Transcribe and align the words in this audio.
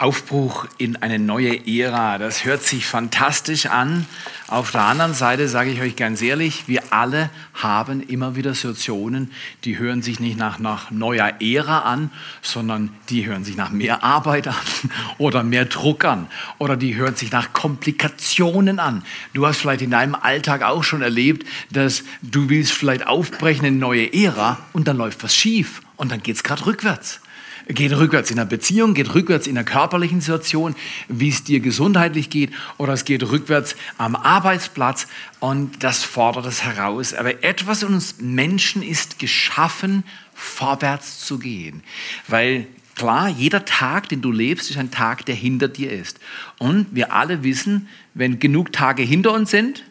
Aufbruch 0.00 0.66
in 0.78 0.94
eine 1.02 1.18
neue 1.18 1.66
Ära. 1.66 2.18
Das 2.18 2.44
hört 2.44 2.62
sich 2.62 2.86
fantastisch 2.86 3.66
an. 3.66 4.06
Auf 4.46 4.70
der 4.70 4.82
anderen 4.82 5.12
Seite 5.12 5.48
sage 5.48 5.70
ich 5.70 5.80
euch 5.80 5.96
ganz 5.96 6.22
ehrlich, 6.22 6.68
wir 6.68 6.92
alle 6.92 7.30
haben 7.52 8.00
immer 8.02 8.36
wieder 8.36 8.54
Situationen, 8.54 9.32
die 9.64 9.76
hören 9.76 10.00
sich 10.00 10.20
nicht 10.20 10.38
nach, 10.38 10.60
nach 10.60 10.92
neuer 10.92 11.32
Ära 11.40 11.80
an, 11.80 12.12
sondern 12.42 12.90
die 13.10 13.26
hören 13.26 13.42
sich 13.42 13.56
nach 13.56 13.70
mehr 13.70 14.04
Arbeit 14.04 14.46
an 14.46 14.54
oder 15.18 15.42
mehr 15.42 15.64
Druck 15.64 16.04
an 16.04 16.28
oder 16.58 16.76
die 16.76 16.94
hören 16.94 17.16
sich 17.16 17.32
nach 17.32 17.52
Komplikationen 17.52 18.78
an. 18.78 19.04
Du 19.34 19.48
hast 19.48 19.58
vielleicht 19.58 19.82
in 19.82 19.90
deinem 19.90 20.14
Alltag 20.14 20.62
auch 20.62 20.84
schon 20.84 21.02
erlebt, 21.02 21.44
dass 21.70 22.04
du 22.22 22.48
willst 22.48 22.70
vielleicht 22.70 23.04
aufbrechen 23.04 23.64
in 23.64 23.74
eine 23.74 23.80
neue 23.80 24.14
Ära 24.14 24.58
und 24.72 24.86
dann 24.86 24.96
läuft 24.96 25.24
was 25.24 25.34
schief 25.34 25.80
und 25.96 26.12
dann 26.12 26.22
geht 26.22 26.36
es 26.36 26.44
gerade 26.44 26.66
rückwärts 26.66 27.20
geht 27.68 27.92
rückwärts 27.92 28.30
in 28.30 28.36
der 28.36 28.44
Beziehung, 28.44 28.94
geht 28.94 29.14
rückwärts 29.14 29.46
in 29.46 29.54
der 29.54 29.64
körperlichen 29.64 30.20
Situation, 30.20 30.74
wie 31.08 31.28
es 31.28 31.44
dir 31.44 31.60
gesundheitlich 31.60 32.30
geht, 32.30 32.50
oder 32.78 32.94
es 32.94 33.04
geht 33.04 33.22
rückwärts 33.22 33.76
am 33.98 34.16
Arbeitsplatz 34.16 35.06
und 35.40 35.82
das 35.84 36.02
fordert 36.02 36.46
es 36.46 36.64
heraus. 36.64 37.14
Aber 37.14 37.44
etwas 37.44 37.82
in 37.82 37.94
uns 37.94 38.16
Menschen 38.20 38.82
ist 38.82 39.18
geschaffen, 39.18 40.04
vorwärts 40.34 41.24
zu 41.24 41.38
gehen, 41.38 41.82
weil 42.26 42.66
Klar, 42.98 43.28
jeder 43.28 43.64
Tag, 43.64 44.08
den 44.08 44.22
du 44.22 44.32
lebst, 44.32 44.70
ist 44.70 44.76
ein 44.76 44.90
Tag, 44.90 45.24
der 45.24 45.36
hinter 45.36 45.68
dir 45.68 45.92
ist. 45.92 46.18
Und 46.58 46.88
wir 46.90 47.12
alle 47.12 47.44
wissen, 47.44 47.86
wenn 48.12 48.40
genug 48.40 48.72
Tage 48.72 49.04
hinter 49.04 49.32
uns 49.34 49.52
sind, 49.52 49.84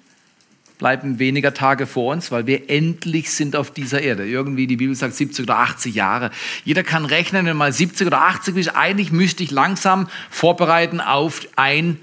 bleiben 0.78 1.20
weniger 1.20 1.54
Tage 1.54 1.88
vor 1.88 2.14
uns, 2.14 2.32
weil 2.32 2.48
wir 2.48 2.70
endlich 2.70 3.32
sind 3.32 3.56
auf 3.56 3.72
dieser 3.72 4.02
Erde. 4.02 4.28
Irgendwie, 4.28 4.68
die 4.68 4.78
Bibel 4.78 4.96
sagt 4.96 5.16
70 5.16 5.44
oder 5.44 5.58
80 5.60 5.96
Jahre. 5.96 6.32
Jeder 6.66 6.84
kann 6.84 7.06
rechnen, 7.06 7.46
wenn 7.46 7.58
mal 7.58 7.74
70 7.74 8.08
oder 8.08 8.22
80 8.22 8.56
ist, 8.58 8.76
eigentlich 8.76 9.12
müsste 9.12 9.44
ich 9.44 9.52
langsam 9.52 10.08
vorbereiten 10.30 11.02
auf 11.02 11.48
ein 11.56 12.00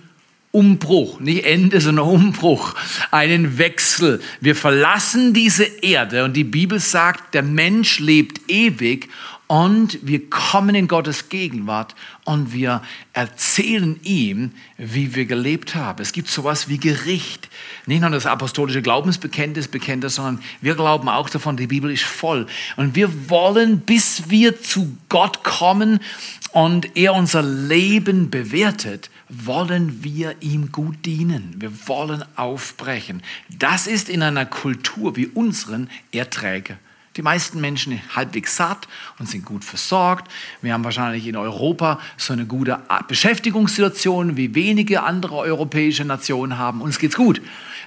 Umbruch, 0.55 1.19
nicht 1.19 1.45
Ende, 1.45 1.81
sondern 1.81 2.07
Umbruch, 2.07 2.75
einen 3.11 3.59
Wechsel. 3.59 4.23
Wir 4.41 4.55
verlassen 4.55 5.35
diese 5.35 5.65
Erde 5.65 6.23
und 6.23 6.35
die 6.35 6.45
Bibel 6.45 6.79
sagt, 6.79 7.35
der 7.35 7.43
Mensch 7.43 7.99
lebt 7.99 8.49
ewig 8.49 9.09
und 9.49 9.99
wir 10.03 10.31
kommen 10.31 10.77
in 10.77 10.87
Gottes 10.87 11.29
Gegenwart 11.29 11.97
und 12.25 12.53
wir 12.53 12.83
erzählen 13.13 13.99
ihm, 14.05 14.53
wie 14.79 15.17
wir 15.17 15.27
gelebt 15.27 15.75
haben. 15.75 16.01
Es 16.01 16.13
gibt 16.13 16.29
sowas 16.29 16.69
wie 16.69 16.79
Gericht. 16.79 17.49
Nicht 17.87 18.01
nur 18.03 18.11
das 18.11 18.25
apostolische 18.25 18.81
Glaubensbekenntnis, 18.81 19.67
Bekenntnis, 19.67 20.15
sondern 20.15 20.41
wir 20.61 20.77
glauben 20.77 21.09
auch 21.09 21.29
davon, 21.29 21.57
die 21.57 21.67
Bibel 21.67 21.91
ist 21.91 22.05
voll. 22.05 22.47
Und 22.77 22.95
wir 22.95 23.29
wollen, 23.29 23.81
bis 23.81 24.31
wir 24.31 24.63
zu 24.63 24.97
Gott 25.09 25.43
kommen 25.43 25.99
und 26.53 26.97
er 26.97 27.15
unser 27.15 27.43
Leben 27.43 28.31
bewertet, 28.31 29.11
wollen 29.45 30.03
wir 30.05 30.37
ihm 30.41 30.73
gut 30.73 31.07
dienen. 31.07 31.55
Wir 31.59 31.89
wollen 31.89 32.25
aufbrechen. 32.37 33.23
Das 33.51 33.87
ist 33.87 34.09
in 34.09 34.23
einer 34.23 34.47
Kultur 34.47 35.17
wie 35.17 35.27
unseren 35.27 35.91
Erträge. 36.13 36.79
Die 37.17 37.23
meisten 37.23 37.61
Menschen 37.61 38.01
halbwegs 38.15 38.57
satt 38.57 38.89
und 39.19 39.29
sind 39.29 39.45
gut 39.45 39.65
versorgt. 39.65 40.31
Wir 40.63 40.73
haben 40.73 40.83
wahrscheinlich 40.83 41.27
in 41.29 41.37
Europa 41.37 42.01
so 42.17 42.33
eine 42.33 42.45
gute 42.45 42.81
Beschäftigungssituation, 43.07 44.37
wie 44.37 44.55
wenige 44.55 45.05
andere 45.05 45.37
europäische 45.37 46.05
Nationen 46.05 46.59
haben. 46.59 46.81
Uns 46.81 46.99
geht's 46.99 47.17
gut. 47.17 47.41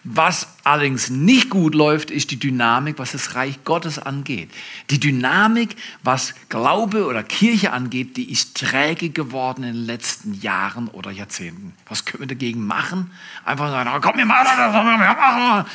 Was 0.10 0.48
allerdings 0.64 1.10
nicht 1.10 1.50
gut 1.50 1.76
läuft, 1.76 2.12
ist 2.12 2.32
die 2.32 2.40
Dynamik, 2.40 2.98
was 2.98 3.12
das 3.12 3.36
Reich 3.36 3.66
Gottes 3.66 4.00
angeht. 4.00 4.50
Die 4.90 5.02
Dynamik, 5.02 5.76
was 6.02 6.34
Glaube 6.48 7.08
oder 7.08 7.24
Kirche 7.24 7.74
angeht, 7.74 8.16
die 8.16 8.32
ist 8.32 8.56
träge 8.56 9.10
geworden 9.10 9.64
in 9.64 9.74
den 9.74 9.86
letzten 9.86 10.34
Jahren 10.34 10.88
oder 10.88 11.12
Jahrzehnten. 11.12 11.74
Was 11.90 12.06
können 12.06 12.22
wir 12.22 12.28
dagegen 12.28 12.66
machen? 12.66 13.12
Einfach 13.44 13.70
sagen, 13.70 13.90
oh, 13.94 14.00
komm, 14.02 14.18
wir 14.18 14.26
machen 14.26 14.48
das, 14.56 14.74
wir 14.74 14.84
machen. 14.84 15.70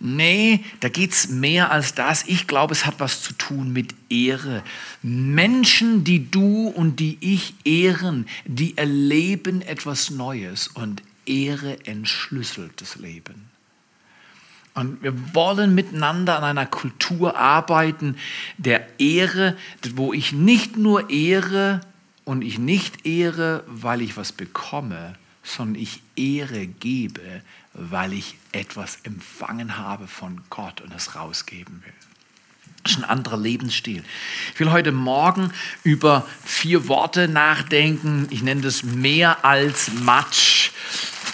Nee, 0.00 0.62
da 0.80 0.90
geht 0.90 1.12
es 1.12 1.30
mehr 1.30 1.70
als 1.70 1.94
das. 1.94 2.24
Ich 2.26 2.46
glaube, 2.46 2.74
es 2.74 2.84
hat 2.84 3.00
was 3.00 3.22
zu 3.22 3.32
tun 3.32 3.72
mit 3.72 3.94
Ehre. 4.10 4.62
Menschen, 5.02 6.04
die 6.04 6.30
du 6.30 6.68
und 6.68 7.00
die 7.00 7.16
ich 7.22 7.54
ehren, 7.64 8.26
die 8.44 8.76
erleben 8.76 9.62
etwas 9.62 10.10
Neues 10.10 10.68
und 10.68 11.02
Ehre 11.24 11.86
entschlüsselt 11.86 12.82
das 12.82 12.96
Leben. 12.96 13.47
Und 14.78 15.02
wir 15.02 15.34
wollen 15.34 15.74
miteinander 15.74 16.36
an 16.36 16.44
einer 16.44 16.64
Kultur 16.64 17.36
arbeiten 17.36 18.16
der 18.58 19.00
Ehre, 19.00 19.56
wo 19.96 20.12
ich 20.12 20.32
nicht 20.32 20.76
nur 20.76 21.10
ehre 21.10 21.80
und 22.24 22.42
ich 22.42 22.60
nicht 22.60 23.04
ehre, 23.04 23.64
weil 23.66 24.02
ich 24.02 24.16
was 24.16 24.30
bekomme, 24.30 25.14
sondern 25.42 25.82
ich 25.82 26.00
Ehre 26.14 26.68
gebe, 26.68 27.42
weil 27.72 28.12
ich 28.12 28.36
etwas 28.52 29.00
empfangen 29.02 29.78
habe 29.78 30.06
von 30.06 30.42
Gott 30.48 30.80
und 30.80 30.94
es 30.94 31.16
rausgeben 31.16 31.82
will. 31.84 31.94
Das 32.84 32.92
ist 32.92 32.98
ein 32.98 33.04
anderer 33.04 33.36
Lebensstil. 33.36 34.04
Ich 34.54 34.60
will 34.60 34.70
heute 34.70 34.92
Morgen 34.92 35.52
über 35.82 36.24
vier 36.44 36.86
Worte 36.86 37.26
nachdenken. 37.26 38.28
Ich 38.30 38.44
nenne 38.44 38.60
das 38.60 38.84
mehr 38.84 39.44
als 39.44 39.90
Matsch. 40.04 40.70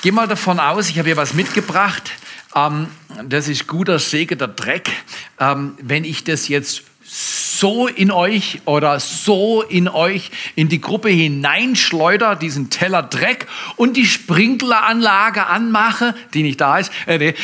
Gehe 0.01 0.13
mal 0.13 0.29
davon 0.29 0.59
aus, 0.61 0.89
ich 0.89 0.99
habe 0.99 1.09
hier 1.09 1.19
was 1.19 1.35
mitgebracht. 1.35 2.11
Ähm, 2.55 2.89
das 3.29 3.49
ist 3.49 3.67
guter 3.67 3.99
Segen, 3.99 4.39
der 4.39 4.49
Dreck. 4.49 4.91
Ähm, 5.39 5.77
wenn 5.81 6.05
ich 6.05 6.25
das 6.25 6.49
jetzt 6.49 6.83
so 7.07 7.87
in 7.87 8.11
euch 8.11 8.63
oder 8.65 8.99
so 8.99 9.63
in 9.63 9.89
euch 9.89 10.31
in 10.57 10.69
die 10.69 10.81
Gruppe 10.81 11.11
hineinschleuder, 11.11 12.35
diesen 12.35 12.71
Teller 12.71 13.03
Dreck 13.03 13.47
und 13.77 13.97
die 13.97 14.07
Sprinkleranlage 14.07 15.47
anmache, 15.47 16.15
die 16.33 16.43
nicht 16.43 16.61
da 16.61 16.79
ist, 16.79 16.91
äh, 17.07 17.19
nee, 17.19 17.35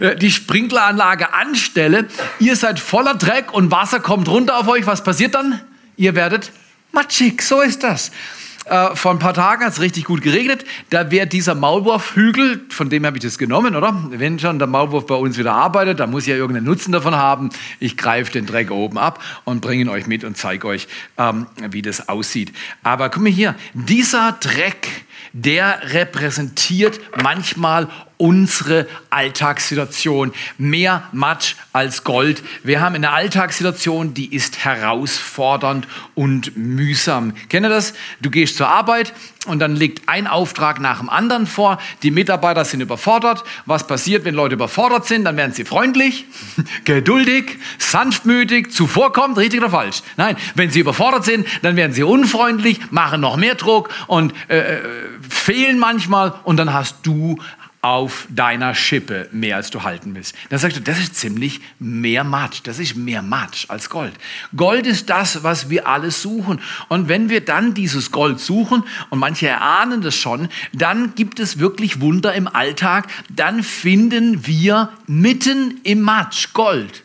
äh, 0.00 0.16
die 0.16 0.30
Sprinkleranlage 0.30 1.32
anstelle. 1.34 2.06
Ihr 2.40 2.56
seid 2.56 2.80
voller 2.80 3.14
Dreck 3.14 3.52
und 3.52 3.70
Wasser 3.70 4.00
kommt 4.00 4.28
runter 4.28 4.58
auf 4.58 4.68
euch. 4.68 4.86
Was 4.86 5.04
passiert 5.04 5.34
dann? 5.34 5.60
Ihr 5.96 6.14
werdet 6.14 6.50
matschig, 6.92 7.42
so 7.42 7.60
ist 7.60 7.82
das. 7.82 8.10
Äh, 8.68 8.96
vor 8.96 9.12
ein 9.12 9.20
paar 9.20 9.34
Tagen 9.34 9.64
hat 9.64 9.72
es 9.72 9.80
richtig 9.80 10.04
gut 10.04 10.22
geregnet. 10.22 10.64
Da 10.90 11.12
wäre 11.12 11.28
dieser 11.28 11.54
Maulwurfhügel, 11.54 12.64
von 12.68 12.90
dem 12.90 13.06
habe 13.06 13.16
ich 13.16 13.22
das 13.22 13.38
genommen, 13.38 13.76
oder? 13.76 14.08
Wenn 14.10 14.40
schon 14.40 14.58
der 14.58 14.66
Maulwurf 14.66 15.06
bei 15.06 15.14
uns 15.14 15.38
wieder 15.38 15.52
arbeitet, 15.52 16.00
dann 16.00 16.10
muss 16.10 16.26
ja 16.26 16.34
irgendeinen 16.34 16.66
Nutzen 16.66 16.90
davon 16.90 17.14
haben. 17.14 17.50
Ich 17.78 17.96
greife 17.96 18.32
den 18.32 18.44
Dreck 18.44 18.72
oben 18.72 18.98
ab 18.98 19.22
und 19.44 19.60
bringe 19.60 19.82
ihn 19.82 19.88
euch 19.88 20.08
mit 20.08 20.24
und 20.24 20.36
zeige 20.36 20.66
euch, 20.66 20.88
ähm, 21.16 21.46
wie 21.70 21.80
das 21.80 22.08
aussieht. 22.08 22.52
Aber 22.82 23.08
guck 23.08 23.22
mal 23.22 23.30
hier, 23.30 23.54
dieser 23.72 24.32
Dreck, 24.32 25.05
der 25.36 25.92
repräsentiert 25.92 26.98
manchmal 27.22 27.88
unsere 28.16 28.86
Alltagssituation. 29.10 30.32
Mehr 30.56 31.02
Matsch 31.12 31.56
als 31.74 32.04
Gold. 32.04 32.42
Wir 32.62 32.80
haben 32.80 32.94
eine 32.94 33.10
Alltagssituation, 33.10 34.14
die 34.14 34.34
ist 34.34 34.64
herausfordernd 34.64 35.86
und 36.14 36.56
mühsam. 36.56 37.34
Kennt 37.50 37.66
ihr 37.66 37.70
das? 37.70 37.92
Du 38.22 38.30
gehst 38.30 38.56
zur 38.56 38.68
Arbeit 38.68 39.12
und 39.46 39.58
dann 39.58 39.76
liegt 39.76 40.08
ein 40.08 40.26
Auftrag 40.26 40.80
nach 40.80 40.98
dem 40.98 41.08
anderen 41.08 41.46
vor. 41.46 41.78
Die 42.02 42.10
Mitarbeiter 42.10 42.64
sind 42.64 42.80
überfordert. 42.80 43.44
Was 43.64 43.86
passiert, 43.86 44.24
wenn 44.24 44.34
Leute 44.34 44.54
überfordert 44.54 45.06
sind? 45.06 45.24
Dann 45.24 45.36
werden 45.36 45.52
sie 45.52 45.64
freundlich, 45.64 46.26
geduldig, 46.84 47.58
sanftmütig, 47.78 48.72
zuvorkommend, 48.72 49.38
richtig 49.38 49.60
oder 49.60 49.70
falsch? 49.70 50.02
Nein, 50.16 50.36
wenn 50.54 50.70
sie 50.70 50.80
überfordert 50.80 51.24
sind, 51.24 51.46
dann 51.62 51.76
werden 51.76 51.92
sie 51.92 52.02
unfreundlich, 52.02 52.80
machen 52.90 53.20
noch 53.20 53.36
mehr 53.36 53.54
Druck 53.54 53.90
und 54.06 54.34
äh, 54.48 54.58
äh 54.58 54.80
fehlen 55.28 55.78
manchmal 55.78 56.34
und 56.44 56.56
dann 56.56 56.72
hast 56.72 56.98
du 57.04 57.38
auf 57.82 58.26
deiner 58.30 58.74
Schippe 58.74 59.28
mehr 59.30 59.56
als 59.56 59.70
du 59.70 59.82
halten 59.82 60.14
willst. 60.14 60.34
Dann 60.48 60.58
sagst 60.58 60.76
du, 60.76 60.80
das 60.80 60.98
ist 60.98 61.14
ziemlich 61.14 61.60
mehr 61.78 62.24
Matsch. 62.24 62.60
Das 62.64 62.78
ist 62.78 62.96
mehr 62.96 63.22
Matsch 63.22 63.66
als 63.68 63.90
Gold. 63.90 64.12
Gold 64.56 64.86
ist 64.86 65.08
das, 65.08 65.44
was 65.44 65.70
wir 65.70 65.86
alle 65.86 66.10
suchen. 66.10 66.60
Und 66.88 67.08
wenn 67.08 67.28
wir 67.28 67.44
dann 67.44 67.74
dieses 67.74 68.10
Gold 68.10 68.40
suchen, 68.40 68.82
und 69.10 69.18
manche 69.18 69.48
erahnen 69.48 70.00
das 70.00 70.16
schon, 70.16 70.48
dann 70.72 71.14
gibt 71.14 71.38
es 71.38 71.58
wirklich 71.58 72.00
Wunder 72.00 72.34
im 72.34 72.48
Alltag. 72.48 73.06
Dann 73.30 73.62
finden 73.62 74.46
wir 74.46 74.90
mitten 75.06 75.80
im 75.84 76.00
Matsch 76.02 76.52
Gold. 76.54 77.04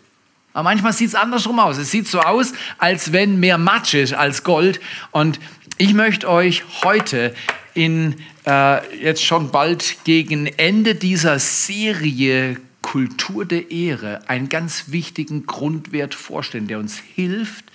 Aber 0.53 0.63
manchmal 0.63 0.93
sieht 0.93 1.09
es 1.09 1.15
andersrum 1.15 1.59
aus. 1.59 1.77
Es 1.77 1.91
sieht 1.91 2.07
so 2.07 2.19
aus, 2.19 2.53
als 2.77 3.13
wenn 3.13 3.39
mehr 3.39 3.57
Matsch 3.57 3.93
ist 3.93 4.13
als 4.13 4.43
Gold. 4.43 4.81
Und 5.11 5.39
ich 5.77 5.93
möchte 5.93 6.29
euch 6.29 6.63
heute 6.83 7.33
in 7.73 8.15
äh, 8.45 9.03
jetzt 9.03 9.23
schon 9.23 9.51
bald 9.51 9.97
gegen 10.03 10.47
Ende 10.47 10.95
dieser 10.95 11.39
Serie 11.39 12.57
Kultur 12.81 13.45
der 13.45 13.71
Ehre 13.71 14.27
einen 14.27 14.49
ganz 14.49 14.85
wichtigen 14.87 15.45
Grundwert 15.45 16.15
vorstellen, 16.15 16.67
der 16.67 16.79
uns 16.79 16.97
hilft, 17.15 17.65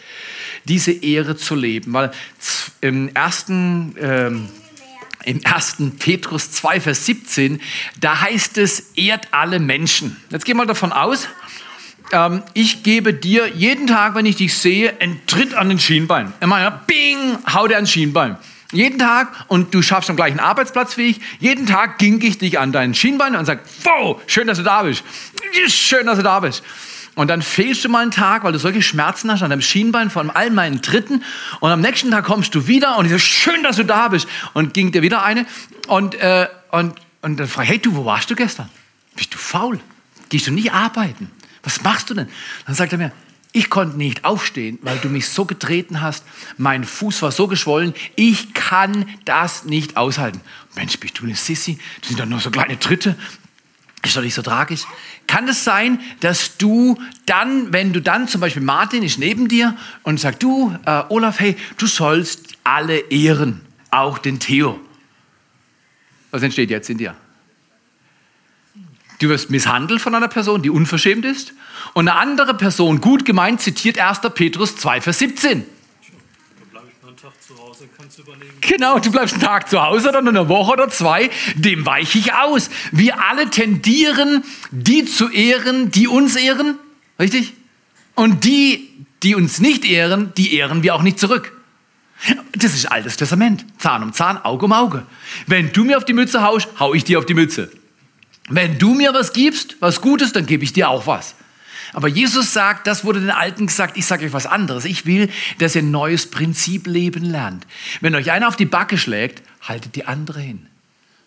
diese 0.65 0.93
Ehre 0.93 1.37
zu 1.37 1.55
leben. 1.55 1.93
Weil 1.93 2.11
im 2.81 3.15
ersten, 3.15 3.95
ähm, 4.01 4.49
im 5.25 5.41
1. 5.45 5.77
Petrus 5.99 6.51
2, 6.51 6.81
Vers 6.81 7.07
17, 7.07 7.61
da 8.01 8.21
heißt 8.21 8.59
es, 8.59 8.93
ehrt 8.97 9.29
alle 9.33 9.59
Menschen. 9.59 10.17
Jetzt 10.31 10.45
gehen 10.45 10.57
wir 10.57 10.67
davon 10.67 10.93
aus, 10.93 11.29
ähm, 12.13 12.43
ich 12.55 12.83
gebe 12.83 13.15
dir 13.15 13.49
jeden 13.49 13.87
Tag, 13.87 14.15
wenn 14.15 14.27
ich 14.27 14.37
dich 14.37 14.55
sehe, 14.55 15.01
einen 15.01 15.25
Tritt 15.27 15.55
an 15.55 15.69
den 15.69 15.79
Schienbein. 15.79 16.33
Immer, 16.41 16.61
ja, 16.61 16.71
bing, 16.71 17.39
hau 17.53 17.67
dir 17.67 17.77
ans 17.77 17.91
Schienbein. 17.91 18.37
Jeden 18.73 18.99
Tag, 18.99 19.33
und 19.49 19.73
du 19.75 19.83
schaffst 19.83 20.11
am 20.11 20.17
gleichen 20.17 20.41
Arbeitsplatz 20.41 20.97
wie 20.97 21.11
ich, 21.11 21.21
jeden 21.39 21.67
Tag 21.67 21.99
ging 21.99 22.21
ich 22.21 22.39
dich 22.39 22.59
an 22.59 22.73
deinen 22.73 22.95
Schienbein 22.95 23.37
und 23.37 23.45
sag, 23.45 23.61
wow, 23.85 24.21
schön, 24.27 24.47
dass 24.47 24.59
du 24.59 24.65
da 24.65 24.83
bist. 24.83 25.05
Schön, 25.69 26.07
dass 26.07 26.17
du 26.17 26.25
da 26.25 26.41
bist. 26.41 26.63
Und 27.15 27.29
dann 27.29 27.41
fehlst 27.41 27.83
du 27.83 27.89
mal 27.89 28.03
einen 28.03 28.11
Tag, 28.11 28.45
weil 28.45 28.53
du 28.53 28.59
solche 28.59 28.83
Schmerzen 28.83 29.31
hast 29.31 29.43
an 29.43 29.49
deinem 29.49 29.63
Schienbein 29.63 30.11
von 30.11 30.31
all 30.31 30.51
meinen 30.51 30.83
Tritten. 30.83 31.25
Und 31.61 31.71
am 31.71 31.81
nächsten 31.81 32.11
Tag 32.11 32.27
kommst 32.27 32.55
du 32.55 32.67
wieder 32.67 32.99
und 32.99 33.07
ich 33.07 33.11
sage, 33.11 33.21
schön, 33.21 33.63
dass 33.63 33.77
du 33.77 33.85
da 33.85 34.09
bist. 34.09 34.29
Und 34.53 34.75
ging 34.75 34.93
dir 34.93 35.01
wieder 35.01 35.23
eine. 35.23 35.47
Und, 35.89 36.15
äh, 36.17 36.47
und, 36.73 36.95
und 37.23 37.41
dann 37.41 37.49
frage 37.49 37.65
ich, 37.65 37.71
hey 37.71 37.79
du, 37.79 37.97
wo 37.97 38.05
warst 38.05 38.31
du 38.31 38.35
gestern? 38.35 38.69
Bist 39.15 39.33
du 39.33 39.39
faul? 39.39 39.81
Gehst 40.29 40.47
du 40.47 40.51
nicht 40.51 40.73
arbeiten? 40.73 41.31
Was 41.63 41.83
machst 41.83 42.11
du 42.11 42.15
denn? 42.15 42.29
Dann 42.67 42.75
sagt 42.75 42.93
er 42.93 42.99
mir, 42.99 43.13
ich 43.57 43.71
konnte 43.71 43.97
nicht 43.97 44.27
aufstehen, 44.27 44.79
weil 44.83 44.99
du 44.99 45.09
mich 45.09 45.31
so 45.31 45.47
getreten 45.47 46.03
hast. 46.03 46.27
Mein 46.59 46.85
Fuß 46.85 47.23
war 47.23 47.33
so 47.33 47.49
geschwollen. 47.49 47.95
Ich 48.15 48.53
kann 48.53 49.09
das 49.25 49.65
nicht 49.65 49.97
aushalten. 49.97 50.43
Mensch, 50.75 51.01
bist 51.01 51.19
du 51.19 51.25
eine 51.25 51.35
Sissi? 51.35 51.79
Das 52.01 52.09
sind 52.09 52.21
doch 52.21 52.27
nur 52.27 52.39
so 52.39 52.51
kleine 52.51 52.79
Tritte. 52.79 53.17
Ist 54.05 54.15
doch 54.15 54.21
nicht 54.21 54.35
so 54.35 54.43
tragisch. 54.43 54.83
Kann 55.27 55.49
es 55.49 55.65
sein, 55.65 56.01
dass 56.21 56.59
du 56.59 56.99
dann, 57.25 57.73
wenn 57.73 57.95
du 57.95 58.03
dann 58.03 58.29
zum 58.29 58.43
Beispiel 58.43 58.63
Martin 58.63 59.03
ist 59.03 59.19
neben 59.19 59.49
dir 59.49 59.75
und 60.03 60.21
sagt, 60.21 60.43
du, 60.43 60.77
äh, 60.85 61.05
Olaf, 61.09 61.41
hey, 61.41 61.57
du 61.79 61.87
sollst 61.87 62.59
alle 62.63 62.99
ehren, 63.09 63.63
auch 63.91 64.19
den 64.19 64.39
Theo. 64.39 64.79
Was 66.31 66.43
entsteht 66.43 66.69
jetzt 66.69 66.91
in 66.91 66.99
dir? 66.99 67.17
Du 69.19 69.29
wirst 69.29 69.51
misshandelt 69.51 70.01
von 70.01 70.15
einer 70.15 70.29
Person, 70.29 70.63
die 70.63 70.71
unverschämt 70.71 71.25
ist. 71.25 71.55
Und 71.95 72.09
eine 72.09 72.19
andere 72.19 72.55
Person, 72.55 73.01
gut 73.01 73.25
gemeint, 73.25 73.61
zitiert 73.61 73.99
1. 73.99 74.21
Petrus 74.35 74.77
2, 74.77 75.01
Vers 75.01 75.19
17. 75.19 75.65
Genau, 78.61 78.99
du 78.99 79.11
bleibst 79.11 79.35
einen 79.35 79.43
Tag 79.43 79.69
zu 79.69 79.83
Hause 79.83 80.09
oder 80.09 80.19
eine 80.19 80.49
Woche 80.49 80.73
oder 80.73 80.89
zwei, 80.89 81.31
dem 81.55 81.87
weiche 81.87 82.19
ich 82.19 82.33
aus. 82.33 82.71
Wir 82.93 83.23
alle 83.23 83.51
tendieren, 83.51 84.45
die 84.71 85.05
zu 85.05 85.29
ehren, 85.31 85.91
die 85.91 86.09
uns 86.09 86.37
ehren, 86.37 86.77
richtig? 87.19 87.55
Und 88.15 88.45
die, 88.45 88.89
die 89.23 89.35
uns 89.35 89.61
nicht 89.61 89.85
ehren, 89.85 90.33
die 90.37 90.55
ehren 90.55 90.83
wir 90.83 90.95
auch 90.95 91.03
nicht 91.03 91.19
zurück. 91.19 91.53
Das 92.53 92.75
ist 92.75 92.87
altes 92.87 93.17
Testament. 93.17 93.65
Zahn 93.79 94.03
um 94.03 94.13
Zahn, 94.13 94.39
Auge 94.39 94.65
um 94.65 94.73
Auge. 94.73 95.07
Wenn 95.47 95.73
du 95.73 95.85
mir 95.85 95.99
auf 95.99 96.05
die 96.05 96.15
Mütze 96.15 96.43
haust, 96.43 96.69
hau 96.79 96.95
ich 96.95 97.05
dir 97.05 97.19
auf 97.19 97.27
die 97.27 97.35
Mütze. 97.35 97.71
Wenn 98.49 98.79
du 98.79 98.95
mir 98.95 99.13
was 99.13 99.33
gibst, 99.33 99.77
was 99.81 100.01
Gutes, 100.01 100.33
dann 100.33 100.47
gebe 100.47 100.65
ich 100.65 100.73
dir 100.73 100.89
auch 100.89 101.07
was. 101.07 101.35
Aber 101.93 102.09
Jesus 102.09 102.53
sagt, 102.53 102.87
das 102.87 103.05
wurde 103.05 103.21
den 103.21 103.31
Alten 103.31 103.67
gesagt, 103.67 103.97
ich 103.97 104.07
sage 104.07 104.27
euch 104.27 104.33
was 104.33 104.47
anderes. 104.47 104.85
Ich 104.85 105.07
will, 105.07 105.31
dass 105.59 105.75
ihr 105.75 105.83
ein 105.83 105.91
neues 105.91 106.31
Prinzip 106.31 106.87
leben 106.87 107.25
lernt. 107.25 107.67
Wenn 108.01 108.15
euch 108.15 108.31
einer 108.31 108.49
auf 108.49 108.57
die 108.57 108.67
Backe 108.67 108.99
schlägt, 108.99 109.43
haltet 109.63 109.97
die 109.97 110.05
andere 110.05 110.41
hin. 110.41 110.67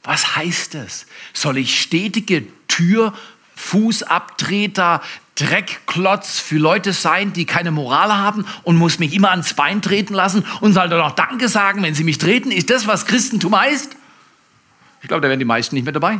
Was 0.03 0.35
heißt 0.35 0.75
das? 0.75 1.07
Soll 1.33 1.57
ich 1.57 1.81
stetige 1.81 2.45
Tür, 2.67 3.13
Fußabtreter, 3.55 5.01
Dreckklotz 5.35 6.39
für 6.39 6.57
Leute 6.57 6.93
sein, 6.93 7.33
die 7.33 7.45
keine 7.45 7.71
Moral 7.71 8.15
haben 8.15 8.45
und 8.63 8.77
muss 8.77 8.99
mich 8.99 9.13
immer 9.13 9.31
ans 9.31 9.53
Bein 9.53 9.81
treten 9.81 10.13
lassen 10.13 10.45
und 10.61 10.73
soll 10.73 10.89
dann 10.89 11.01
auch 11.01 11.11
Danke 11.11 11.49
sagen, 11.49 11.81
wenn 11.83 11.95
sie 11.95 12.03
mich 12.03 12.17
treten? 12.17 12.51
Ist 12.51 12.69
das, 12.69 12.87
was 12.87 13.05
Christentum 13.05 13.59
heißt? 13.59 13.95
Ich 15.01 15.07
glaube, 15.07 15.21
da 15.21 15.29
wären 15.29 15.39
die 15.39 15.45
meisten 15.45 15.75
nicht 15.75 15.85
mehr 15.85 15.93
dabei. 15.93 16.19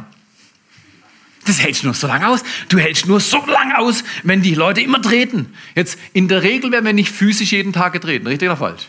Das 1.46 1.62
hältst 1.62 1.84
du 1.84 1.88
nur 1.88 1.94
so 1.94 2.08
lange 2.08 2.28
aus. 2.28 2.44
Du 2.68 2.78
hältst 2.78 3.08
nur 3.08 3.20
so 3.20 3.44
lange 3.46 3.78
aus, 3.78 4.04
wenn 4.24 4.42
die 4.42 4.56
Leute 4.56 4.82
immer 4.82 5.02
treten. 5.02 5.54
Jetzt, 5.76 5.98
in 6.14 6.28
der 6.28 6.44
Regel 6.44 6.72
werden 6.72 6.86
wir 6.86 6.94
nicht 6.94 7.12
physisch 7.12 7.52
jeden 7.52 7.74
Tag 7.74 7.94
getreten, 7.94 8.28
richtig 8.28 8.50
oder 8.50 8.58
falsch? 8.58 8.88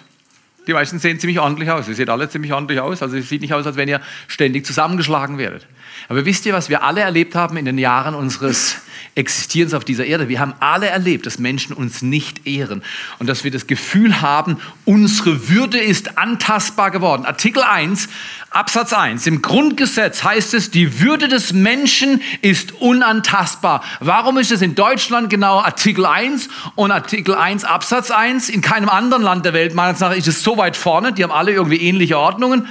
Die 0.67 0.73
meisten 0.73 0.99
sehen 0.99 1.19
ziemlich 1.19 1.41
ordentlich 1.41 1.71
aus. 1.71 1.89
Ihr 1.89 1.95
seht 1.95 2.11
alle 2.11 2.29
ziemlich 2.29 2.53
ordentlich 2.53 2.81
aus. 2.81 3.03
Also 3.03 3.17
es 3.17 3.29
sieht 3.29 3.41
nicht 3.41 3.55
aus, 3.55 3.67
als 3.67 3.77
wenn 3.77 3.89
ihr 3.89 4.01
ständig 4.29 4.67
zusammengeschlagen 4.67 5.39
werdet. 5.39 5.67
Aber 6.09 6.25
wisst 6.25 6.45
ihr, 6.47 6.53
was 6.53 6.69
wir 6.69 6.83
alle 6.83 7.01
erlebt 7.01 7.35
haben 7.35 7.57
in 7.57 7.65
den 7.65 7.79
Jahren 7.79 8.15
unseres 8.15 8.77
Existierens 9.15 9.75
auf 9.75 9.85
dieser 9.85 10.05
Erde? 10.05 10.29
Wir 10.29 10.41
haben 10.41 10.55
alle 10.61 10.87
erlebt, 10.87 11.27
dass 11.27 11.39
Menschen 11.39 11.75
uns 11.75 12.03
nicht 12.03 12.47
ehren 12.47 12.83
und 13.19 13.29
dass 13.29 13.45
wir 13.45 13.51
das 13.51 13.67
Gefühl 13.67 14.21
haben, 14.21 14.59
unsere 14.85 15.49
Würde 15.49 15.79
ist 15.79 16.19
antastbar 16.19 16.91
geworden. 16.91 17.25
Artikel 17.25 17.63
1 17.63 18.09
Absatz 18.51 18.93
1. 18.93 19.29
Im 19.29 19.43
Grundgesetz 19.43 20.25
heißt 20.25 20.55
es, 20.55 20.73
die 20.73 21.01
Würde 21.01 21.29
des 21.29 21.53
Menschen 21.53 22.21
ist 22.43 22.73
unantastbar. 22.81 23.85
Warum 24.01 24.39
ist 24.39 24.51
es 24.51 24.61
in 24.61 24.75
Deutschland 24.75 25.31
genau 25.31 25.61
Artikel 25.61 26.05
1 26.05 26.49
und 26.75 26.91
Artikel 26.91 27.37
1 27.37 27.65
Absatz 27.65 28.11
1? 28.11 28.49
In 28.49 28.61
keinem 28.61 28.89
anderen 28.89 29.23
Land 29.23 29.45
der 29.45 29.53
Welt, 29.53 29.75
meines 29.75 30.01
Erachtens, 30.01 30.27
ist 30.27 30.39
es 30.39 30.43
so 30.43 30.57
weit 30.57 30.77
vorne. 30.77 31.13
Die 31.13 31.23
haben 31.23 31.31
alle 31.31 31.53
irgendwie 31.53 31.77
ähnliche 31.77 32.19
Ordnungen. 32.19 32.67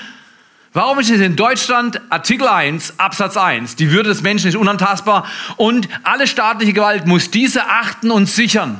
Warum 0.71 0.99
ist 0.99 1.09
es 1.09 1.19
in 1.19 1.35
Deutschland 1.35 1.99
Artikel 2.11 2.47
1 2.47 2.99
Absatz 2.99 3.37
1? 3.37 3.75
Die 3.75 3.91
Würde 3.91 4.09
des 4.09 4.21
Menschen 4.21 4.49
ist 4.49 4.55
unantastbar 4.55 5.25
und 5.57 5.89
alle 6.03 6.27
staatliche 6.27 6.73
Gewalt 6.73 7.07
muss 7.07 7.31
diese 7.31 7.65
achten 7.67 8.11
und 8.11 8.27
sichern. 8.27 8.79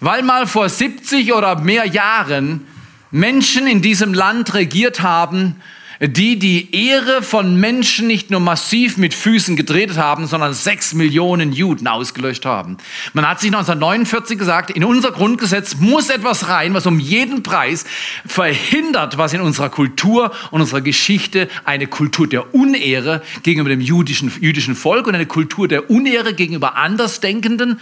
Weil 0.00 0.24
mal 0.24 0.48
vor 0.48 0.68
70 0.68 1.34
oder 1.34 1.60
mehr 1.60 1.86
Jahren 1.86 2.66
Menschen 3.12 3.68
in 3.68 3.80
diesem 3.80 4.12
Land 4.12 4.54
regiert 4.54 5.02
haben, 5.02 5.54
die 6.00 6.38
die 6.38 6.74
Ehre 6.74 7.22
von 7.22 7.56
Menschen 7.60 8.06
nicht 8.06 8.30
nur 8.30 8.40
massiv 8.40 8.96
mit 8.96 9.12
Füßen 9.12 9.54
gedreht 9.54 9.98
haben, 9.98 10.26
sondern 10.26 10.54
sechs 10.54 10.94
Millionen 10.94 11.52
Juden 11.52 11.86
ausgelöscht 11.86 12.46
haben. 12.46 12.78
Man 13.12 13.28
hat 13.28 13.40
sich 13.40 13.48
1949 13.48 14.38
gesagt, 14.38 14.70
in 14.70 14.82
unser 14.82 15.12
Grundgesetz 15.12 15.76
muss 15.78 16.08
etwas 16.08 16.48
rein, 16.48 16.72
was 16.72 16.86
um 16.86 16.98
jeden 16.98 17.42
Preis 17.42 17.84
verhindert, 18.24 19.18
was 19.18 19.34
in 19.34 19.42
unserer 19.42 19.68
Kultur 19.68 20.32
und 20.50 20.62
unserer 20.62 20.80
Geschichte 20.80 21.48
eine 21.64 21.86
Kultur 21.86 22.26
der 22.26 22.54
Unehre 22.54 23.22
gegenüber 23.42 23.68
dem 23.68 23.82
jüdischen, 23.82 24.32
jüdischen 24.40 24.76
Volk 24.76 25.06
und 25.06 25.14
eine 25.14 25.26
Kultur 25.26 25.68
der 25.68 25.90
Unehre 25.90 26.32
gegenüber 26.32 26.76
Andersdenkenden 26.76 27.78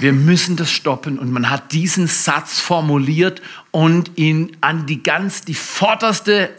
wir 0.00 0.12
müssen 0.12 0.56
das 0.56 0.70
stoppen. 0.70 1.18
Und 1.18 1.30
man 1.30 1.50
hat 1.50 1.72
diesen 1.72 2.06
Satz 2.06 2.60
formuliert 2.60 3.42
und 3.70 4.12
ihn 4.16 4.56
an 4.60 4.86
die 4.86 5.02
ganz, 5.02 5.42
die 5.42 5.54
vorderste 5.54 6.50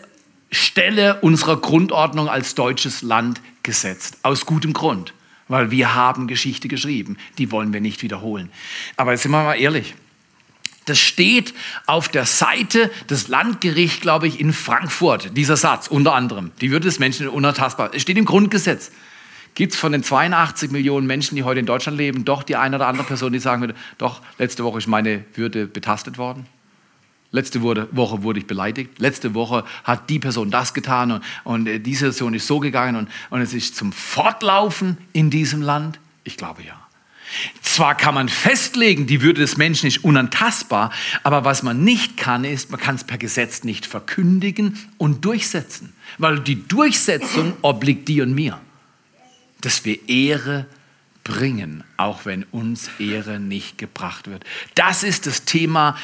Stelle 0.51 1.19
unserer 1.21 1.57
Grundordnung 1.57 2.29
als 2.29 2.55
deutsches 2.55 3.01
Land 3.01 3.41
gesetzt. 3.63 4.17
Aus 4.23 4.45
gutem 4.45 4.73
Grund. 4.73 5.13
Weil 5.47 5.71
wir 5.71 5.95
haben 5.95 6.27
Geschichte 6.27 6.67
geschrieben. 6.67 7.17
Die 7.37 7.51
wollen 7.51 7.73
wir 7.73 7.81
nicht 7.81 8.01
wiederholen. 8.03 8.51
Aber 8.97 9.11
jetzt 9.11 9.23
sind 9.23 9.31
wir 9.31 9.43
mal 9.43 9.55
ehrlich. 9.55 9.95
Das 10.85 10.99
steht 10.99 11.53
auf 11.85 12.09
der 12.09 12.25
Seite 12.25 12.89
des 13.09 13.27
Landgerichts, 13.27 14.01
glaube 14.01 14.27
ich, 14.27 14.39
in 14.39 14.53
Frankfurt, 14.53 15.37
dieser 15.37 15.57
Satz 15.57 15.87
unter 15.87 16.15
anderem. 16.15 16.51
Die 16.61 16.71
Würde 16.71 16.87
des 16.87 16.97
Menschen 16.97 17.27
unantastbar. 17.27 17.91
Es 17.93 18.01
steht 18.01 18.17
im 18.17 18.25
Grundgesetz. 18.25 18.91
Gibt 19.55 19.73
es 19.73 19.79
von 19.79 19.91
den 19.91 20.03
82 20.03 20.71
Millionen 20.71 21.07
Menschen, 21.07 21.35
die 21.35 21.43
heute 21.43 21.59
in 21.59 21.65
Deutschland 21.65 21.97
leben, 21.97 22.25
doch 22.25 22.43
die 22.43 22.55
eine 22.55 22.77
oder 22.77 22.87
andere 22.87 23.05
Person, 23.05 23.33
die 23.33 23.39
sagen 23.39 23.61
würde, 23.61 23.75
doch, 23.97 24.21
letzte 24.37 24.63
Woche 24.63 24.77
ist 24.77 24.87
meine 24.87 25.25
Würde 25.35 25.67
betastet 25.67 26.17
worden? 26.17 26.45
Letzte 27.31 27.61
Woche 27.61 28.23
wurde 28.23 28.39
ich 28.39 28.47
beleidigt. 28.47 28.97
Letzte 28.97 29.35
Woche 29.35 29.63
hat 29.83 30.09
die 30.09 30.17
Person 30.17 30.49
das 30.49 30.73
getan 30.73 31.11
und, 31.11 31.23
und 31.43 31.67
äh, 31.67 31.79
diese 31.79 32.05
Person 32.05 32.33
ist 32.33 32.47
so 32.47 32.59
gegangen 32.59 32.95
und, 32.95 33.09
und 33.29 33.41
es 33.41 33.53
ist 33.53 33.75
zum 33.75 33.91
Fortlaufen 33.91 34.97
in 35.13 35.29
diesem 35.29 35.61
Land? 35.61 35.99
Ich 36.23 36.37
glaube 36.37 36.63
ja. 36.63 36.73
Zwar 37.61 37.95
kann 37.95 38.15
man 38.15 38.29
festlegen, 38.29 39.05
die 39.05 39.21
Würde 39.21 39.41
des 39.41 39.57
Menschen 39.57 39.85
ist 39.87 40.03
unantastbar, 40.03 40.91
aber 41.21 41.45
was 41.45 41.61
man 41.61 41.83
nicht 41.83 42.17
kann, 42.17 42.43
ist, 42.43 42.71
man 42.71 42.79
kann 42.79 42.95
es 42.95 43.03
per 43.03 43.19
Gesetz 43.19 43.63
nicht 43.63 43.85
verkündigen 43.85 44.79
und 44.97 45.23
durchsetzen, 45.23 45.93
weil 46.17 46.39
die 46.39 46.67
Durchsetzung 46.67 47.53
obliegt 47.61 48.07
dir 48.07 48.23
und 48.23 48.33
mir 48.33 48.59
dass 49.61 49.85
wir 49.85 50.07
Ehre 50.09 50.65
bringen, 51.23 51.83
auch 51.97 52.25
wenn 52.25 52.43
uns 52.51 52.89
Ehre 52.99 53.39
nicht 53.39 53.77
gebracht 53.77 54.29
wird. 54.29 54.43
Das 54.75 55.03
ist 55.03 55.27
das 55.27 55.45
Thema 55.45 55.95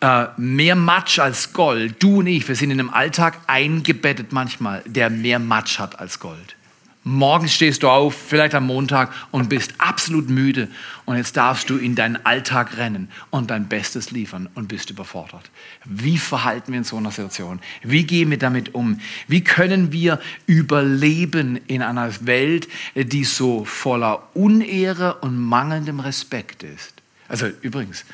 äh, 0.00 0.26
mehr 0.36 0.76
Matsch 0.76 1.18
als 1.18 1.52
Gold. 1.52 2.02
Du 2.02 2.20
und 2.20 2.26
ich, 2.26 2.48
wir 2.48 2.56
sind 2.56 2.70
in 2.70 2.80
einem 2.80 2.90
Alltag 2.90 3.38
eingebettet 3.46 4.32
manchmal, 4.32 4.82
der 4.86 5.10
mehr 5.10 5.38
Matsch 5.38 5.78
hat 5.78 5.98
als 5.98 6.18
Gold. 6.18 6.56
Morgens 7.02 7.54
stehst 7.54 7.82
du 7.82 7.88
auf, 7.88 8.14
vielleicht 8.14 8.54
am 8.54 8.66
Montag, 8.66 9.10
und 9.30 9.48
bist 9.48 9.72
absolut 9.78 10.28
müde. 10.28 10.68
Und 11.06 11.16
jetzt 11.16 11.34
darfst 11.34 11.70
du 11.70 11.78
in 11.78 11.94
deinen 11.94 12.24
Alltag 12.26 12.76
rennen 12.76 13.08
und 13.30 13.50
dein 13.50 13.68
Bestes 13.68 14.10
liefern 14.10 14.50
und 14.54 14.68
bist 14.68 14.90
überfordert. 14.90 15.50
Wie 15.86 16.18
verhalten 16.18 16.72
wir 16.72 16.78
in 16.78 16.84
so 16.84 16.98
einer 16.98 17.10
Situation? 17.10 17.60
Wie 17.82 18.04
gehen 18.04 18.30
wir 18.30 18.38
damit 18.38 18.74
um? 18.74 19.00
Wie 19.28 19.42
können 19.42 19.92
wir 19.92 20.20
überleben 20.46 21.58
in 21.68 21.80
einer 21.80 22.10
Welt, 22.26 22.68
die 22.94 23.24
so 23.24 23.64
voller 23.64 24.28
Unehre 24.34 25.14
und 25.20 25.38
mangelndem 25.38 26.00
Respekt 26.00 26.62
ist? 26.62 26.92
Also 27.28 27.46
übrigens, 27.62 28.04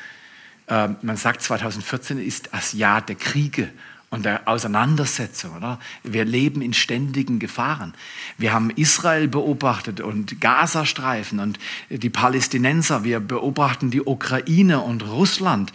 äh, 0.67 0.87
man 1.01 1.17
sagt, 1.17 1.41
2014 1.41 2.19
ist 2.19 2.49
das 2.53 2.71
Jahr 2.71 3.01
der 3.01 3.15
Kriege 3.15 3.69
und 4.09 4.23
der 4.23 4.47
Auseinandersetzung. 4.47 5.57
Oder? 5.57 5.79
Wir 6.03 6.23
leben 6.23 6.61
in 6.61 6.73
ständigen 6.73 7.39
Gefahren. 7.39 7.93
Wir 8.37 8.53
haben 8.53 8.69
Israel 8.69 9.27
beobachtet 9.27 9.99
und 9.99 10.39
Gazastreifen 10.39 11.39
und 11.39 11.59
die 11.89 12.09
Palästinenser. 12.09 13.03
Wir 13.03 13.19
beobachten 13.19 13.91
die 13.91 14.01
Ukraine 14.01 14.79
und 14.79 15.05
Russland. 15.05 15.73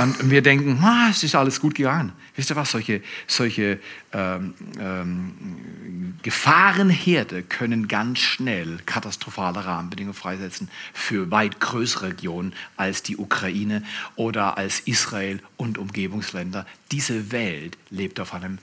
Und 0.00 0.30
wir 0.30 0.42
denken, 0.42 0.78
ah, 0.82 1.08
es 1.10 1.24
ist 1.24 1.34
alles 1.34 1.60
gut 1.60 1.74
gegangen. 1.74 2.12
Wisst 2.36 2.50
ihr 2.50 2.56
was? 2.56 2.70
Solche, 2.70 3.02
solche 3.26 3.78
ähm, 4.12 4.54
ähm, 4.78 6.14
Gefahrenherde 6.22 7.42
können 7.42 7.88
ganz 7.88 8.20
schnell 8.20 8.78
katastrophale 8.86 9.64
Rahmenbedingungen 9.64 10.14
freisetzen 10.14 10.68
für 10.94 11.30
weit 11.30 11.60
größere 11.60 12.06
Regionen 12.06 12.54
als 12.76 13.02
die 13.02 13.16
Ukraine 13.18 13.82
oder 14.16 14.56
als 14.56 14.80
Israel 14.80 15.40
und 15.56 15.78
Umgebungsländer. 15.78 16.64
Diese 16.92 17.32
Welt 17.32 17.76
lebt 17.90 18.20
auf 18.20 18.34
einem, 18.34 18.58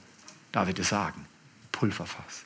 darf 0.52 0.70
ich 0.70 0.76
das 0.76 0.90
sagen, 0.90 1.26
Pulverfass. 1.72 2.46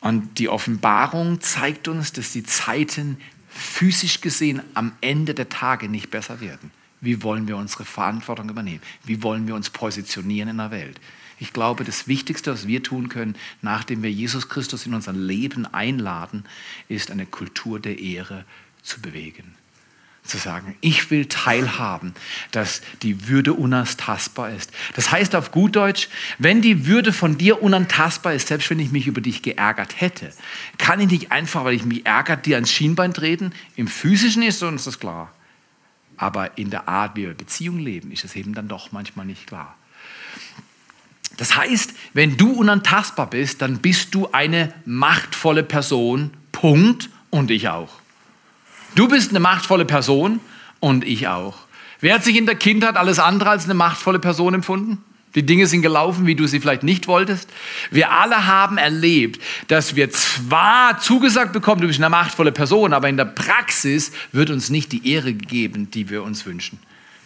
Und 0.00 0.38
die 0.38 0.48
Offenbarung 0.48 1.40
zeigt 1.40 1.88
uns, 1.88 2.12
dass 2.12 2.32
die 2.32 2.44
Zeiten 2.44 3.18
physisch 3.48 4.20
gesehen 4.20 4.62
am 4.74 4.92
Ende 5.00 5.34
der 5.34 5.48
Tage 5.48 5.88
nicht 5.88 6.10
besser 6.10 6.40
werden. 6.40 6.70
Wie 7.00 7.22
wollen 7.22 7.48
wir 7.48 7.56
unsere 7.56 7.84
Verantwortung 7.84 8.48
übernehmen? 8.48 8.82
Wie 9.04 9.22
wollen 9.22 9.46
wir 9.46 9.54
uns 9.54 9.70
positionieren 9.70 10.48
in 10.48 10.58
der 10.58 10.70
Welt? 10.70 11.00
Ich 11.38 11.52
glaube, 11.52 11.84
das 11.84 12.06
Wichtigste, 12.06 12.52
was 12.52 12.66
wir 12.66 12.82
tun 12.82 13.08
können, 13.08 13.36
nachdem 13.60 14.02
wir 14.02 14.10
Jesus 14.10 14.48
Christus 14.48 14.86
in 14.86 14.94
unser 14.94 15.12
Leben 15.12 15.66
einladen, 15.66 16.44
ist 16.88 17.10
eine 17.10 17.26
Kultur 17.26 17.80
der 17.80 17.98
Ehre 17.98 18.44
zu 18.82 19.00
bewegen. 19.00 19.54
Zu 20.24 20.38
sagen, 20.38 20.74
ich 20.80 21.10
will 21.10 21.26
teilhaben, 21.26 22.14
dass 22.50 22.80
die 23.02 23.28
Würde 23.28 23.52
unantastbar 23.52 24.50
ist. 24.50 24.72
Das 24.94 25.10
heißt 25.12 25.34
auf 25.34 25.50
gut 25.50 25.76
Deutsch, 25.76 26.08
wenn 26.38 26.62
die 26.62 26.86
Würde 26.86 27.12
von 27.12 27.36
dir 27.36 27.62
unantastbar 27.62 28.32
ist, 28.32 28.48
selbst 28.48 28.70
wenn 28.70 28.78
ich 28.78 28.90
mich 28.90 29.06
über 29.06 29.20
dich 29.20 29.42
geärgert 29.42 30.00
hätte, 30.00 30.32
kann 30.78 30.98
ich 30.98 31.10
nicht 31.10 31.30
einfach, 31.30 31.64
weil 31.64 31.74
ich 31.74 31.84
mich 31.84 32.06
ärgert, 32.06 32.46
dir 32.46 32.56
ans 32.56 32.72
Schienbein 32.72 33.12
treten. 33.12 33.52
Im 33.76 33.86
Physischen 33.86 34.42
ist 34.42 34.62
uns 34.62 34.84
das 34.84 34.98
klar. 34.98 35.30
Aber 36.16 36.56
in 36.56 36.70
der 36.70 36.88
Art, 36.88 37.16
wie 37.16 37.26
wir 37.26 37.34
Beziehungen 37.34 37.80
leben, 37.80 38.10
ist 38.10 38.24
es 38.24 38.34
eben 38.34 38.54
dann 38.54 38.68
doch 38.68 38.92
manchmal 38.92 39.26
nicht 39.26 39.46
klar. 39.46 39.76
Das 41.36 41.56
heißt, 41.56 41.92
wenn 42.12 42.36
du 42.36 42.52
unantastbar 42.52 43.28
bist, 43.28 43.60
dann 43.60 43.78
bist 43.78 44.14
du 44.14 44.30
eine 44.32 44.72
machtvolle 44.84 45.64
Person, 45.64 46.30
Punkt, 46.52 47.10
und 47.30 47.50
ich 47.50 47.68
auch. 47.68 48.03
Du 48.94 49.08
bist 49.08 49.30
eine 49.30 49.40
machtvolle 49.40 49.84
Person 49.84 50.40
und 50.80 51.04
ich 51.04 51.26
auch. 51.28 51.58
Wer 52.00 52.14
hat 52.14 52.24
sich 52.24 52.36
in 52.36 52.46
der 52.46 52.54
Kindheit 52.54 52.96
alles 52.96 53.18
andere 53.18 53.50
als 53.50 53.64
eine 53.64 53.74
machtvolle 53.74 54.18
Person 54.18 54.54
empfunden? 54.54 54.98
Die 55.34 55.44
Dinge 55.44 55.66
sind 55.66 55.82
gelaufen, 55.82 56.26
wie 56.26 56.36
du 56.36 56.46
sie 56.46 56.60
vielleicht 56.60 56.84
nicht 56.84 57.08
wolltest. 57.08 57.50
Wir 57.90 58.12
alle 58.12 58.46
haben 58.46 58.78
erlebt, 58.78 59.42
dass 59.66 59.96
wir 59.96 60.10
zwar 60.10 61.00
zugesagt 61.00 61.52
bekommen, 61.52 61.80
du 61.80 61.88
bist 61.88 61.98
eine 61.98 62.08
machtvolle 62.08 62.52
Person, 62.52 62.92
aber 62.92 63.08
in 63.08 63.16
der 63.16 63.24
Praxis 63.24 64.12
wird 64.30 64.50
uns 64.50 64.70
nicht 64.70 64.92
die 64.92 65.10
Ehre 65.10 65.34
gegeben, 65.34 65.90
die 65.90 66.08
wir 66.08 66.22
uns 66.22 66.46
wünschen. 66.46 66.78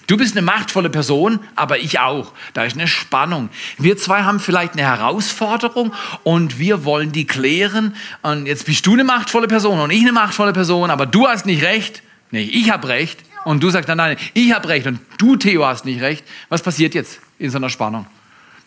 Du 0.08 0.16
bist 0.16 0.34
eine 0.34 0.44
machtvolle 0.44 0.88
Person, 0.88 1.38
aber 1.54 1.78
ich 1.80 2.00
auch. 2.00 2.32
Da 2.54 2.64
ist 2.64 2.76
eine 2.76 2.88
Spannung. 2.88 3.50
Wir 3.76 3.98
zwei 3.98 4.22
haben 4.22 4.40
vielleicht 4.40 4.72
eine 4.72 4.82
Herausforderung 4.82 5.92
und 6.24 6.58
wir 6.58 6.86
wollen 6.86 7.12
die 7.12 7.26
klären. 7.26 7.94
Und 8.22 8.46
jetzt 8.46 8.64
bist 8.64 8.86
du 8.86 8.94
eine 8.94 9.04
machtvolle 9.04 9.48
Person 9.48 9.78
und 9.78 9.90
ich 9.90 10.00
eine 10.00 10.12
machtvolle 10.12 10.54
Person, 10.54 10.90
aber 10.90 11.04
du 11.04 11.28
hast 11.28 11.44
nicht 11.44 11.62
recht. 11.62 12.02
Nee, 12.30 12.44
ich 12.44 12.70
habe 12.70 12.88
recht. 12.88 13.22
Und 13.44 13.62
du 13.62 13.68
sagst, 13.68 13.86
nein, 13.88 13.98
nein, 13.98 14.16
ich 14.32 14.54
habe 14.54 14.66
recht 14.68 14.86
und 14.86 14.98
du, 15.18 15.36
Theo, 15.36 15.66
hast 15.66 15.84
nicht 15.84 16.00
recht. 16.00 16.24
Was 16.48 16.62
passiert 16.62 16.94
jetzt 16.94 17.20
in 17.38 17.50
so 17.50 17.58
einer 17.58 17.68
Spannung? 17.68 18.06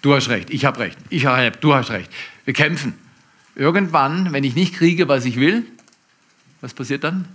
Du 0.03 0.13
hast 0.13 0.29
recht, 0.29 0.51
ich 0.51 0.63
habe 0.63 0.79
recht, 0.79 0.97
ich 1.09 1.25
habe 1.25 1.51
du 1.59 1.73
hast 1.73 1.89
recht. 1.89 2.11
Wir 2.45 2.53
kämpfen. 2.53 2.93
Irgendwann, 3.55 4.31
wenn 4.31 4.43
ich 4.43 4.53
nicht 4.53 4.75
kriege, 4.75 5.07
was 5.07 5.25
ich 5.25 5.37
will, 5.37 5.65
was 6.61 6.75
passiert 6.75 7.03
dann? 7.03 7.27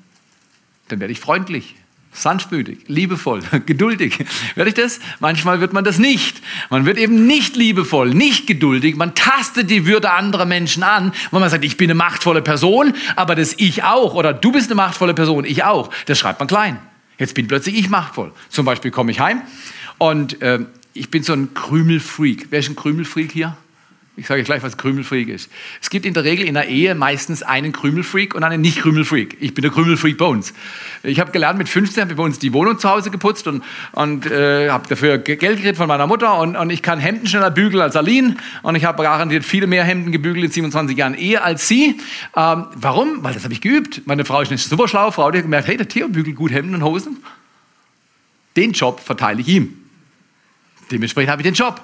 Dann 0.88 1.00
werde 1.00 1.12
ich 1.12 1.18
freundlich 1.18 1.74
sanftmütig, 2.16 2.78
liebevoll, 2.86 3.40
geduldig. 3.66 4.24
Werde 4.54 4.70
ich 4.70 4.74
das? 4.74 5.00
Manchmal 5.20 5.60
wird 5.60 5.72
man 5.72 5.84
das 5.84 5.98
nicht. 5.98 6.40
Man 6.70 6.86
wird 6.86 6.98
eben 6.98 7.26
nicht 7.26 7.56
liebevoll, 7.56 8.10
nicht 8.10 8.46
geduldig. 8.46 8.96
Man 8.96 9.14
tastet 9.14 9.70
die 9.70 9.86
Würde 9.86 10.12
anderer 10.12 10.46
Menschen 10.46 10.82
an, 10.82 11.12
weil 11.30 11.40
man 11.40 11.50
sagt, 11.50 11.64
ich 11.64 11.76
bin 11.76 11.90
eine 11.90 11.94
machtvolle 11.96 12.42
Person, 12.42 12.94
aber 13.14 13.34
das 13.34 13.54
ich 13.58 13.84
auch. 13.84 14.14
Oder 14.14 14.32
du 14.32 14.52
bist 14.52 14.68
eine 14.68 14.76
machtvolle 14.76 15.14
Person, 15.14 15.44
ich 15.44 15.64
auch. 15.64 15.90
Das 16.06 16.18
schreibt 16.18 16.40
man 16.40 16.48
klein. 16.48 16.78
Jetzt 17.18 17.34
bin 17.34 17.46
plötzlich 17.46 17.76
ich 17.76 17.88
machtvoll. 17.88 18.32
Zum 18.48 18.66
Beispiel 18.66 18.90
komme 18.90 19.10
ich 19.12 19.20
heim 19.20 19.42
und 19.98 20.42
äh, 20.42 20.60
ich 20.92 21.10
bin 21.10 21.22
so 21.22 21.32
ein 21.32 21.54
Krümelfreak. 21.54 22.48
Wer 22.50 22.60
ist 22.60 22.68
ein 22.68 22.76
Krümelfreak 22.76 23.32
hier? 23.32 23.56
Ich 24.18 24.28
sage 24.28 24.42
gleich, 24.44 24.62
was 24.62 24.78
Krümelfreak 24.78 25.28
ist. 25.28 25.50
Es 25.82 25.90
gibt 25.90 26.06
in 26.06 26.14
der 26.14 26.24
Regel 26.24 26.46
in 26.46 26.54
der 26.54 26.68
Ehe 26.68 26.94
meistens 26.94 27.42
einen 27.42 27.72
Krümelfreak 27.72 28.34
und 28.34 28.44
einen 28.44 28.62
Nicht-Krümelfreak. 28.62 29.36
Ich 29.40 29.52
bin 29.52 29.60
der 29.60 29.70
Krümelfreak 29.70 30.16
bei 30.16 30.24
uns. 30.24 30.54
Ich 31.02 31.20
habe 31.20 31.32
gelernt, 31.32 31.58
mit 31.58 31.68
15 31.68 32.00
habe 32.00 32.12
ich 32.12 32.16
bei 32.16 32.22
uns 32.22 32.38
die 32.38 32.54
Wohnung 32.54 32.78
zu 32.78 32.88
Hause 32.88 33.10
geputzt 33.10 33.46
und, 33.46 33.62
und 33.92 34.24
äh, 34.24 34.70
habe 34.70 34.88
dafür 34.88 35.18
Geld 35.18 35.38
gekriegt 35.38 35.76
von 35.76 35.86
meiner 35.86 36.06
Mutter 36.06 36.38
und, 36.38 36.56
und 36.56 36.70
ich 36.70 36.82
kann 36.82 36.98
Hemden 36.98 37.26
schneller 37.26 37.50
bügeln 37.50 37.82
als 37.82 37.94
Aline 37.94 38.36
und 38.62 38.74
ich 38.74 38.86
habe 38.86 39.02
garantiert 39.02 39.44
viele 39.44 39.66
mehr 39.66 39.84
Hemden 39.84 40.12
gebügelt 40.12 40.46
in 40.46 40.50
27 40.50 40.96
Jahren 40.96 41.14
Ehe 41.14 41.42
als 41.42 41.68
sie. 41.68 41.98
Ähm, 42.34 42.64
warum? 42.74 43.22
Weil 43.22 43.34
das 43.34 43.44
habe 43.44 43.52
ich 43.52 43.60
geübt. 43.60 44.06
Meine 44.06 44.24
Frau 44.24 44.40
ist 44.40 44.48
eine 44.48 44.56
super 44.56 44.88
schlaue 44.88 45.12
Frau, 45.12 45.30
die 45.30 45.38
hat 45.38 45.44
gemerkt, 45.44 45.68
hey, 45.68 45.76
der 45.76 45.88
Theo 45.88 46.08
bügelt 46.08 46.36
gut 46.36 46.52
Hemden 46.52 46.74
und 46.74 46.84
Hosen. 46.84 47.18
Den 48.56 48.72
Job 48.72 49.00
verteile 49.00 49.42
ich 49.42 49.48
ihm. 49.48 49.76
Dementsprechend 50.90 51.30
habe 51.30 51.42
ich 51.42 51.46
den 51.46 51.54
Job. 51.54 51.82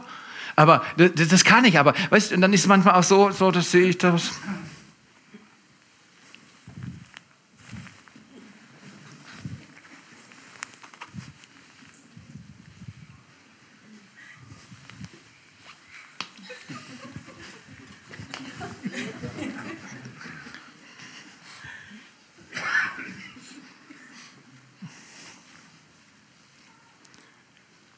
Aber 0.57 0.83
das, 0.97 1.29
das 1.29 1.45
kann 1.45 1.65
ich, 1.65 1.79
aber 1.79 1.95
weißt 2.11 2.31
du, 2.31 2.35
und 2.35 2.41
dann 2.41 2.53
ist 2.53 2.61
es 2.61 2.67
manchmal 2.67 2.95
auch 2.95 3.03
so, 3.03 3.31
so 3.31 3.51
das 3.51 3.71
sehe 3.71 3.89
ich 3.89 3.99
das. 3.99 4.33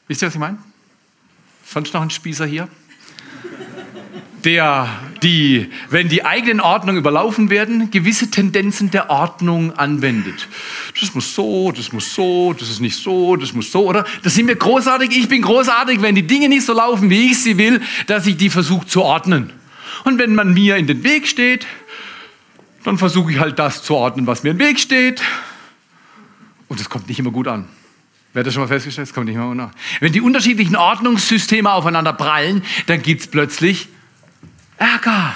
Wisst 0.07 0.21
ihr, 0.21 0.27
was 0.27 0.35
ich 0.35 0.39
meine? 0.39 0.74
Sonst 1.75 1.93
noch 1.93 2.01
ein 2.01 2.09
Spießer 2.09 2.45
hier? 2.45 2.69
Der, 4.45 4.87
die, 5.21 5.69
wenn 5.89 6.07
die 6.07 6.23
eigenen 6.23 6.61
Ordnungen 6.61 6.97
überlaufen 6.97 7.49
werden, 7.49 7.91
gewisse 7.91 8.31
Tendenzen 8.31 8.91
der 8.91 9.09
Ordnung 9.09 9.73
anwendet. 9.73 10.47
Das 10.97 11.13
muss 11.13 11.35
so, 11.35 11.73
das 11.73 11.91
muss 11.91 12.15
so, 12.15 12.53
das 12.53 12.69
ist 12.69 12.79
nicht 12.79 12.95
so, 12.95 13.35
das 13.35 13.51
muss 13.51 13.73
so, 13.73 13.89
oder? 13.89 14.05
Das 14.23 14.35
sind 14.35 14.47
wir 14.47 14.55
großartig, 14.55 15.17
ich 15.17 15.27
bin 15.27 15.41
großartig, 15.41 16.01
wenn 16.01 16.15
die 16.15 16.25
Dinge 16.25 16.47
nicht 16.47 16.65
so 16.65 16.71
laufen, 16.71 17.09
wie 17.09 17.31
ich 17.31 17.43
sie 17.43 17.57
will, 17.57 17.81
dass 18.07 18.25
ich 18.25 18.37
die 18.37 18.49
versuche 18.49 18.87
zu 18.87 19.01
ordnen. 19.01 19.51
Und 20.05 20.17
wenn 20.17 20.33
man 20.33 20.53
mir 20.53 20.77
in 20.77 20.87
den 20.87 21.03
Weg 21.03 21.27
steht, 21.27 21.67
dann 22.85 22.97
versuche 22.97 23.33
ich 23.33 23.39
halt 23.39 23.59
das 23.59 23.83
zu 23.83 23.95
ordnen, 23.95 24.27
was 24.27 24.43
mir 24.43 24.51
im 24.51 24.59
Weg 24.59 24.79
steht. 24.79 25.21
Und 26.69 26.79
es 26.79 26.89
kommt 26.89 27.09
nicht 27.09 27.19
immer 27.19 27.31
gut 27.31 27.49
an. 27.49 27.67
Wer 28.35 28.41
hat 28.41 28.47
das 28.47 28.53
schon 28.53 28.63
mal 28.63 28.67
festgestellt? 28.67 29.07
Das 29.07 29.15
kommt 29.15 29.27
nicht 29.27 29.37
mehr 29.37 29.55
nach. 29.55 29.71
Wenn 30.01 30.11
die 30.11 30.19
unterschiedlichen 30.19 30.75
Ordnungssysteme 30.75 31.71
aufeinander 31.71 32.11
prallen, 32.11 32.63
dann 32.85 33.01
gibt 33.01 33.21
es 33.21 33.27
plötzlich 33.27 33.87
Ärger. 34.77 35.33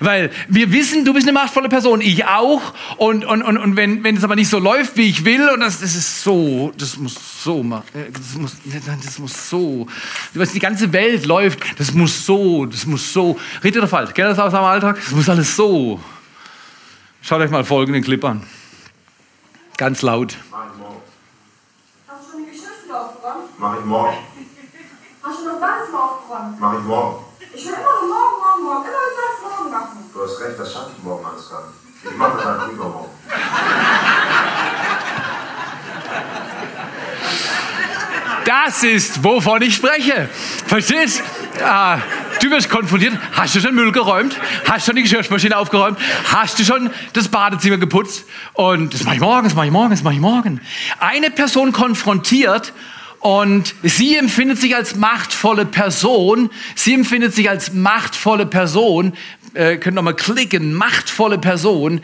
Weil 0.00 0.32
wir 0.48 0.72
wissen, 0.72 1.04
du 1.04 1.14
bist 1.14 1.28
eine 1.28 1.32
machtvolle 1.32 1.68
Person, 1.68 2.00
ich 2.00 2.24
auch. 2.24 2.74
Und, 2.96 3.24
und, 3.24 3.42
und, 3.42 3.56
und 3.56 3.76
wenn, 3.76 4.02
wenn 4.02 4.16
es 4.16 4.24
aber 4.24 4.34
nicht 4.34 4.48
so 4.48 4.58
läuft, 4.58 4.96
wie 4.96 5.08
ich 5.08 5.24
will, 5.24 5.48
und 5.48 5.60
das, 5.60 5.78
das 5.78 5.94
ist 5.94 6.24
so, 6.24 6.72
das 6.76 6.96
muss 6.96 7.14
so, 7.44 7.60
äh, 7.94 8.10
das 8.12 8.34
muss, 8.34 8.56
das 8.64 9.18
muss 9.20 9.48
so, 9.48 9.86
die 10.34 10.58
ganze 10.58 10.92
Welt 10.92 11.24
läuft, 11.24 11.60
das 11.78 11.94
muss 11.94 12.26
so, 12.26 12.66
das 12.66 12.84
muss 12.84 13.12
so. 13.12 13.38
Richtig 13.62 13.80
oder 13.80 13.88
falsch? 13.88 14.12
Kennt 14.12 14.26
ihr 14.26 14.30
das 14.30 14.40
aus 14.40 14.52
eurem 14.52 14.64
Alltag? 14.64 14.96
Das 14.96 15.12
muss 15.12 15.28
alles 15.28 15.54
so. 15.54 16.00
Schaut 17.22 17.40
euch 17.40 17.50
mal 17.52 17.62
folgenden 17.62 18.02
Clip 18.02 18.24
an. 18.24 18.42
Ganz 19.76 20.02
laut. 20.02 20.36
Mach 23.60 23.76
ich 23.76 23.84
morgen. 23.84 24.16
Hast 25.20 25.40
du 25.40 25.44
noch 25.46 25.60
ganz 25.60 25.90
mal 25.90 25.98
aufgeräumt? 25.98 26.60
Mach 26.60 26.74
ich 26.74 26.84
morgen. 26.84 27.24
Ich 27.52 27.66
will 27.66 27.72
immer 27.72 27.82
noch 27.82 28.02
morgen, 28.02 28.36
morgen, 28.40 28.64
morgen. 28.64 28.84
Immer 28.84 28.92
du 28.92 29.16
sagst 29.16 29.42
morgen 29.42 29.70
machen. 29.72 30.10
Du 30.14 30.22
hast 30.22 30.40
recht, 30.40 30.60
das 30.60 30.72
schaffe 30.72 30.90
ich 30.96 31.02
morgen 31.02 31.26
alles 31.26 31.50
gar 31.50 31.62
nicht. 31.66 31.74
Ich 32.04 32.16
mache 32.16 32.36
das 32.36 32.46
einfach 32.46 32.68
übermorgen. 32.68 33.10
Das 38.44 38.84
ist, 38.84 39.24
wovon 39.24 39.60
ich 39.62 39.74
spreche. 39.74 40.28
Verstehst? 40.66 41.22
Ah, 41.60 41.98
du 42.40 42.50
wirst 42.50 42.70
konfrontiert. 42.70 43.14
Hast 43.32 43.56
du 43.56 43.60
schon 43.60 43.74
Müll 43.74 43.90
geräumt? 43.90 44.36
Hast 44.68 44.86
du 44.86 44.90
schon 44.90 44.96
die 44.96 45.02
Geschirrspülmaschine 45.02 45.56
aufgeräumt? 45.56 45.98
Hast 46.32 46.60
du 46.60 46.64
schon 46.64 46.90
das 47.12 47.26
Badezimmer 47.26 47.78
geputzt? 47.78 48.24
Und 48.52 48.94
das 48.94 49.02
mache 49.02 49.16
ich 49.16 49.20
morgen, 49.20 49.44
das 49.44 49.54
mache 49.54 49.66
ich 49.66 49.72
morgen, 49.72 49.90
das 49.90 50.04
mache 50.04 50.14
ich 50.14 50.20
morgen. 50.20 50.60
Eine 51.00 51.32
Person 51.32 51.72
konfrontiert 51.72 52.72
Und 53.20 53.74
sie 53.82 54.16
empfindet 54.16 54.58
sich 54.58 54.76
als 54.76 54.94
machtvolle 54.94 55.66
Person. 55.66 56.50
Sie 56.74 56.94
empfindet 56.94 57.34
sich 57.34 57.50
als 57.50 57.72
machtvolle 57.72 58.46
Person. 58.46 59.12
Äh, 59.54 59.76
könnt 59.78 59.96
nochmal 59.96 60.14
klicken, 60.14 60.74
machtvolle 60.74 61.38
Person. 61.38 62.00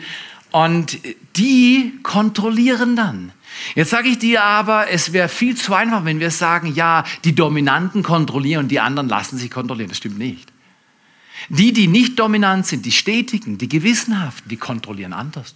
Und 0.51 0.99
die 1.35 1.93
kontrollieren 2.03 2.95
dann. 2.95 3.31
Jetzt 3.73 3.91
sage 3.91 4.09
ich 4.09 4.19
dir 4.19 4.43
aber, 4.43 4.89
es 4.89 5.13
wäre 5.13 5.29
viel 5.29 5.55
zu 5.55 5.73
einfach, 5.73 6.05
wenn 6.05 6.19
wir 6.19 6.31
sagen, 6.31 6.73
ja, 6.75 7.03
die 7.23 7.33
Dominanten 7.33 8.03
kontrollieren 8.03 8.63
und 8.63 8.69
die 8.69 8.79
anderen 8.79 9.07
lassen 9.07 9.37
sich 9.37 9.49
kontrollieren. 9.49 9.89
Das 9.89 9.97
stimmt 9.97 10.17
nicht. 10.17 10.51
Die, 11.49 11.73
die 11.73 11.87
nicht 11.87 12.19
dominant 12.19 12.65
sind, 12.65 12.85
die 12.85 12.91
Stetigen, 12.91 13.57
die 13.57 13.69
Gewissenhaften, 13.69 14.49
die 14.49 14.57
kontrollieren 14.57 15.13
anders. 15.13 15.55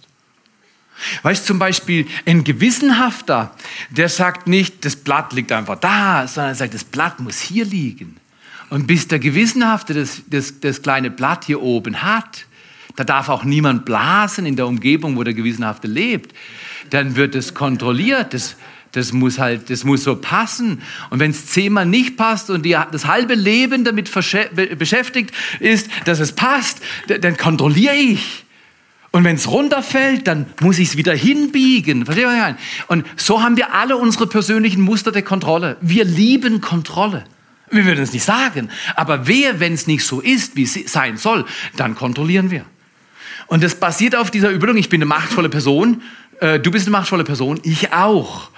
Weißt 1.22 1.46
zum 1.46 1.58
Beispiel, 1.58 2.06
ein 2.26 2.44
Gewissenhafter, 2.44 3.54
der 3.90 4.08
sagt 4.08 4.46
nicht, 4.46 4.84
das 4.84 4.96
Blatt 4.96 5.32
liegt 5.32 5.52
einfach 5.52 5.78
da, 5.78 6.26
sondern 6.26 6.52
er 6.52 6.54
sagt, 6.56 6.74
das 6.74 6.84
Blatt 6.84 7.20
muss 7.20 7.40
hier 7.40 7.64
liegen. 7.64 8.16
Und 8.70 8.86
bis 8.86 9.08
der 9.08 9.18
Gewissenhafte 9.18 9.94
das, 9.94 10.22
das, 10.28 10.60
das 10.60 10.82
kleine 10.82 11.10
Blatt 11.10 11.44
hier 11.44 11.60
oben 11.60 12.02
hat, 12.02 12.46
da 12.96 13.04
darf 13.04 13.28
auch 13.28 13.44
niemand 13.44 13.84
blasen 13.84 14.46
in 14.46 14.56
der 14.56 14.66
Umgebung, 14.66 15.16
wo 15.16 15.24
der 15.24 15.34
Gewissenhafte 15.34 15.88
lebt, 15.88 16.34
dann 16.90 17.16
wird 17.16 17.34
es 17.34 17.54
kontrolliert. 17.54 18.34
Das, 18.34 18.56
das 18.92 19.12
muss 19.12 19.38
halt, 19.38 19.70
das 19.70 19.84
muss 19.84 20.04
so 20.04 20.16
passen. 20.16 20.82
Und 21.10 21.20
wenn 21.20 21.30
es 21.30 21.46
zehnmal 21.46 21.86
nicht 21.86 22.16
passt 22.16 22.50
und 22.50 22.64
die, 22.64 22.76
das 22.92 23.06
halbe 23.06 23.34
Leben 23.34 23.84
damit 23.84 24.10
beschäftigt 24.12 25.34
ist, 25.60 25.88
dass 26.04 26.20
es 26.20 26.32
passt, 26.32 26.80
dann 27.06 27.36
kontrolliere 27.36 27.94
ich. 27.94 28.44
Und 29.12 29.24
wenn 29.24 29.36
es 29.36 29.48
runterfällt, 29.48 30.28
dann 30.28 30.46
muss 30.60 30.78
ich 30.78 30.90
es 30.90 30.96
wieder 30.96 31.14
hinbiegen. 31.14 32.04
Versteht 32.04 32.26
ihr? 32.26 32.56
Und 32.86 33.04
so 33.16 33.42
haben 33.42 33.56
wir 33.56 33.74
alle 33.74 33.96
unsere 33.96 34.26
persönlichen 34.26 34.82
Muster 34.82 35.10
der 35.10 35.22
Kontrolle. 35.22 35.76
Wir 35.80 36.04
lieben 36.04 36.60
Kontrolle. 36.60 37.24
Wir 37.70 37.84
würden 37.84 38.02
es 38.02 38.12
nicht 38.12 38.24
sagen. 38.24 38.70
Aber 38.94 39.26
wer, 39.26 39.58
wenn 39.58 39.72
es 39.72 39.86
nicht 39.86 40.04
so 40.04 40.20
ist, 40.20 40.56
wie 40.56 40.62
es 40.62 40.74
sein 40.92 41.16
soll, 41.16 41.44
dann 41.76 41.94
kontrollieren 41.94 42.50
wir. 42.50 42.64
Und 43.46 43.64
das 43.64 43.74
basiert 43.74 44.14
auf 44.14 44.30
dieser 44.30 44.50
Übung, 44.50 44.76
ich 44.76 44.88
bin 44.88 44.98
eine 44.98 45.06
machtvolle 45.06 45.48
Person, 45.48 46.02
äh, 46.40 46.60
du 46.60 46.70
bist 46.70 46.86
eine 46.86 46.92
machtvolle 46.92 47.24
Person, 47.24 47.58
ich 47.64 47.92
auch. 47.92 48.50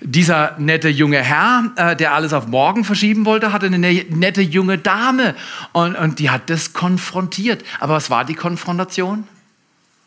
Dieser 0.00 0.54
nette 0.58 0.88
junge 0.88 1.18
Herr, 1.18 1.72
äh, 1.76 1.96
der 1.96 2.14
alles 2.14 2.32
auf 2.32 2.46
morgen 2.46 2.84
verschieben 2.84 3.26
wollte, 3.26 3.52
hatte 3.52 3.66
eine 3.66 3.78
ne-, 3.78 4.06
nette 4.08 4.40
junge 4.40 4.78
Dame 4.78 5.34
und, 5.72 5.96
und 5.96 6.18
die 6.18 6.30
hat 6.30 6.48
das 6.48 6.72
konfrontiert. 6.72 7.62
Aber 7.80 7.94
was 7.94 8.08
war 8.08 8.24
die 8.24 8.34
Konfrontation? 8.34 9.24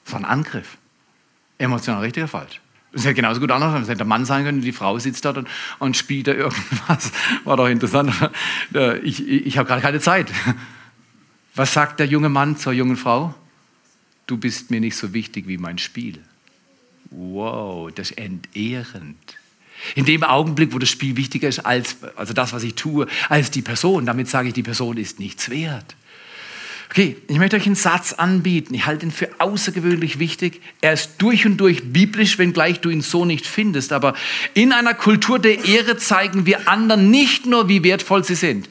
Das 0.03 0.13
war 0.13 0.21
ein 0.21 0.25
Angriff. 0.25 0.77
Emotional 1.57 2.01
richtig 2.01 2.23
oder 2.23 2.27
falsch? 2.29 2.59
Das 2.93 3.05
hätte 3.05 3.15
genauso 3.15 3.39
gut 3.39 3.51
anders 3.51 3.71
sein. 3.71 3.81
Das 3.81 3.89
hätte 3.89 3.99
der 3.99 4.07
Mann 4.07 4.25
sein 4.25 4.43
können, 4.43 4.61
die 4.61 4.71
Frau 4.71 4.99
sitzt 4.99 5.23
dort 5.23 5.37
und, 5.37 5.47
und 5.79 5.95
spielt 5.95 6.27
da 6.27 6.33
irgendwas. 6.33 7.11
War 7.43 7.57
doch 7.57 7.67
interessant. 7.67 8.13
Äh, 8.73 8.99
ich, 8.99 9.27
ich, 9.27 9.47
ich 9.47 9.57
habe 9.57 9.67
gerade 9.67 9.81
keine 9.81 9.99
Zeit. 9.99 10.31
Was 11.55 11.73
sagt 11.73 11.99
der 11.99 12.07
junge 12.07 12.29
Mann 12.29 12.55
zur 12.55 12.71
jungen 12.71 12.95
Frau? 12.95 13.35
Du 14.27 14.37
bist 14.37 14.71
mir 14.71 14.79
nicht 14.79 14.95
so 14.95 15.13
wichtig 15.13 15.47
wie 15.47 15.57
mein 15.57 15.77
Spiel. 15.77 16.19
Wow, 17.09 17.91
das 17.93 18.11
ist 18.11 18.17
entehrend. 18.17 19.17
In 19.95 20.05
dem 20.05 20.23
Augenblick, 20.23 20.73
wo 20.73 20.79
das 20.79 20.89
Spiel 20.89 21.17
wichtiger 21.17 21.49
ist 21.49 21.59
als 21.59 21.97
also 22.15 22.31
das, 22.33 22.53
was 22.53 22.63
ich 22.63 22.75
tue, 22.75 23.07
als 23.27 23.51
die 23.51 23.61
Person, 23.61 24.05
damit 24.05 24.29
sage 24.29 24.47
ich, 24.47 24.53
die 24.53 24.63
Person 24.63 24.95
ist 24.95 25.19
nichts 25.19 25.49
wert. 25.49 25.95
Okay, 26.91 27.15
ich 27.29 27.37
möchte 27.37 27.55
euch 27.55 27.67
einen 27.67 27.75
Satz 27.75 28.11
anbieten. 28.11 28.73
Ich 28.73 28.85
halte 28.85 29.05
ihn 29.05 29.13
für 29.13 29.29
außergewöhnlich 29.37 30.19
wichtig. 30.19 30.59
Er 30.81 30.91
ist 30.91 31.13
durch 31.19 31.45
und 31.45 31.55
durch 31.55 31.93
biblisch, 31.93 32.37
wenngleich 32.37 32.81
du 32.81 32.89
ihn 32.89 32.99
so 32.99 33.23
nicht 33.23 33.47
findest. 33.47 33.93
Aber 33.93 34.13
in 34.55 34.73
einer 34.73 34.93
Kultur 34.93 35.39
der 35.39 35.63
Ehre 35.63 35.95
zeigen 35.95 36.45
wir 36.45 36.67
anderen 36.67 37.09
nicht 37.09 37.45
nur, 37.45 37.69
wie 37.69 37.85
wertvoll 37.85 38.25
sie 38.25 38.35
sind. 38.35 38.67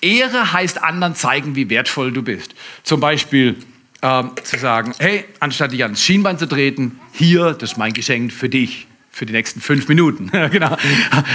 Ehre 0.00 0.52
heißt 0.52 0.82
anderen 0.82 1.14
zeigen, 1.14 1.54
wie 1.54 1.70
wertvoll 1.70 2.10
du 2.10 2.22
bist. 2.22 2.56
Zum 2.82 2.98
Beispiel 2.98 3.54
ähm, 4.02 4.32
zu 4.42 4.58
sagen, 4.58 4.92
hey, 4.98 5.24
anstatt 5.38 5.70
dich 5.70 5.84
ans 5.84 6.02
Schienbein 6.02 6.40
zu 6.40 6.48
treten, 6.48 6.98
hier, 7.12 7.52
das 7.52 7.70
ist 7.70 7.78
mein 7.78 7.92
Geschenk 7.92 8.32
für 8.32 8.48
dich 8.48 8.88
für 9.10 9.26
die 9.26 9.32
nächsten 9.32 9.60
fünf 9.60 9.88
Minuten. 9.88 10.30
genau. 10.50 10.76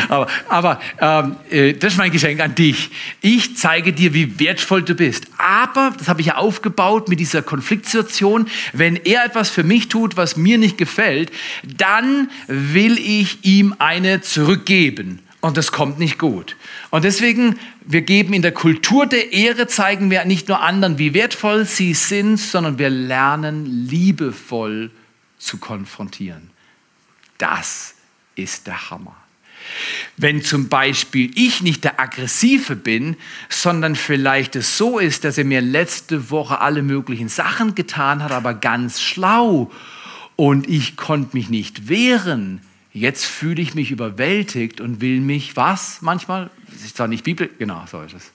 Aber, 0.08 0.28
aber 0.48 0.80
ähm, 1.00 1.36
äh, 1.50 1.74
das 1.74 1.94
ist 1.94 1.98
mein 1.98 2.12
Geschenk 2.12 2.40
an 2.40 2.56
dich. 2.56 2.92
Ich 3.22 3.58
zeige 3.58 3.92
dir, 3.94 4.14
wie 4.14 4.40
wertvoll 4.40 4.84
du 4.84 4.96
bist. 4.96 5.28
Aber, 5.38 5.94
das 5.98 6.08
habe 6.08 6.22
ich 6.22 6.28
ja 6.28 6.36
aufgebaut 6.36 7.10
mit 7.10 7.20
dieser 7.20 7.42
Konfliktsituation, 7.42 8.48
wenn 8.72 8.96
er 8.96 9.26
etwas 9.26 9.50
für 9.50 9.64
mich 9.64 9.90
tut, 9.90 10.16
was 10.16 10.38
mir 10.38 10.58
nicht 10.58 10.78
gefällt, 10.78 11.32
dann 11.64 12.30
will 12.48 12.98
ich 12.98 13.44
ihm 13.44 13.76
eine 13.80 14.22
zurückgeben. 14.22 15.20
Und 15.42 15.58
das 15.58 15.74
kommt 15.74 16.00
nicht 16.00 16.20
gut. 16.20 16.56
Und 16.90 17.04
deswegen, 17.04 17.60
wir 17.86 18.02
geben 18.02 18.32
in 18.32 18.42
der 18.42 18.54
Kultur 18.54 19.06
der 19.06 19.34
Ehre, 19.34 19.68
zeigen 19.68 20.10
wir 20.10 20.24
nicht 20.24 20.48
nur 20.48 20.62
anderen, 20.62 20.98
wie 21.00 21.14
wertvoll 21.14 21.66
sie 21.66 21.94
sind, 21.94 22.38
sondern 22.38 22.80
wir 22.80 22.90
lernen 22.90 23.66
liebevoll 23.66 24.90
zu 25.38 25.58
konfrontieren. 25.58 26.53
Das 27.38 27.96
ist 28.36 28.68
der 28.68 28.90
Hammer. 28.90 29.16
Wenn 30.18 30.44
zum 30.44 30.68
Beispiel 30.68 31.32
ich 31.36 31.62
nicht 31.62 31.84
der 31.84 32.00
Aggressive 32.00 32.76
bin, 32.76 33.16
sondern 33.50 33.96
vielleicht 33.96 34.56
es 34.56 34.78
so 34.78 35.00
ist, 35.00 35.24
dass 35.24 35.38
er 35.38 35.46
mir 35.46 35.62
letzte 35.62 36.30
Woche 36.30 36.60
alle 36.60 36.84
möglichen 36.84 37.30
Sachen 37.30 37.74
getan 37.74 38.22
hat, 38.22 38.32
aber 38.32 38.54
ganz 38.54 39.02
schlau 39.02 39.72
und 40.36 40.70
ich 40.70 40.98
konnte 40.98 41.36
mich 41.36 41.50
nicht 41.50 41.88
wehren, 41.88 42.62
jetzt 42.92 43.26
fühle 43.26 43.62
ich 43.62 43.74
mich 43.74 43.92
überwältigt 43.92 44.82
und 44.82 45.00
will 45.02 45.22
mich 45.22 45.56
was? 45.56 46.02
Manchmal, 46.02 46.50
das 46.70 46.84
ist 46.84 46.98
zwar 46.98 47.08
nicht 47.08 47.24
Bibel, 47.24 47.50
genau 47.58 47.86
so 47.90 48.02
ist 48.02 48.14
es 48.14 48.32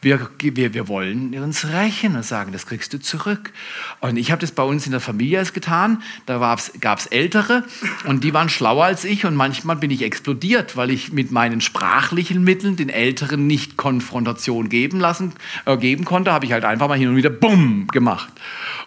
wir, 0.00 0.30
wir, 0.40 0.74
wir 0.74 0.88
wollen 0.88 1.34
uns 1.42 1.66
rächen 1.66 2.14
und 2.14 2.24
sagen, 2.24 2.52
das 2.52 2.66
kriegst 2.66 2.92
du 2.92 3.00
zurück. 3.00 3.52
Und 4.00 4.16
ich 4.16 4.30
habe 4.30 4.40
das 4.40 4.52
bei 4.52 4.62
uns 4.62 4.86
in 4.86 4.92
der 4.92 5.00
Familie 5.00 5.44
getan. 5.52 6.02
Da 6.26 6.56
gab 6.80 6.98
es 6.98 7.06
Ältere 7.06 7.64
und 8.04 8.22
die 8.22 8.32
waren 8.32 8.48
schlauer 8.48 8.84
als 8.84 9.04
ich 9.04 9.24
und 9.24 9.34
manchmal 9.34 9.76
bin 9.76 9.90
ich 9.90 10.02
explodiert, 10.02 10.76
weil 10.76 10.90
ich 10.90 11.12
mit 11.12 11.32
meinen 11.32 11.60
sprachlichen 11.60 12.44
Mitteln 12.44 12.76
den 12.76 12.90
Älteren 12.90 13.46
nicht 13.46 13.76
Konfrontation 13.76 14.68
geben 14.68 15.00
lassen, 15.00 15.32
äh, 15.64 15.76
geben 15.76 16.04
konnte, 16.04 16.32
habe 16.32 16.46
ich 16.46 16.52
halt 16.52 16.64
einfach 16.64 16.88
mal 16.88 16.98
hin 16.98 17.08
und 17.08 17.16
wieder 17.16 17.30
Bumm 17.30 17.88
gemacht. 17.88 18.32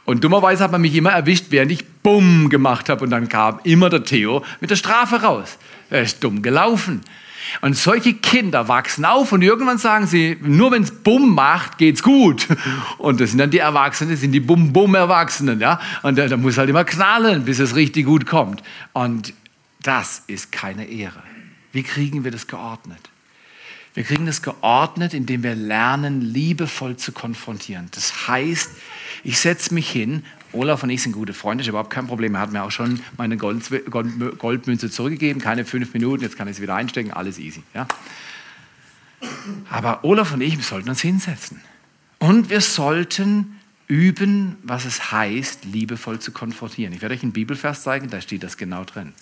Und 0.06 0.24
dummerweise 0.24 0.64
hat 0.64 0.72
man 0.72 0.82
mich 0.82 0.96
immer 0.96 1.12
erwischt, 1.12 1.48
während 1.50 1.72
ich 1.72 1.86
Bumm 2.04 2.50
gemacht 2.50 2.90
habe 2.90 3.04
und 3.04 3.10
dann 3.10 3.30
kam 3.30 3.60
immer 3.64 3.90
der 3.90 4.04
Theo 4.04 4.44
mit 4.60 4.70
der 4.70 4.76
Strafe 4.76 5.22
raus. 5.22 5.58
Er 5.90 6.04
ist 6.04 6.24
dumm 6.24 6.42
gelaufen. 6.42 7.02
Und 7.62 7.76
solche 7.76 8.14
Kinder 8.14 8.68
wachsen 8.68 9.06
auf 9.06 9.32
und 9.32 9.42
irgendwann 9.42 9.78
sagen 9.78 10.08
sie, 10.08 10.38
nur 10.42 10.72
wenn 10.72 10.84
es 10.84 10.92
Bumm 10.92 11.36
macht, 11.36 11.78
geht's 11.78 12.04
gut. 12.04 12.48
Und 12.98 13.20
das 13.20 13.32
sind 13.32 13.40
dann 13.40 13.52
die 13.52 13.60
Erwachsenen, 13.60 14.12
das 14.12 14.22
sind 14.22 14.32
die 14.32 14.40
Bumm-Bumm-Erwachsenen. 14.40 15.60
Ja? 15.60 15.80
Und 16.04 16.18
da, 16.18 16.38
muss 16.38 16.58
halt 16.58 16.70
immer 16.70 16.84
knallen, 16.84 17.46
bis 17.46 17.60
es 17.60 17.76
richtig 17.76 18.06
gut 18.06 18.26
kommt. 18.26 18.64
Und 18.94 19.34
das 19.82 20.24
ist 20.28 20.52
keine 20.52 20.86
Ehre. 20.86 21.22
Wie 21.72 21.84
kriegen 21.84 22.24
wir 22.24 22.32
das 22.32 22.48
geordnet? 22.48 23.10
Wir 23.94 24.04
kriegen 24.04 24.26
das 24.26 24.42
geordnet, 24.42 25.14
indem 25.14 25.44
wir 25.44 25.56
lernen, 25.56 26.22
liebevoll 26.22 26.96
zu 26.96 27.12
konfrontieren. 27.12 27.90
Das 27.92 28.28
heißt, 28.28 28.70
ich 29.24 29.40
setze 29.40 29.74
mich 29.74 29.90
hin 29.90 30.24
Olaf 30.54 30.84
und 30.84 30.90
ich 30.90 31.02
sind 31.02 31.14
gute 31.14 31.34
Freunde, 31.34 31.62
ist 31.62 31.68
überhaupt 31.68 31.90
kein 31.90 32.08
Problem. 32.08 32.36
Er 32.36 32.42
hat 32.42 32.52
mir 32.52 32.64
auch 32.64 32.72
schon 32.72 33.00
meine 33.18 33.38
Gold, 33.38 33.64
Gold, 33.90 34.38
Goldmünze 34.38 34.90
zurückgegeben, 34.90 35.42
keine 35.42 35.66
fünf 35.66 35.94
Minuten, 35.94 36.24
jetzt 36.24 36.38
kann 36.38 36.48
ich 36.48 36.58
sie 36.58 36.62
wieder 36.62 36.76
einstecken, 36.76 37.12
alles 37.12 37.40
easy. 37.40 37.64
Ja? 37.74 37.88
Aber 39.70 40.04
Olaf 40.04 40.34
und 40.34 40.42
ich, 40.42 40.58
wir 40.58 40.64
sollten 40.64 40.90
uns 40.90 41.02
hinsetzen. 41.02 41.62
Und 42.20 42.50
wir 42.50 42.62
sollten 42.62 43.58
üben, 43.88 44.58
was 44.64 44.86
es 44.86 45.12
heißt, 45.12 45.66
liebevoll 45.66 46.20
zu 46.20 46.32
konfrontieren. 46.32 46.94
Ich 46.94 47.02
werde 47.02 47.16
euch 47.16 47.24
einen 47.24 47.34
Bibelvers 47.34 47.84
zeigen, 47.84 48.10
da 48.10 48.22
steht 48.22 48.44
das 48.44 48.58
genau 48.58 48.84
drin. 48.84 49.14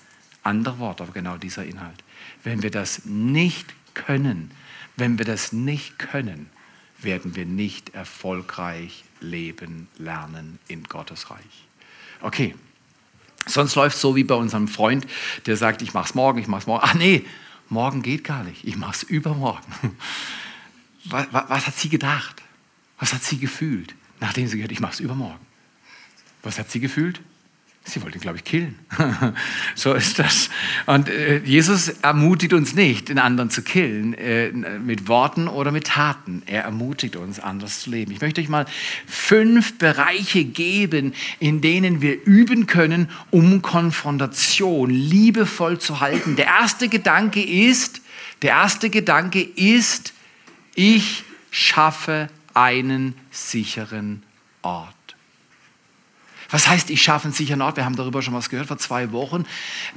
Andere 0.44 0.80
Worte, 0.80 1.04
aber 1.04 1.12
genau 1.12 1.38
dieser 1.38 1.66
Inhalt. 1.66 2.04
Wenn 2.44 2.62
wir 2.64 2.72
das 2.72 3.06
nicht 3.06 3.74
können, 3.94 4.52
wenn 4.96 5.18
wir 5.18 5.26
das 5.26 5.54
nicht 5.54 5.98
können, 5.98 6.50
werden 7.02 7.36
wir 7.36 7.46
nicht 7.46 7.94
erfolgreich 7.96 9.04
leben, 9.20 9.88
lernen 9.98 10.60
in 10.68 10.84
Gottes 10.84 11.30
Reich. 11.30 11.68
Okay, 12.22 12.56
sonst 13.46 13.76
läuft 13.76 13.96
es 13.96 14.02
so 14.02 14.16
wie 14.16 14.24
bei 14.24 14.36
unserem 14.36 14.68
Freund, 14.68 15.08
der 15.46 15.58
sagt, 15.58 15.82
ich 15.82 15.94
mach's 15.94 16.16
morgen, 16.16 16.40
ich 16.40 16.48
mach's 16.48 16.68
morgen. 16.68 16.84
Ach 16.84 16.94
nee, 16.94 17.26
morgen 17.70 18.02
geht 18.02 18.24
gar 18.24 18.44
nicht, 18.44 18.66
ich 18.66 18.76
mach's 18.76 19.04
übermorgen. 19.04 19.74
Was, 21.06 21.28
was, 21.32 21.50
was 21.50 21.66
hat 21.66 21.76
sie 21.78 21.88
gedacht? 21.88 22.44
Was 23.00 23.14
hat 23.14 23.24
sie 23.24 23.40
gefühlt, 23.40 23.96
nachdem 24.20 24.48
sie 24.48 24.58
gehört, 24.58 24.74
ich 24.74 24.82
mach's 24.82 25.00
übermorgen? 25.00 25.44
Was 26.44 26.60
hat 26.60 26.70
sie 26.70 26.82
gefühlt? 26.82 27.22
Sie 27.86 28.04
wollten, 28.04 28.20
glaube 28.20 28.38
ich, 28.38 28.44
killen. 28.44 28.78
so 29.76 29.94
ist 29.94 30.20
das. 30.20 30.50
Und 30.86 31.10
äh, 31.10 31.40
Jesus 31.40 31.90
ermutigt 31.90 32.54
uns 32.54 32.76
nicht, 32.76 33.10
den 33.10 33.18
anderen 33.18 33.50
zu 33.50 33.64
killen, 33.64 34.14
äh, 34.14 34.52
mit 34.52 35.08
Worten 35.08 35.48
oder 35.48 35.72
mit 35.72 35.88
Taten. 35.88 36.44
Er 36.46 36.64
ermutigt 36.64 37.16
uns, 37.16 37.40
anders 37.40 37.82
zu 37.82 37.90
leben. 37.90 38.12
Ich 38.12 38.22
möchte 38.22 38.42
euch 38.42 38.50
mal 38.50 38.66
fünf 39.08 39.78
Bereiche 39.80 40.44
geben, 40.44 41.14
in 41.40 41.62
denen 41.62 42.02
wir 42.02 42.24
üben 42.26 42.68
können, 42.68 43.10
um 43.32 43.64
Konfrontation 43.64 44.92
liebevoll 44.92 45.80
zu 45.80 46.00
halten. 46.00 46.36
Der 46.36 46.46
erste 46.46 46.90
Gedanke 46.90 47.42
ist, 47.42 48.02
Der 48.42 48.52
erste 48.52 48.90
Gedanke 48.90 49.42
ist, 49.42 50.14
ich 50.76 51.26
schaffe 51.52 52.30
einen 52.54 53.16
sicheren 53.32 54.24
Ort. 54.62 54.99
Was 56.52 56.68
heißt, 56.68 56.90
ich 56.90 57.04
schaffe 57.04 57.26
einen 57.26 57.34
sicheren 57.34 57.62
Ort? 57.62 57.78
Wir 57.78 57.86
haben 57.86 57.96
darüber 57.96 58.22
schon 58.22 58.34
was 58.34 58.50
gehört 58.50 58.68
vor 58.68 58.80
zwei 58.80 59.12
Wochen. 59.12 59.46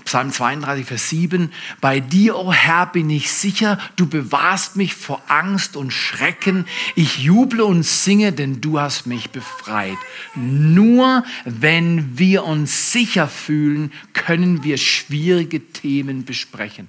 Psalm 0.05 0.33
32, 0.33 0.85
Vers 0.85 1.09
7. 1.09 1.51
Bei 1.81 1.99
dir, 1.99 2.37
o 2.37 2.49
oh 2.49 2.53
Herr, 2.53 2.87
bin 2.87 3.09
ich 3.09 3.33
sicher. 3.33 3.79
Du 3.97 4.07
bewahrst 4.07 4.77
mich 4.77 4.95
vor 4.95 5.23
Angst 5.29 5.77
und 5.77 5.93
Schrecken. 5.93 6.67
Ich 6.95 7.19
juble 7.19 7.65
und 7.65 7.85
singe, 7.85 8.33
denn 8.33 8.61
du 8.61 8.79
hast 8.79 9.07
mich 9.07 9.31
befreit. 9.31 9.99
Nur 10.35 11.25
wenn 11.45 12.19
wir 12.19 12.45
uns 12.45 12.93
sicher 12.93 13.29
fühlen, 13.29 13.91
können 14.13 14.63
wir 14.63 14.77
schwierige 14.77 15.73
Themen 15.73 16.25
besprechen. 16.27 16.89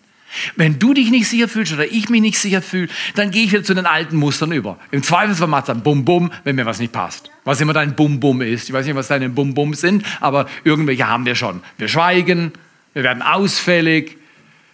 Wenn 0.56 0.80
du 0.80 0.94
dich 0.94 1.12
nicht 1.12 1.28
sicher 1.28 1.48
fühlst 1.48 1.74
oder 1.74 1.86
ich 1.86 2.10
mich 2.10 2.22
nicht 2.22 2.40
sicher 2.40 2.62
fühle, 2.62 2.90
dann 3.16 3.32
gehe 3.32 3.44
ich 3.44 3.52
wieder 3.52 3.64
zu 3.64 3.74
den 3.74 3.86
alten 3.86 4.16
Mustern 4.18 4.52
über. 4.52 4.78
Im 4.92 5.04
Zweifelsfall 5.04 5.48
macht 5.48 5.64
es 5.64 5.68
dann 5.68 5.84
Bum-Bum, 5.84 6.32
wenn 6.44 6.56
mir 6.56 6.66
was 6.66 6.80
nicht 6.80 6.92
passt. 6.92 7.30
Was 7.44 7.62
immer 7.62 7.74
dein 7.74 7.96
Bum-Bum 7.96 8.42
ist. 8.42 8.70
Ich 8.70 8.74
weiß 8.74 8.86
nicht, 8.86 8.96
was 8.96 9.08
deine 9.08 9.30
Bum-Bum 9.30 9.74
sind, 9.74 10.06
aber 10.20 10.48
irgendwelche 10.64 11.08
haben 11.08 11.26
wir 11.26 11.36
schon. 11.36 11.62
Wir 11.78 11.88
schweigen, 11.88 12.52
wir 12.94 13.04
werden 13.04 13.22
ausfällig, 13.22 14.18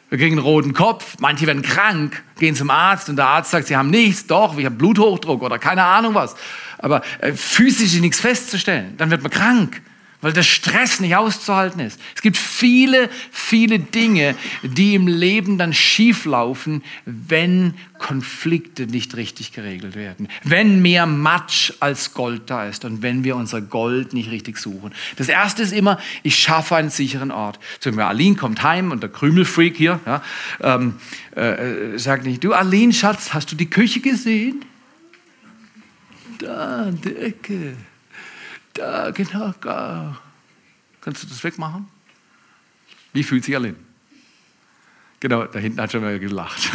wir 0.09 0.17
kriegen 0.17 0.37
einen 0.37 0.45
roten 0.45 0.73
Kopf, 0.73 1.17
manche 1.19 1.45
werden 1.45 1.61
krank, 1.61 2.23
gehen 2.39 2.55
zum 2.55 2.69
Arzt 2.69 3.09
und 3.09 3.15
der 3.15 3.27
Arzt 3.27 3.51
sagt, 3.51 3.67
sie 3.67 3.77
haben 3.77 3.91
nichts, 3.91 4.25
doch, 4.25 4.57
ich 4.57 4.65
habe 4.65 4.75
Bluthochdruck 4.75 5.43
oder 5.43 5.59
keine 5.59 5.83
Ahnung 5.83 6.15
was. 6.15 6.35
Aber 6.79 7.03
äh, 7.19 7.33
physisch 7.33 7.93
ist 7.93 8.01
nichts 8.01 8.19
festzustellen, 8.19 8.95
dann 8.97 9.11
wird 9.11 9.21
man 9.21 9.31
krank 9.31 9.81
weil 10.21 10.33
der 10.33 10.43
Stress 10.43 10.99
nicht 10.99 11.15
auszuhalten 11.15 11.79
ist. 11.79 11.99
Es 12.15 12.21
gibt 12.21 12.37
viele, 12.37 13.09
viele 13.31 13.79
Dinge, 13.79 14.35
die 14.63 14.95
im 14.95 15.07
Leben 15.07 15.57
dann 15.57 15.73
schieflaufen, 15.73 16.83
wenn 17.05 17.73
Konflikte 17.97 18.87
nicht 18.87 19.15
richtig 19.15 19.53
geregelt 19.53 19.95
werden, 19.95 20.27
wenn 20.43 20.81
mehr 20.81 21.05
Matsch 21.05 21.73
als 21.79 22.13
Gold 22.13 22.49
da 22.49 22.65
ist 22.65 22.83
und 22.85 23.01
wenn 23.01 23.23
wir 23.23 23.35
unser 23.35 23.61
Gold 23.61 24.13
nicht 24.13 24.31
richtig 24.31 24.57
suchen. 24.57 24.93
Das 25.17 25.29
erste 25.29 25.63
ist 25.63 25.73
immer, 25.73 25.99
ich 26.23 26.37
schaffe 26.37 26.75
einen 26.75 26.89
sicheren 26.89 27.31
Ort. 27.31 27.59
Zum 27.79 27.95
Beispiel 27.95 28.09
Aline 28.09 28.35
kommt 28.35 28.63
heim 28.63 28.91
und 28.91 29.03
der 29.03 29.09
Krümelfreak 29.09 29.77
hier 29.77 29.99
ja, 30.05 30.21
ähm, 30.61 30.95
äh, 31.35 31.97
sagt 31.97 32.25
nicht, 32.25 32.43
du 32.43 32.53
Aline, 32.53 32.93
Schatz, 32.93 33.33
hast 33.33 33.51
du 33.51 33.55
die 33.55 33.69
Küche 33.69 34.01
gesehen? 34.01 34.65
Da, 36.39 36.91
der 36.91 37.23
Ecke. 37.23 37.75
Da, 38.73 39.11
genau, 39.11 39.53
da. 39.61 40.17
Kannst 41.01 41.23
du 41.23 41.27
das 41.27 41.43
wegmachen? 41.43 41.87
Wie 43.13 43.23
fühlt 43.23 43.43
sich 43.43 43.55
Aline? 43.55 43.75
Genau, 45.21 45.43
da 45.43 45.59
hinten 45.59 45.81
hat 45.81 45.91
schon 45.91 46.01
mal 46.01 46.17
gelacht. 46.19 46.71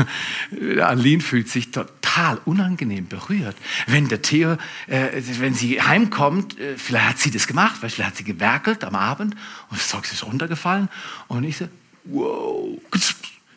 Aline 0.80 1.22
fühlt 1.22 1.48
sich 1.48 1.70
total 1.70 2.38
unangenehm 2.44 3.06
berührt. 3.08 3.56
Wenn 3.86 4.08
der 4.08 4.20
Theo, 4.20 4.58
äh, 4.86 5.22
wenn 5.38 5.54
sie 5.54 5.80
heimkommt, 5.80 6.58
äh, 6.58 6.76
vielleicht 6.76 7.08
hat 7.08 7.18
sie 7.18 7.30
das 7.30 7.46
gemacht, 7.46 7.76
vielleicht 7.78 8.02
hat 8.02 8.16
sie 8.16 8.24
gewerkelt 8.24 8.84
am 8.84 8.96
Abend 8.96 9.34
und 9.70 9.78
das 9.78 9.88
Zeug 9.88 10.04
ist 10.04 10.24
runtergefallen 10.24 10.90
und 11.28 11.44
ich 11.44 11.56
so, 11.56 11.68
wow, 12.04 12.78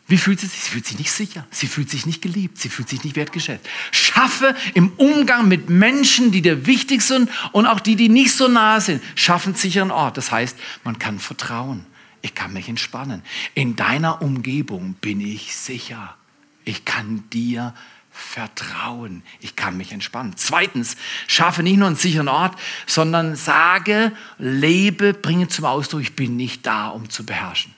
wie 0.08 0.18
fühlt 0.18 0.40
sie 0.40 0.48
sich? 0.48 0.62
Sie 0.62 0.70
fühlt 0.72 0.86
sich 0.86 0.98
nicht 0.98 1.12
sicher. 1.12 1.46
Sie 1.52 1.68
fühlt 1.68 1.90
sich 1.90 2.06
nicht 2.06 2.22
geliebt. 2.22 2.58
Sie 2.58 2.70
fühlt 2.70 2.88
sich 2.88 3.04
nicht 3.04 3.18
wertgeschätzt. 3.18 3.68
Schaffe 3.92 4.56
im 4.74 4.94
Umgang 4.94 5.50
mit 5.50 5.70
Menschen, 5.70 6.32
die 6.32 6.42
dir 6.42 6.66
wichtig 6.66 7.02
sind 7.02 7.30
und 7.52 7.66
auch 7.66 7.82
die, 7.82 7.98
die 7.98 8.08
nicht 8.08 8.34
so 8.34 8.48
nahe 8.48 8.80
sind, 8.80 9.04
schaffen 9.16 9.50
einen 9.50 9.56
sicheren 9.56 9.92
Ort. 9.92 10.16
Das 10.16 10.32
heißt, 10.32 10.58
man 10.86 10.98
kann 10.98 11.20
vertrauen. 11.20 11.86
Ich 12.22 12.36
kann 12.36 12.54
mich 12.54 12.70
entspannen. 12.70 13.22
In 13.54 13.76
deiner 13.76 14.22
Umgebung 14.22 14.94
bin 14.96 15.20
ich 15.20 15.56
sicher. 15.56 16.16
Ich 16.64 16.86
kann 16.86 17.30
dir 17.32 17.74
vertrauen. 18.10 19.24
Ich 19.42 19.58
kann 19.58 19.76
mich 19.76 19.92
entspannen. 19.92 20.34
Zweitens, 20.38 20.96
schaffe 21.28 21.64
nicht 21.64 21.78
nur 21.78 21.88
einen 21.88 21.98
sicheren 21.98 22.30
Ort, 22.30 22.58
sondern 22.86 23.36
sage, 23.36 24.14
lebe, 24.40 25.14
bringe 25.14 25.50
zum 25.50 25.66
Ausdruck, 25.66 26.02
ich 26.02 26.16
bin 26.16 26.38
nicht 26.38 26.66
da, 26.66 26.88
um 26.88 27.10
zu 27.10 27.26
beherrschen. 27.26 27.77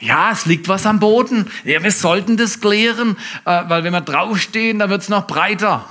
Ja, 0.00 0.32
es 0.32 0.46
liegt 0.46 0.68
was 0.68 0.86
am 0.86 1.00
Boden. 1.00 1.50
Ja, 1.64 1.82
wir 1.82 1.92
sollten 1.92 2.36
das 2.36 2.60
klären, 2.60 3.16
äh, 3.44 3.62
weil 3.68 3.84
wenn 3.84 3.92
wir 3.92 4.00
draufstehen, 4.00 4.78
dann 4.78 4.90
wird 4.90 5.02
es 5.02 5.08
noch 5.08 5.26
breiter. 5.26 5.88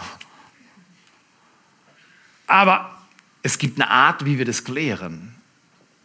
Aber 2.48 2.92
es 3.42 3.58
gibt 3.58 3.80
eine 3.80 3.90
Art, 3.90 4.26
wie 4.26 4.38
wir 4.38 4.46
das 4.46 4.64
klären. 4.64 5.36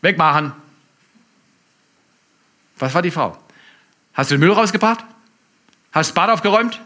Wegmachen. 0.00 0.52
Was 2.78 2.94
war 2.94 3.02
die 3.02 3.10
Frau? 3.10 3.36
Hast 4.14 4.30
du 4.30 4.36
den 4.36 4.40
Müll 4.40 4.52
rausgebracht? 4.52 5.04
Hast 5.92 6.10
du 6.10 6.14
das 6.14 6.14
Bad 6.14 6.30
aufgeräumt? 6.30 6.80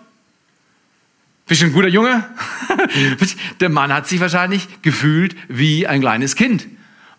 Bist 1.47 1.63
du 1.63 1.67
ein 1.67 1.73
guter 1.73 1.89
Junge? 1.89 2.29
Der 3.61 3.69
Mann 3.69 3.93
hat 3.93 4.09
sich 4.09 4.21
wahrscheinlich 4.21 4.83
gefühlt 4.83 5.37
wie 5.49 5.87
ein 5.87 6.01
kleines 6.01 6.35
Kind. 6.35 6.67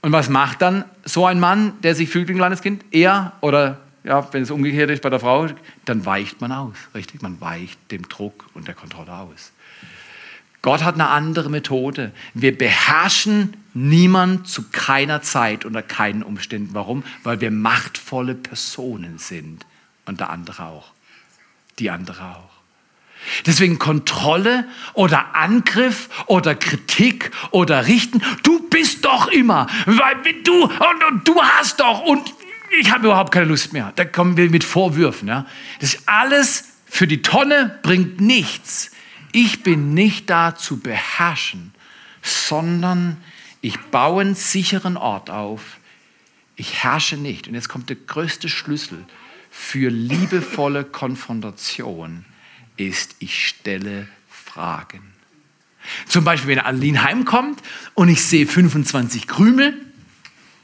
Und 0.04 0.12
was 0.12 0.28
macht 0.28 0.62
dann 0.62 0.84
so 1.06 1.26
ein 1.26 1.40
Mann, 1.40 1.80
der 1.82 1.96
sich 1.96 2.10
fühlt 2.10 2.28
wie 2.28 2.34
ein 2.34 2.38
kleines 2.38 2.62
Kind? 2.62 2.84
Er 2.92 3.32
oder 3.40 3.80
ja, 4.04 4.28
wenn 4.34 4.44
es 4.44 4.52
umgekehrt 4.52 4.90
ist 4.90 5.02
bei 5.02 5.10
der 5.10 5.22
Frau, 5.22 5.48
dann 5.86 6.06
weicht 6.06 6.42
man 6.42 6.52
aus, 6.52 6.76
richtig? 6.94 7.22
Man 7.22 7.40
weicht 7.40 7.80
dem 7.90 8.10
Druck 8.10 8.46
und 8.54 8.68
der 8.68 8.76
Kontrolle 8.76 9.14
aus. 9.14 9.54
Gott 10.62 10.84
hat 10.84 10.96
eine 10.96 11.08
andere 11.08 11.50
Methode. 11.50 12.12
Wir 12.34 12.58
beherrschen 12.58 13.56
niemand 13.74 14.50
zu 14.50 14.66
keiner 14.74 15.22
Zeit 15.22 15.64
unter 15.64 15.82
keinen 15.82 16.22
Umständen. 16.22 16.74
Warum? 16.74 17.06
Weil 17.24 17.40
wir 17.40 17.52
machtvolle 17.52 18.36
Personen 18.36 19.20
sind. 19.20 19.66
Und 20.06 20.20
der 20.20 20.32
andere 20.32 20.66
auch. 20.66 20.92
Die 21.80 21.90
andere 21.90 22.24
auch. 22.24 22.53
Deswegen 23.46 23.80
Kontrolle 23.80 24.68
oder 24.94 25.36
Angriff 25.36 26.10
oder 26.28 26.56
Kritik 26.56 27.32
oder 27.52 27.88
Richten. 27.88 28.22
Du 28.44 28.68
bist 28.70 29.06
doch 29.06 29.28
immer, 29.28 29.68
weil 29.86 30.16
du 30.44 30.64
und, 30.64 31.04
und 31.10 31.28
du 31.28 31.42
hast 31.42 31.80
doch 31.80 32.02
und 32.02 32.34
ich 32.80 32.92
habe 32.92 33.06
überhaupt 33.06 33.32
keine 33.32 33.46
Lust 33.46 33.74
mehr. 33.74 33.94
Da 33.96 34.06
kommen 34.06 34.38
wir 34.38 34.50
mit 34.50 34.64
Vorwürfen. 34.64 35.28
Ja. 35.28 35.46
Das 35.80 35.94
ist 35.94 36.04
alles 36.08 36.70
für 36.86 37.08
die 37.08 37.22
Tonne, 37.22 37.80
bringt 37.84 38.20
nichts. 38.20 38.92
Ich 39.32 39.64
bin 39.64 39.94
nicht 39.94 40.30
da 40.30 40.56
zu 40.56 40.80
beherrschen, 40.80 41.74
sondern 42.22 43.18
ich 43.62 43.80
baue 43.80 44.22
einen 44.22 44.36
sicheren 44.36 44.98
Ort 44.98 45.30
auf. 45.30 45.78
Ich 46.56 46.84
herrsche 46.84 47.18
nicht. 47.18 47.48
Und 47.48 47.56
jetzt 47.56 47.70
kommt 47.70 47.90
der 47.90 47.96
größte 47.96 48.50
Schlüssel 48.50 49.06
für 49.50 49.90
liebevolle 49.90 50.84
Konfrontation 50.84 52.26
ist, 52.78 53.16
ich 53.20 53.48
stelle 53.48 54.08
Fragen. 54.30 55.02
Zum 56.08 56.24
Beispiel, 56.24 56.52
wenn 56.56 56.60
Aline 56.60 57.04
heimkommt 57.04 57.62
und 57.94 58.10
ich 58.10 58.24
sehe 58.24 58.48
25 58.48 59.28
Krümel, 59.28 59.74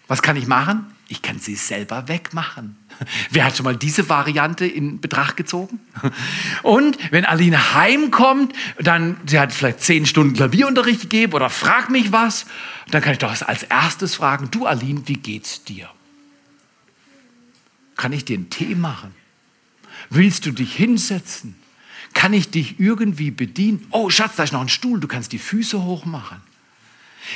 was 0.08 0.22
kann 0.22 0.38
ich 0.38 0.48
machen? 0.48 0.86
ich 1.10 1.24
kann 1.24 1.40
sie 1.40 1.56
selber 1.56 2.08
wegmachen. 2.08 2.78
Wer 3.32 3.46
hat 3.46 3.58
schon 3.58 3.64
mal 3.64 3.76
diese 3.76 4.08
Variante 4.10 4.66
in 4.66 5.02
Betracht 5.02 5.36
gezogen? 5.36 5.80
Und 6.64 6.98
wenn 7.12 7.26
Aline 7.26 7.74
heimkommt, 7.74 8.54
dann, 8.78 9.18
sie 9.26 9.40
hat 9.40 9.52
vielleicht 9.52 9.82
zehn 9.82 10.06
Stunden 10.06 10.36
Klavierunterricht 10.36 11.02
gegeben 11.02 11.34
oder 11.34 11.50
fragt 11.50 11.90
mich 11.90 12.12
was, 12.12 12.46
dann 12.92 13.02
kann 13.02 13.14
ich 13.14 13.20
doch 13.20 13.42
als 13.42 13.64
erstes 13.64 14.16
fragen, 14.16 14.50
du 14.52 14.68
Aline, 14.68 15.02
wie 15.08 15.18
geht's 15.18 15.64
dir? 15.64 15.90
Kann 17.98 18.14
ich 18.14 18.24
dir 18.24 18.38
einen 18.38 18.52
Tee 18.52 18.76
machen? 18.76 19.14
Willst 20.12 20.46
du 20.46 20.52
dich 20.52 20.76
hinsetzen? 20.76 21.56
Kann 22.14 22.34
ich 22.34 22.50
dich 22.50 22.80
irgendwie 22.80 23.32
bedienen? 23.32 23.86
Oh, 23.92 24.10
Schatz, 24.10 24.36
da 24.36 24.44
ist 24.44 24.54
noch 24.54 24.62
ein 24.62 24.70
Stuhl, 24.70 25.00
du 25.00 25.08
kannst 25.08 25.32
die 25.32 25.40
Füße 25.40 25.84
hochmachen. 25.84 26.38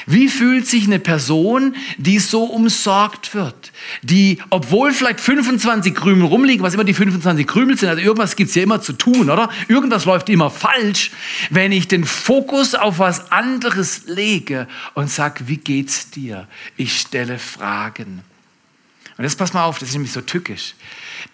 Wie 0.06 0.28
fühlt 0.28 0.68
sich 0.68 0.86
eine 0.86 1.00
Person, 1.00 1.76
die 1.98 2.20
so 2.20 2.44
umsorgt 2.44 3.36
wird, 3.36 3.72
die, 4.02 4.40
obwohl 4.50 4.92
vielleicht 4.92 5.20
25 5.20 5.94
Krümel 5.94 6.26
rumliegen, 6.26 6.64
was 6.64 6.74
immer 6.74 6.84
die 6.84 6.94
25 6.94 7.46
Krümel 7.48 7.78
sind, 7.78 7.90
also 7.90 8.02
irgendwas 8.02 8.36
gibt 8.36 8.50
es 8.50 8.56
ja 8.56 8.64
immer 8.64 8.82
zu 8.82 8.94
tun, 8.94 9.30
oder? 9.30 9.50
Irgendwas 9.68 10.06
läuft 10.06 10.30
immer 10.30 10.50
falsch, 10.50 11.12
wenn 11.50 11.72
ich 11.72 11.88
den 11.88 12.06
Fokus 12.06 12.76
auf 12.76 13.00
was 13.00 13.32
anderes 13.32 14.04
lege 14.08 14.68
und 14.94 15.10
sage, 15.10 15.48
wie 15.48 15.58
geht's 15.58 16.10
dir? 16.10 16.48
Ich 16.76 17.00
stelle 17.00 17.38
Fragen. 17.38 18.24
Und 19.18 19.24
jetzt 19.24 19.38
pass 19.38 19.54
mal 19.54 19.64
auf, 19.64 19.78
das 19.78 19.90
ist 19.90 19.94
nämlich 19.94 20.12
so 20.12 20.22
tückisch. 20.22 20.74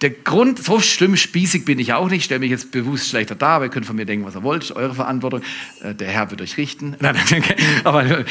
Der 0.02 0.10
Grund, 0.10 0.64
so 0.64 0.80
schlimm 0.80 1.16
spießig 1.16 1.64
bin 1.64 1.80
ich 1.80 1.94
auch 1.94 2.10
nicht, 2.10 2.26
stelle 2.26 2.40
mich 2.40 2.52
jetzt 2.52 2.72
bewusst 2.72 3.08
schlechter 3.08 3.36
dar, 3.36 3.52
aber 3.52 3.66
ihr 3.66 3.72
könnt 3.72 3.86
von 3.86 3.96
mir 3.96 4.06
denken, 4.06 4.26
was 4.26 4.36
ihr 4.36 4.44
wollt, 4.44 4.70
eure 4.72 4.96
Verantwortung. 4.96 5.42
Äh, 5.82 5.96
der 5.96 6.10
Herr 6.10 6.30
wird 6.30 6.42
euch 6.42 6.58
richten. 6.58 6.98
aber, 7.84 8.26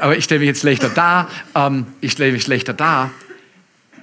aber 0.00 0.16
ich 0.16 0.24
stelle 0.24 0.40
mich 0.40 0.48
jetzt 0.48 0.60
schlechter 0.60 0.88
dar. 0.88 1.28
Ähm, 1.54 1.86
ich 2.00 2.12
stelle 2.12 2.32
mich 2.32 2.42
schlechter 2.42 2.72
dar. 2.72 3.10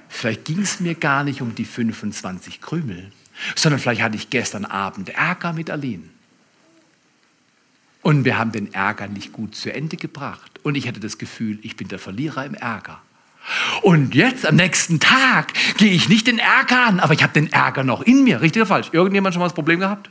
Vielleicht 0.08 0.44
ging 0.44 0.60
es 0.60 0.78
mir 0.78 0.94
gar 0.94 1.24
nicht 1.24 1.42
um 1.42 1.54
die 1.54 1.64
25 1.64 2.60
Krümel, 2.60 3.10
sondern 3.56 3.80
vielleicht 3.80 4.02
hatte 4.02 4.16
ich 4.16 4.30
gestern 4.30 4.64
Abend 4.64 5.08
Ärger 5.08 5.52
mit 5.52 5.70
Aline. 5.70 6.04
Und 8.02 8.24
wir 8.24 8.36
haben 8.36 8.52
den 8.52 8.74
Ärger 8.74 9.08
nicht 9.08 9.32
gut 9.32 9.54
zu 9.54 9.72
Ende 9.72 9.96
gebracht. 9.96 10.60
Und 10.62 10.74
ich 10.74 10.86
hatte 10.86 11.00
das 11.00 11.18
Gefühl, 11.18 11.58
ich 11.62 11.76
bin 11.76 11.88
der 11.88 11.98
Verlierer 11.98 12.44
im 12.44 12.54
Ärger. 12.54 13.00
Und 13.82 14.14
jetzt, 14.14 14.46
am 14.46 14.56
nächsten 14.56 15.00
Tag, 15.00 15.52
gehe 15.76 15.92
ich 15.92 16.08
nicht 16.08 16.26
den 16.26 16.38
Ärger 16.38 16.86
an, 16.86 17.00
aber 17.00 17.14
ich 17.14 17.22
habe 17.22 17.32
den 17.32 17.52
Ärger 17.52 17.84
noch 17.84 18.02
in 18.02 18.24
mir. 18.24 18.40
Richtig 18.40 18.62
oder 18.62 18.68
falsch? 18.68 18.90
Irgendjemand 18.92 19.34
schon 19.34 19.40
mal 19.40 19.46
das 19.46 19.54
Problem 19.54 19.80
gehabt? 19.80 20.10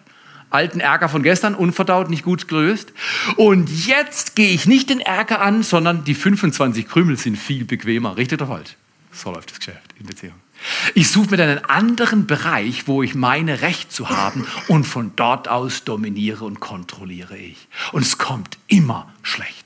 Alten 0.50 0.82
Ärger 0.82 1.08
von 1.08 1.24
gestern, 1.24 1.56
unverdaut, 1.56 2.10
nicht 2.10 2.24
gut 2.24 2.50
gelöst. 2.50 2.91
Und 3.38 3.70
jetzt 3.88 4.36
gehe 4.36 4.50
ich 4.50 4.65
nicht 4.65 4.89
den 4.89 5.00
Ärger 5.00 5.41
an, 5.41 5.63
sondern 5.63 6.04
die 6.04 6.13
25 6.13 6.88
Krümel 6.88 7.17
sind 7.17 7.38
viel 7.38 7.63
bequemer. 7.63 8.17
Richtig 8.17 8.41
oder 8.41 8.48
falsch? 8.48 8.76
So 9.13 9.32
läuft 9.32 9.52
das 9.52 9.60
Geschäft 9.60 9.96
in 9.98 10.06
Beziehung. 10.06 10.36
Ich 10.94 11.10
suche 11.10 11.32
mir 11.32 11.44
einen 11.44 11.65
anderen 11.65 12.28
Bereich, 12.28 12.88
wo 12.88 13.02
ich 13.02 13.15
meine 13.15 13.62
Recht 13.62 13.91
zu 13.91 14.10
haben 14.10 14.46
und 14.67 14.84
von 14.86 15.13
dort 15.15 15.48
aus 15.48 15.84
dominiere 15.84 16.46
und 16.46 16.60
kontrolliere 16.60 17.38
ich. 17.38 17.67
Und 17.94 18.04
es 18.04 18.17
kommt 18.17 18.58
immer 18.67 19.12
schlecht. 19.24 19.61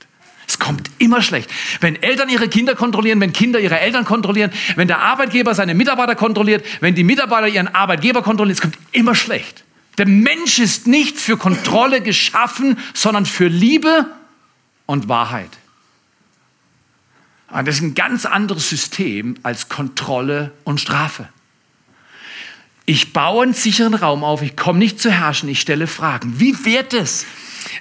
Es 0.56 0.60
kommt 0.60 0.90
immer 1.00 1.22
schlecht. 1.22 1.50
Wenn 1.82 2.02
Eltern 2.02 2.30
ihre 2.30 2.48
Kinder 2.48 2.76
kontrollieren, 2.76 3.20
wenn 3.20 3.34
Kinder 3.34 3.60
ihre 3.60 3.78
Eltern 3.78 4.06
kontrollieren, 4.06 4.52
wenn 4.78 4.88
der 4.88 5.00
Arbeitgeber 5.00 5.54
seine 5.54 5.76
Mitarbeiter 5.76 6.16
kontrolliert, 6.16 6.66
wenn 6.80 6.96
die 6.96 7.04
Mitarbeiter 7.04 7.50
ihren 7.50 7.68
Arbeitgeber 7.68 8.22
kontrollieren, 8.22 8.56
es 8.56 8.62
kommt 8.62 8.78
immer 8.94 9.16
schlecht. 9.16 9.66
Der 9.98 10.08
Mensch 10.08 10.60
ist 10.60 10.88
nicht 10.88 11.20
für 11.20 11.36
Kontrolle 11.36 12.00
geschaffen, 12.00 12.78
sondern 12.94 13.26
für 13.26 13.48
Liebe 13.48 14.06
und 14.86 15.10
Wahrheit. 15.10 15.50
Und 17.52 17.68
das 17.68 17.76
ist 17.76 17.82
ein 17.82 17.96
ganz 17.96 18.26
anderes 18.26 18.70
System 18.70 19.36
als 19.44 19.68
Kontrolle 19.68 20.54
und 20.64 20.80
Strafe. 20.80 21.28
Ich 22.86 23.12
baue 23.12 23.44
einen 23.44 23.54
sicheren 23.54 23.94
Raum 23.94 24.24
auf, 24.24 24.42
ich 24.42 24.56
komme 24.56 24.80
nicht 24.80 25.02
zu 25.02 25.12
herrschen, 25.12 25.50
ich 25.50 25.60
stelle 25.60 25.88
Fragen. 25.88 26.40
Wie 26.40 26.64
wird 26.64 26.94
es, 26.94 27.26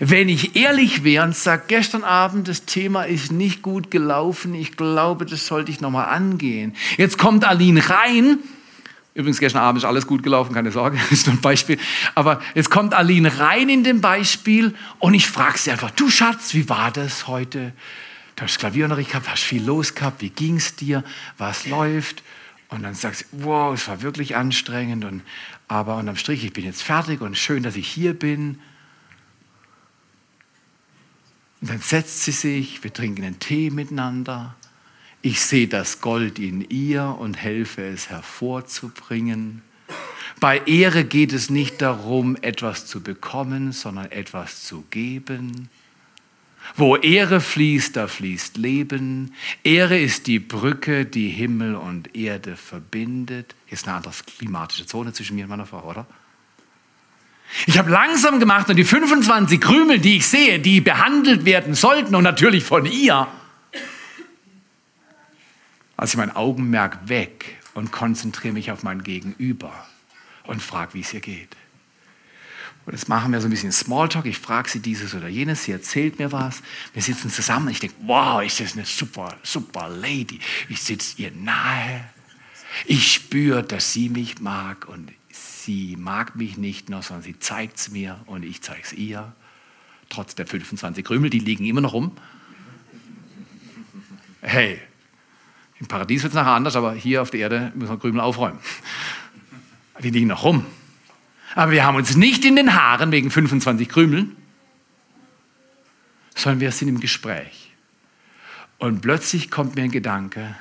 wenn 0.00 0.28
ich 0.28 0.56
ehrlich 0.56 1.04
wäre 1.04 1.24
und 1.24 1.36
sage, 1.36 1.64
gestern 1.68 2.04
Abend, 2.04 2.48
das 2.48 2.64
Thema 2.64 3.04
ist 3.04 3.32
nicht 3.32 3.62
gut 3.62 3.90
gelaufen, 3.90 4.54
ich 4.54 4.76
glaube, 4.76 5.26
das 5.26 5.46
sollte 5.46 5.70
ich 5.70 5.80
nochmal 5.80 6.06
angehen. 6.06 6.74
Jetzt 6.96 7.18
kommt 7.18 7.44
Aline 7.44 7.88
rein, 7.88 8.38
übrigens 9.14 9.38
gestern 9.38 9.62
Abend 9.62 9.82
ist 9.82 9.86
alles 9.86 10.06
gut 10.06 10.22
gelaufen, 10.22 10.54
keine 10.54 10.70
Sorge, 10.70 10.96
das 11.10 11.12
ist 11.12 11.26
nur 11.26 11.36
ein 11.36 11.40
Beispiel, 11.40 11.78
aber 12.14 12.40
jetzt 12.54 12.70
kommt 12.70 12.94
Aline 12.94 13.38
rein 13.38 13.68
in 13.68 13.84
dem 13.84 14.00
Beispiel 14.00 14.74
und 14.98 15.14
ich 15.14 15.26
frage 15.26 15.58
sie 15.58 15.70
einfach, 15.70 15.90
du 15.90 16.10
Schatz, 16.10 16.54
wie 16.54 16.68
war 16.68 16.90
das 16.90 17.26
heute? 17.26 17.72
Du 18.36 18.42
hast 18.42 18.58
Klavierunterricht 18.58 19.10
gehabt, 19.10 19.28
hast 19.28 19.44
viel 19.44 19.64
los 19.64 19.94
gehabt, 19.94 20.20
wie 20.20 20.30
ging 20.30 20.56
es 20.56 20.74
dir, 20.74 21.04
was 21.38 21.66
läuft? 21.66 22.22
Und 22.68 22.82
dann 22.82 22.94
sagst 22.94 23.26
du, 23.30 23.44
wow, 23.44 23.72
es 23.72 23.86
war 23.86 24.02
wirklich 24.02 24.34
anstrengend, 24.34 25.04
und, 25.04 25.22
aber 25.68 25.96
unterm 25.96 26.16
Strich, 26.16 26.44
ich 26.44 26.52
bin 26.52 26.64
jetzt 26.64 26.82
fertig 26.82 27.20
und 27.20 27.38
schön, 27.38 27.62
dass 27.62 27.76
ich 27.76 27.86
hier 27.86 28.14
bin. 28.14 28.58
Und 31.64 31.70
dann 31.70 31.80
setzt 31.80 32.24
sie 32.24 32.32
sich, 32.32 32.84
wir 32.84 32.92
trinken 32.92 33.24
einen 33.24 33.38
Tee 33.38 33.70
miteinander. 33.70 34.54
Ich 35.22 35.40
sehe 35.40 35.66
das 35.66 36.02
Gold 36.02 36.38
in 36.38 36.60
ihr 36.60 37.16
und 37.18 37.38
helfe 37.38 37.82
es 37.86 38.10
hervorzubringen. 38.10 39.62
Bei 40.40 40.58
Ehre 40.66 41.04
geht 41.04 41.32
es 41.32 41.48
nicht 41.48 41.80
darum, 41.80 42.36
etwas 42.42 42.84
zu 42.84 43.02
bekommen, 43.02 43.72
sondern 43.72 44.12
etwas 44.12 44.64
zu 44.64 44.84
geben. 44.90 45.70
Wo 46.76 46.96
Ehre 46.96 47.40
fließt, 47.40 47.96
da 47.96 48.08
fließt 48.08 48.58
Leben. 48.58 49.32
Ehre 49.62 49.98
ist 49.98 50.26
die 50.26 50.40
Brücke, 50.40 51.06
die 51.06 51.30
Himmel 51.30 51.76
und 51.76 52.14
Erde 52.14 52.56
verbindet. 52.56 53.54
Hier 53.64 53.72
ist 53.72 53.88
eine 53.88 53.96
andere 53.96 54.12
klimatische 54.36 54.84
Zone 54.84 55.14
zwischen 55.14 55.34
mir 55.34 55.44
und 55.44 55.48
meiner 55.48 55.64
Frau, 55.64 55.82
oder? 55.88 56.06
Ich 57.66 57.78
habe 57.78 57.90
langsam 57.90 58.40
gemacht 58.40 58.68
und 58.68 58.76
die 58.76 58.84
25 58.84 59.60
Krümel, 59.60 59.98
die 59.98 60.16
ich 60.16 60.26
sehe, 60.26 60.58
die 60.58 60.80
behandelt 60.80 61.44
werden 61.44 61.74
sollten 61.74 62.14
und 62.14 62.24
natürlich 62.24 62.64
von 62.64 62.84
ihr, 62.86 63.28
als 65.96 66.10
ich 66.10 66.16
mein 66.16 66.34
Augenmerk 66.34 67.08
weg 67.08 67.56
und 67.74 67.92
konzentriere 67.92 68.54
mich 68.54 68.70
auf 68.70 68.82
mein 68.82 69.02
Gegenüber 69.02 69.72
und 70.44 70.62
frage, 70.62 70.94
wie 70.94 71.00
es 71.00 71.14
ihr 71.14 71.20
geht. 71.20 71.56
Und 72.86 72.92
jetzt 72.92 73.08
machen 73.08 73.32
wir 73.32 73.40
so 73.40 73.48
ein 73.48 73.50
bisschen 73.50 73.72
Smalltalk. 73.72 74.26
Ich 74.26 74.38
frage 74.38 74.68
sie 74.68 74.80
dieses 74.80 75.14
oder 75.14 75.28
jenes. 75.28 75.64
Sie 75.64 75.72
erzählt 75.72 76.18
mir 76.18 76.32
was. 76.32 76.62
Wir 76.92 77.00
sitzen 77.00 77.30
zusammen. 77.30 77.68
Ich 77.68 77.80
denke, 77.80 77.96
wow, 78.02 78.42
ist 78.44 78.60
das 78.60 78.74
eine 78.74 78.84
super, 78.84 79.38
super 79.42 79.88
Lady. 79.88 80.38
Ich 80.68 80.82
sitze 80.82 81.22
ihr 81.22 81.30
nahe. 81.30 82.04
Ich 82.84 83.14
spüre, 83.14 83.62
dass 83.62 83.92
sie 83.92 84.10
mich 84.10 84.40
mag 84.40 84.86
und 84.86 85.10
sie 85.64 85.96
mag 85.98 86.36
mich 86.36 86.56
nicht 86.56 86.90
nur, 86.90 87.02
sondern 87.02 87.22
sie 87.22 87.38
zeigt 87.38 87.78
es 87.78 87.90
mir 87.90 88.20
und 88.26 88.44
ich 88.44 88.62
zeige 88.62 88.82
es 88.82 88.92
ihr. 88.92 89.32
Trotz 90.10 90.34
der 90.34 90.46
25 90.46 91.04
Krümel, 91.04 91.30
die 91.30 91.38
liegen 91.38 91.64
immer 91.64 91.80
noch 91.80 91.94
rum. 91.94 92.12
Hey, 94.42 94.78
im 95.80 95.88
Paradies 95.88 96.22
wird 96.22 96.32
es 96.32 96.34
nachher 96.34 96.52
anders, 96.52 96.76
aber 96.76 96.94
hier 96.94 97.22
auf 97.22 97.30
der 97.30 97.40
Erde 97.40 97.72
müssen 97.74 97.90
wir 97.90 97.98
Krümel 97.98 98.20
aufräumen. 98.20 98.58
Die 100.02 100.10
liegen 100.10 100.28
noch 100.28 100.44
rum. 100.44 100.66
Aber 101.54 101.72
wir 101.72 101.84
haben 101.84 101.96
uns 101.96 102.16
nicht 102.16 102.44
in 102.44 102.56
den 102.56 102.74
Haaren 102.74 103.10
wegen 103.12 103.30
25 103.30 103.88
Krümeln, 103.88 104.36
sondern 106.34 106.60
wir 106.60 106.72
sind 106.72 106.88
im 106.88 107.00
Gespräch. 107.00 107.72
Und 108.78 109.00
plötzlich 109.00 109.50
kommt 109.50 109.76
mir 109.76 109.84
ein 109.84 109.90
Gedanke 109.90 110.56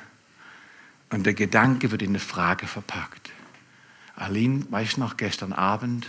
und 1.10 1.26
der 1.26 1.34
Gedanke 1.34 1.90
wird 1.90 2.02
in 2.02 2.10
eine 2.10 2.20
Frage 2.20 2.66
verpackt. 2.66 3.33
Aline, 4.16 4.66
weißt 4.70 4.96
du 4.96 5.00
noch, 5.00 5.16
gestern 5.16 5.52
Abend, 5.52 6.06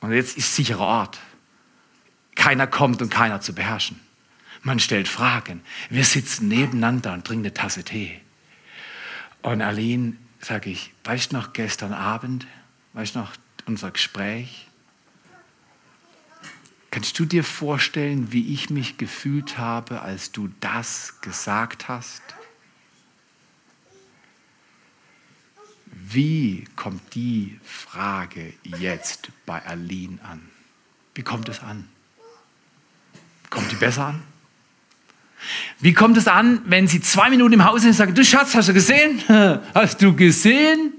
und 0.00 0.12
jetzt 0.12 0.36
ist 0.36 0.54
sicherer 0.54 0.86
Ort. 0.86 1.18
Keiner 2.34 2.66
kommt 2.66 3.00
und 3.00 3.10
keiner 3.10 3.40
zu 3.40 3.54
beherrschen. 3.54 3.98
Man 4.62 4.78
stellt 4.78 5.08
Fragen. 5.08 5.62
Wir 5.88 6.04
sitzen 6.04 6.48
nebeneinander 6.48 7.14
und 7.14 7.26
trinken 7.26 7.46
eine 7.46 7.54
Tasse 7.54 7.84
Tee. 7.84 8.20
Und 9.40 9.62
Aline, 9.62 10.16
sage 10.40 10.70
ich, 10.70 10.92
weißt 11.04 11.32
du 11.32 11.36
noch, 11.36 11.54
gestern 11.54 11.94
Abend, 11.94 12.46
weißt 12.92 13.14
du 13.14 13.20
noch, 13.20 13.32
unser 13.66 13.90
Gespräch? 13.90 14.68
Kannst 16.90 17.18
du 17.18 17.24
dir 17.24 17.42
vorstellen, 17.42 18.30
wie 18.30 18.52
ich 18.52 18.70
mich 18.70 18.98
gefühlt 18.98 19.58
habe, 19.58 20.02
als 20.02 20.32
du 20.32 20.48
das 20.60 21.20
gesagt 21.22 21.88
hast? 21.88 22.22
Wie 26.10 26.64
kommt 26.76 27.14
die 27.14 27.58
Frage 27.62 28.54
jetzt 28.64 29.28
bei 29.46 29.64
Aline 29.64 30.18
an? 30.22 30.40
Wie 31.14 31.22
kommt 31.22 31.48
es 31.48 31.60
an? 31.60 31.88
Kommt 33.50 33.70
die 33.70 33.76
besser 33.76 34.06
an? 34.06 34.22
Wie 35.80 35.92
kommt 35.92 36.16
es 36.16 36.26
an, 36.26 36.60
wenn 36.64 36.88
sie 36.88 37.00
zwei 37.00 37.30
Minuten 37.30 37.54
im 37.54 37.64
Haus 37.64 37.82
sind 37.82 37.90
und 37.90 37.96
sagen, 37.96 38.14
du 38.14 38.24
Schatz, 38.24 38.54
hast 38.54 38.68
du 38.68 38.74
gesehen? 38.74 39.22
Hast 39.74 40.00
du 40.00 40.14
gesehen? 40.14 40.92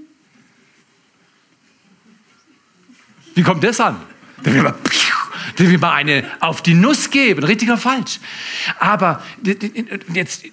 Wie 3.34 3.42
kommt 3.42 3.62
das 3.64 3.80
an? 3.80 4.00
Da 4.42 4.52
will 4.52 4.62
man, 4.62 4.74
will 5.56 5.78
man 5.78 5.92
eine 5.92 6.24
auf 6.40 6.62
die 6.62 6.74
Nuss 6.74 7.10
geben, 7.10 7.44
richtig 7.44 7.68
oder 7.68 7.78
falsch. 7.78 8.20
Aber 8.78 9.22
jetzt, 10.14 10.44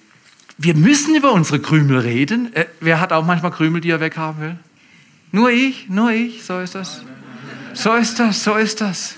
wir 0.58 0.74
müssen 0.74 1.14
über 1.14 1.32
unsere 1.32 1.60
Krümel 1.60 1.98
reden. 1.98 2.54
Äh, 2.54 2.66
wer 2.80 3.00
hat 3.00 3.12
auch 3.12 3.24
manchmal 3.24 3.50
Krümel, 3.50 3.80
die 3.80 3.90
er 3.90 4.00
weghaben 4.00 4.40
will? 4.40 4.56
Nur 5.32 5.50
ich, 5.50 5.88
nur 5.88 6.12
ich, 6.12 6.44
so 6.44 6.60
ist 6.60 6.74
das. 6.74 7.02
So 7.72 7.94
ist 7.94 8.20
das, 8.20 8.44
so 8.44 8.54
ist 8.54 8.80
das. 8.80 9.16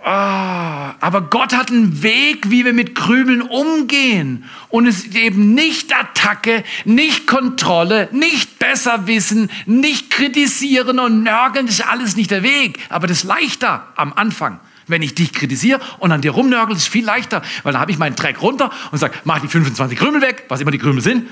Oh, 0.00 0.10
aber 0.10 1.28
Gott 1.28 1.54
hat 1.54 1.70
einen 1.70 2.02
Weg, 2.02 2.50
wie 2.50 2.64
wir 2.64 2.72
mit 2.72 2.94
Krümeln 2.94 3.42
umgehen. 3.42 4.44
Und 4.68 4.86
es 4.86 5.04
ist 5.04 5.14
eben 5.14 5.54
nicht 5.54 5.94
Attacke, 5.94 6.64
nicht 6.84 7.26
Kontrolle, 7.26 8.08
nicht 8.10 8.58
besser 8.58 9.06
wissen, 9.06 9.50
nicht 9.66 10.10
kritisieren 10.10 10.98
und 10.98 11.24
nörgeln. 11.24 11.66
Das 11.66 11.80
ist 11.80 11.86
alles 11.86 12.16
nicht 12.16 12.30
der 12.30 12.42
Weg. 12.42 12.78
Aber 12.88 13.06
das 13.06 13.18
ist 13.18 13.24
leichter 13.24 13.86
am 13.96 14.12
Anfang. 14.12 14.60
Wenn 14.88 15.02
ich 15.02 15.14
dich 15.14 15.32
kritisiere 15.32 15.80
und 15.98 16.12
an 16.12 16.22
dir 16.22 16.32
rumnörgel, 16.32 16.74
ist 16.74 16.82
es 16.82 16.88
viel 16.88 17.04
leichter, 17.04 17.42
weil 17.62 17.72
dann 17.72 17.80
habe 17.80 17.92
ich 17.92 17.98
meinen 17.98 18.16
Dreck 18.16 18.42
runter 18.42 18.70
und 18.90 18.98
sage, 18.98 19.18
mach 19.24 19.40
die 19.40 19.48
25 19.48 19.98
Krümel 19.98 20.20
weg, 20.20 20.44
was 20.48 20.60
immer 20.60 20.70
die 20.70 20.78
Krümel 20.78 21.02
sind. 21.02 21.28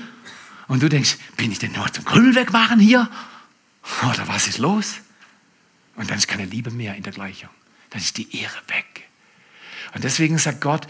Und 0.67 0.83
du 0.83 0.89
denkst, 0.89 1.17
bin 1.37 1.51
ich 1.51 1.59
denn 1.59 1.71
nur 1.71 1.91
zum 1.91 2.05
Krümel 2.05 2.35
wegmachen 2.35 2.79
hier? 2.79 3.09
Oder 4.03 4.27
was 4.27 4.47
ist 4.47 4.57
los? 4.57 4.95
Und 5.95 6.09
dann 6.09 6.17
ist 6.17 6.27
keine 6.27 6.45
Liebe 6.45 6.71
mehr 6.71 6.95
in 6.95 7.03
der 7.03 7.13
Gleichung 7.13 7.49
dann 7.89 8.01
ist 8.01 8.17
die 8.17 8.39
Ehre 8.39 8.57
weg. 8.67 9.07
Und 9.93 10.03
deswegen 10.03 10.37
sagt 10.37 10.61
Gott, 10.61 10.87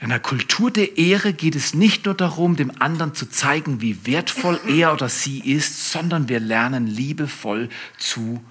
in 0.00 0.08
der 0.08 0.20
Kultur 0.20 0.70
der 0.70 0.96
Ehre 0.96 1.32
geht 1.32 1.54
es 1.54 1.74
nicht 1.74 2.06
nur 2.06 2.14
darum, 2.14 2.56
dem 2.56 2.72
anderen 2.80 3.14
zu 3.14 3.28
zeigen, 3.28 3.80
wie 3.80 4.06
wertvoll 4.06 4.58
er 4.66 4.94
oder 4.94 5.08
sie 5.08 5.40
ist, 5.40 5.92
sondern 5.92 6.28
wir 6.28 6.40
lernen 6.40 6.86
liebevoll 6.86 7.68
zu 7.98 8.42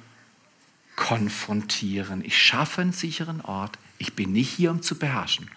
konfrontieren. 1.00 2.24
Ich 2.26 2.38
schaffe 2.38 2.82
einen 2.82 2.92
sicheren 2.92 3.40
Ort. 3.40 3.80
Ich 4.00 4.16
bin 4.16 4.34
nicht 4.34 4.50
hier, 4.50 4.70
um 4.70 4.82
zu 4.82 5.00
beherrschen. 5.00 5.50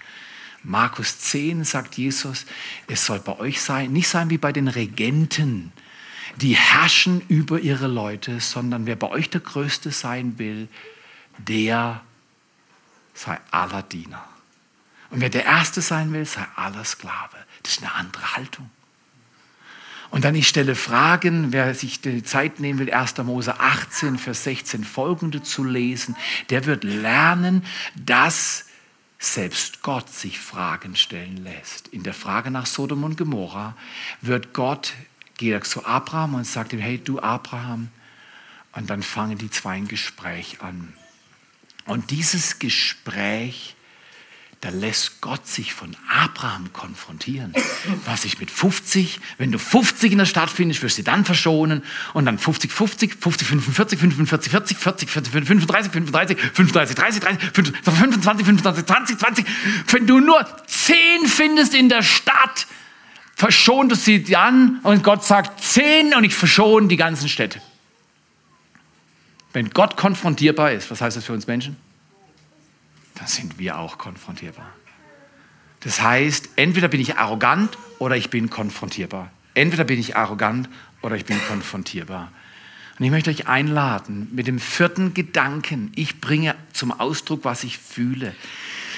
Markus 0.62 1.18
10 1.18 1.64
sagt 1.64 1.98
Jesus, 1.98 2.46
es 2.86 3.04
soll 3.04 3.18
bei 3.18 3.36
euch 3.40 3.60
sein, 3.60 3.92
nicht 3.92 4.06
sein 4.06 4.30
wie 4.30 4.38
bei 4.38 4.52
den 4.52 4.68
Regenten, 4.68 5.72
die 6.36 6.54
herrschen 6.54 7.20
über 7.26 7.58
ihre 7.58 7.88
Leute, 7.88 8.38
sondern 8.38 8.86
wer 8.86 8.94
bei 8.94 9.10
euch 9.10 9.30
der 9.30 9.40
Größte 9.40 9.90
sein 9.90 10.38
will, 10.38 10.68
der 11.38 12.02
sei 13.12 13.40
aller 13.50 13.82
Diener. 13.82 14.24
Und 15.10 15.20
wer 15.20 15.28
der 15.28 15.44
Erste 15.44 15.82
sein 15.82 16.12
will, 16.12 16.24
sei 16.24 16.46
aller 16.54 16.84
Sklave. 16.84 17.36
Das 17.64 17.72
ist 17.72 17.82
eine 17.82 17.94
andere 17.94 18.36
Haltung. 18.36 18.70
Und 20.12 20.26
dann 20.26 20.34
ich 20.34 20.46
stelle 20.46 20.74
Fragen, 20.74 21.54
wer 21.54 21.74
sich 21.74 22.02
die 22.02 22.22
Zeit 22.22 22.60
nehmen 22.60 22.78
will, 22.78 22.92
1. 22.92 23.16
Mose 23.24 23.58
18, 23.58 24.18
Vers 24.18 24.44
16 24.44 24.84
folgende 24.84 25.42
zu 25.42 25.64
lesen, 25.64 26.16
der 26.50 26.66
wird 26.66 26.84
lernen, 26.84 27.64
dass 27.96 28.66
selbst 29.18 29.80
Gott 29.80 30.10
sich 30.10 30.38
Fragen 30.38 30.96
stellen 30.96 31.38
lässt. 31.38 31.88
In 31.88 32.02
der 32.02 32.12
Frage 32.12 32.50
nach 32.50 32.66
Sodom 32.66 33.04
und 33.04 33.16
Gomorra 33.16 33.74
wird 34.20 34.52
Gott, 34.52 34.92
geht 35.38 35.64
zu 35.64 35.86
Abraham 35.86 36.34
und 36.34 36.46
sagt 36.46 36.74
ihm, 36.74 36.80
hey 36.80 36.98
du 36.98 37.18
Abraham, 37.18 37.88
und 38.72 38.90
dann 38.90 39.02
fangen 39.02 39.38
die 39.38 39.50
zwei 39.50 39.76
ein 39.76 39.88
Gespräch 39.88 40.60
an. 40.60 40.92
Und 41.86 42.10
dieses 42.10 42.58
Gespräch 42.58 43.76
da 44.62 44.68
lässt 44.68 45.20
Gott 45.20 45.44
sich 45.44 45.74
von 45.74 45.96
Abraham 46.08 46.72
konfrontieren. 46.72 47.52
Was 48.06 48.24
ich 48.24 48.38
mit 48.38 48.48
50, 48.48 49.18
wenn 49.36 49.50
du 49.50 49.58
50 49.58 50.12
in 50.12 50.18
der 50.18 50.24
Stadt 50.24 50.50
findest, 50.50 50.84
wirst 50.84 50.98
du 50.98 51.02
dann 51.02 51.24
verschonen 51.24 51.82
und 52.14 52.26
dann 52.26 52.38
50, 52.38 52.70
50, 52.70 53.16
50, 53.20 53.48
45, 53.48 53.98
45, 53.98 54.52
40, 54.52 54.78
40, 54.78 55.10
40, 55.10 55.32
35, 55.32 55.92
35, 55.92 56.38
35, 56.38 56.94
30, 56.94 57.20
30, 57.20 57.40
25, 57.52 58.46
25, 58.46 58.86
20, 58.86 59.18
20. 59.18 59.46
Wenn 59.88 60.06
du 60.06 60.20
nur 60.20 60.46
10 60.66 61.26
findest 61.26 61.74
in 61.74 61.88
der 61.88 62.04
Stadt, 62.04 62.68
verschont 63.34 63.90
du 63.90 63.96
sie 63.96 64.22
dann 64.22 64.78
und 64.84 65.02
Gott 65.02 65.24
sagt 65.24 65.60
10 65.60 66.14
und 66.14 66.22
ich 66.22 66.36
verschone 66.36 66.86
die 66.86 66.96
ganzen 66.96 67.28
Städte. 67.28 67.60
Wenn 69.52 69.70
Gott 69.70 69.96
konfrontierbar 69.96 70.70
ist, 70.70 70.88
was 70.88 71.00
heißt 71.00 71.16
das 71.16 71.24
für 71.24 71.32
uns 71.32 71.48
Menschen? 71.48 71.76
Dann 73.14 73.26
sind 73.26 73.58
wir 73.58 73.78
auch 73.78 73.98
konfrontierbar. 73.98 74.66
Das 75.80 76.00
heißt, 76.00 76.50
entweder 76.56 76.88
bin 76.88 77.00
ich 77.00 77.16
arrogant 77.16 77.76
oder 77.98 78.16
ich 78.16 78.30
bin 78.30 78.50
konfrontierbar. 78.50 79.30
Entweder 79.54 79.84
bin 79.84 79.98
ich 79.98 80.16
arrogant 80.16 80.68
oder 81.02 81.16
ich 81.16 81.24
bin 81.24 81.38
konfrontierbar. 81.48 82.30
Und 82.98 83.04
ich 83.04 83.10
möchte 83.10 83.30
euch 83.30 83.48
einladen 83.48 84.28
mit 84.32 84.46
dem 84.46 84.60
vierten 84.60 85.12
Gedanken. 85.14 85.92
Ich 85.96 86.20
bringe 86.20 86.54
zum 86.72 86.92
Ausdruck, 86.92 87.44
was 87.44 87.64
ich 87.64 87.78
fühle. 87.78 88.34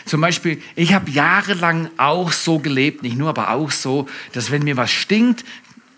Zum 0.05 0.21
Beispiel, 0.21 0.61
ich 0.77 0.93
habe 0.93 1.11
jahrelang 1.11 1.89
auch 1.97 2.33
so 2.33 2.59
gelebt, 2.59 3.03
nicht 3.03 3.17
nur, 3.17 3.31
aber 3.31 3.51
auch 3.51 3.71
so, 3.71 4.07
dass 4.33 4.51
wenn 4.51 4.63
mir 4.63 4.77
was 4.77 4.91
stinkt, 4.91 5.45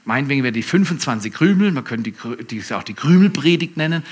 meinetwegen 0.04 0.44
wäre 0.44 0.52
die 0.52 0.62
25 0.62 1.32
Krümel, 1.32 1.72
man 1.72 1.82
könnte 1.82 2.12
die, 2.12 2.44
die 2.44 2.74
auch 2.74 2.84
die 2.84 2.94
Krümelpredigt 2.94 3.76
nennen, 3.76 4.04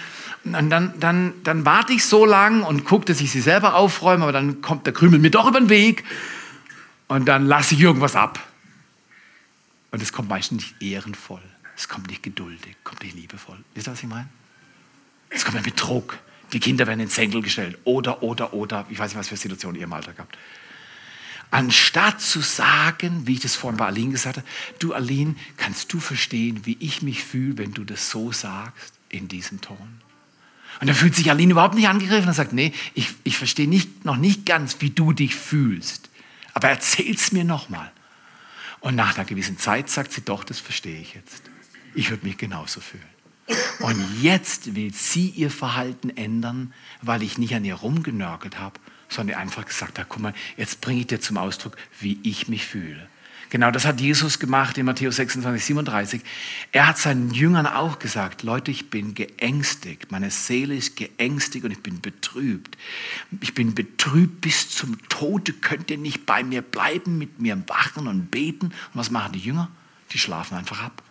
und 0.44 0.70
dann, 0.70 0.98
dann, 1.00 1.32
dann 1.42 1.64
warte 1.64 1.92
ich 1.92 2.04
so 2.04 2.26
lang 2.26 2.62
und 2.62 2.84
gucke, 2.84 3.06
dass 3.06 3.20
ich 3.20 3.30
sie 3.30 3.40
selber 3.40 3.74
aufräume, 3.74 4.24
aber 4.24 4.32
dann 4.32 4.60
kommt 4.60 4.86
der 4.86 4.92
Krümel 4.92 5.18
mir 5.18 5.30
doch 5.30 5.48
über 5.48 5.58
den 5.58 5.70
Weg 5.70 6.04
und 7.08 7.26
dann 7.26 7.46
lasse 7.46 7.74
ich 7.74 7.80
irgendwas 7.80 8.14
ab. 8.14 8.40
Und 9.90 10.02
es 10.02 10.12
kommt 10.12 10.28
meistens 10.28 10.62
nicht 10.62 10.82
ehrenvoll, 10.82 11.42
es 11.76 11.88
kommt 11.88 12.08
nicht 12.08 12.22
geduldig, 12.22 12.76
kommt 12.84 13.02
nicht 13.02 13.16
liebevoll. 13.16 13.58
Wisst 13.74 13.88
ihr, 13.88 13.92
was 13.92 14.02
ich 14.02 14.08
meine? 14.08 14.28
Es 15.30 15.44
kommt 15.44 15.64
mit 15.64 15.80
Druck. 15.80 16.18
Die 16.52 16.60
Kinder 16.60 16.86
werden 16.86 17.00
in 17.00 17.06
den 17.06 17.12
Senkel 17.12 17.42
gestellt. 17.42 17.78
Oder, 17.84 18.22
oder, 18.22 18.52
oder. 18.52 18.86
Ich 18.90 18.98
weiß 18.98 19.12
nicht, 19.12 19.18
was 19.18 19.28
für 19.28 19.36
Situationen 19.36 19.78
ihr 19.80 19.84
im 19.84 19.92
Alltag 19.92 20.16
habt. 20.18 20.36
Anstatt 21.50 22.20
zu 22.20 22.40
sagen, 22.40 23.26
wie 23.26 23.34
ich 23.34 23.40
das 23.40 23.54
vorhin 23.54 23.78
bei 23.78 23.86
Aline 23.86 24.12
gesagt 24.12 24.38
habe, 24.38 24.46
du 24.78 24.92
Aline, 24.92 25.36
kannst 25.56 25.92
du 25.92 26.00
verstehen, 26.00 26.66
wie 26.66 26.76
ich 26.80 27.02
mich 27.02 27.24
fühle, 27.24 27.58
wenn 27.58 27.72
du 27.72 27.84
das 27.84 28.10
so 28.10 28.32
sagst, 28.32 28.94
in 29.08 29.28
diesem 29.28 29.60
Ton? 29.60 30.03
Und 30.80 30.88
da 30.88 30.94
fühlt 30.94 31.14
sich 31.14 31.30
Aline 31.30 31.52
überhaupt 31.52 31.74
nicht 31.74 31.88
angegriffen 31.88 32.28
und 32.28 32.34
sagt, 32.34 32.52
nee, 32.52 32.72
ich, 32.94 33.08
ich 33.24 33.38
verstehe 33.38 33.68
nicht, 33.68 34.04
noch 34.04 34.16
nicht 34.16 34.44
ganz, 34.46 34.76
wie 34.80 34.90
du 34.90 35.12
dich 35.12 35.34
fühlst. 35.34 36.10
Aber 36.52 36.68
erzähl's 36.68 37.32
mir 37.32 37.44
nochmal. 37.44 37.90
Und 38.80 38.96
nach 38.96 39.16
einer 39.16 39.24
gewissen 39.24 39.58
Zeit 39.58 39.88
sagt 39.88 40.12
sie, 40.12 40.22
doch, 40.22 40.44
das 40.44 40.58
verstehe 40.58 41.00
ich 41.00 41.14
jetzt. 41.14 41.42
Ich 41.94 42.10
würde 42.10 42.26
mich 42.26 42.36
genauso 42.36 42.80
fühlen. 42.80 43.02
Und 43.80 44.22
jetzt 44.22 44.74
will 44.74 44.92
sie 44.92 45.28
ihr 45.30 45.50
Verhalten 45.50 46.10
ändern, 46.10 46.72
weil 47.02 47.22
ich 47.22 47.38
nicht 47.38 47.54
an 47.54 47.64
ihr 47.64 47.74
rumgenörgelt 47.74 48.58
habe, 48.58 48.80
sondern 49.08 49.38
einfach 49.38 49.66
gesagt 49.66 49.98
habe, 49.98 50.08
guck 50.08 50.22
mal, 50.22 50.34
jetzt 50.56 50.80
bringe 50.80 51.00
ich 51.00 51.06
dir 51.06 51.20
zum 51.20 51.36
Ausdruck, 51.36 51.76
wie 52.00 52.18
ich 52.22 52.48
mich 52.48 52.64
fühle. 52.64 53.08
Genau 53.50 53.70
das 53.70 53.84
hat 53.84 54.00
Jesus 54.00 54.38
gemacht 54.38 54.78
in 54.78 54.86
Matthäus 54.86 55.16
26, 55.16 55.64
37. 55.64 56.22
Er 56.72 56.86
hat 56.86 56.98
seinen 56.98 57.30
Jüngern 57.30 57.66
auch 57.66 57.98
gesagt, 57.98 58.42
Leute, 58.42 58.70
ich 58.70 58.90
bin 58.90 59.14
geängstigt, 59.14 60.10
meine 60.10 60.30
Seele 60.30 60.74
ist 60.74 60.96
geängstigt 60.96 61.64
und 61.64 61.70
ich 61.70 61.82
bin 61.82 62.00
betrübt. 62.00 62.76
Ich 63.40 63.54
bin 63.54 63.74
betrübt 63.74 64.40
bis 64.40 64.70
zum 64.70 64.98
Tode, 65.08 65.52
könnt 65.52 65.90
ihr 65.90 65.98
nicht 65.98 66.26
bei 66.26 66.42
mir 66.42 66.62
bleiben, 66.62 67.18
mit 67.18 67.40
mir 67.40 67.62
wachen 67.68 68.08
und 68.08 68.30
beten. 68.30 68.66
Und 68.66 68.74
was 68.94 69.10
machen 69.10 69.32
die 69.32 69.40
Jünger? 69.40 69.70
Die 70.12 70.18
schlafen 70.18 70.56
einfach 70.56 70.82
ab. 70.82 71.02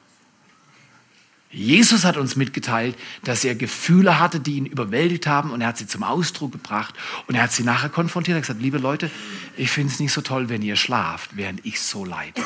Jesus 1.53 2.03
hat 2.03 2.17
uns 2.17 2.35
mitgeteilt, 2.35 2.97
dass 3.23 3.45
er 3.45 3.53
Gefühle 3.53 4.19
hatte, 4.19 4.39
die 4.39 4.57
ihn 4.57 4.65
überwältigt 4.65 5.27
haben 5.27 5.51
und 5.51 5.61
er 5.61 5.67
hat 5.67 5.77
sie 5.77 5.85
zum 5.85 6.01
Ausdruck 6.01 6.51
gebracht 6.51 6.95
und 7.27 7.35
er 7.35 7.43
hat 7.43 7.53
sie 7.53 7.63
nachher 7.63 7.89
konfrontiert. 7.89 8.35
Er 8.35 8.37
hat 8.37 8.43
gesagt, 8.43 8.61
liebe 8.61 8.79
Leute, 8.79 9.11
ich 9.55 9.69
finde 9.69 9.93
es 9.93 9.99
nicht 9.99 10.11
so 10.11 10.21
toll, 10.21 10.49
wenn 10.49 10.63
ihr 10.63 10.75
schlaft, 10.75 11.37
während 11.37 11.63
ich 11.63 11.79
so 11.79 12.05
leide. 12.05 12.41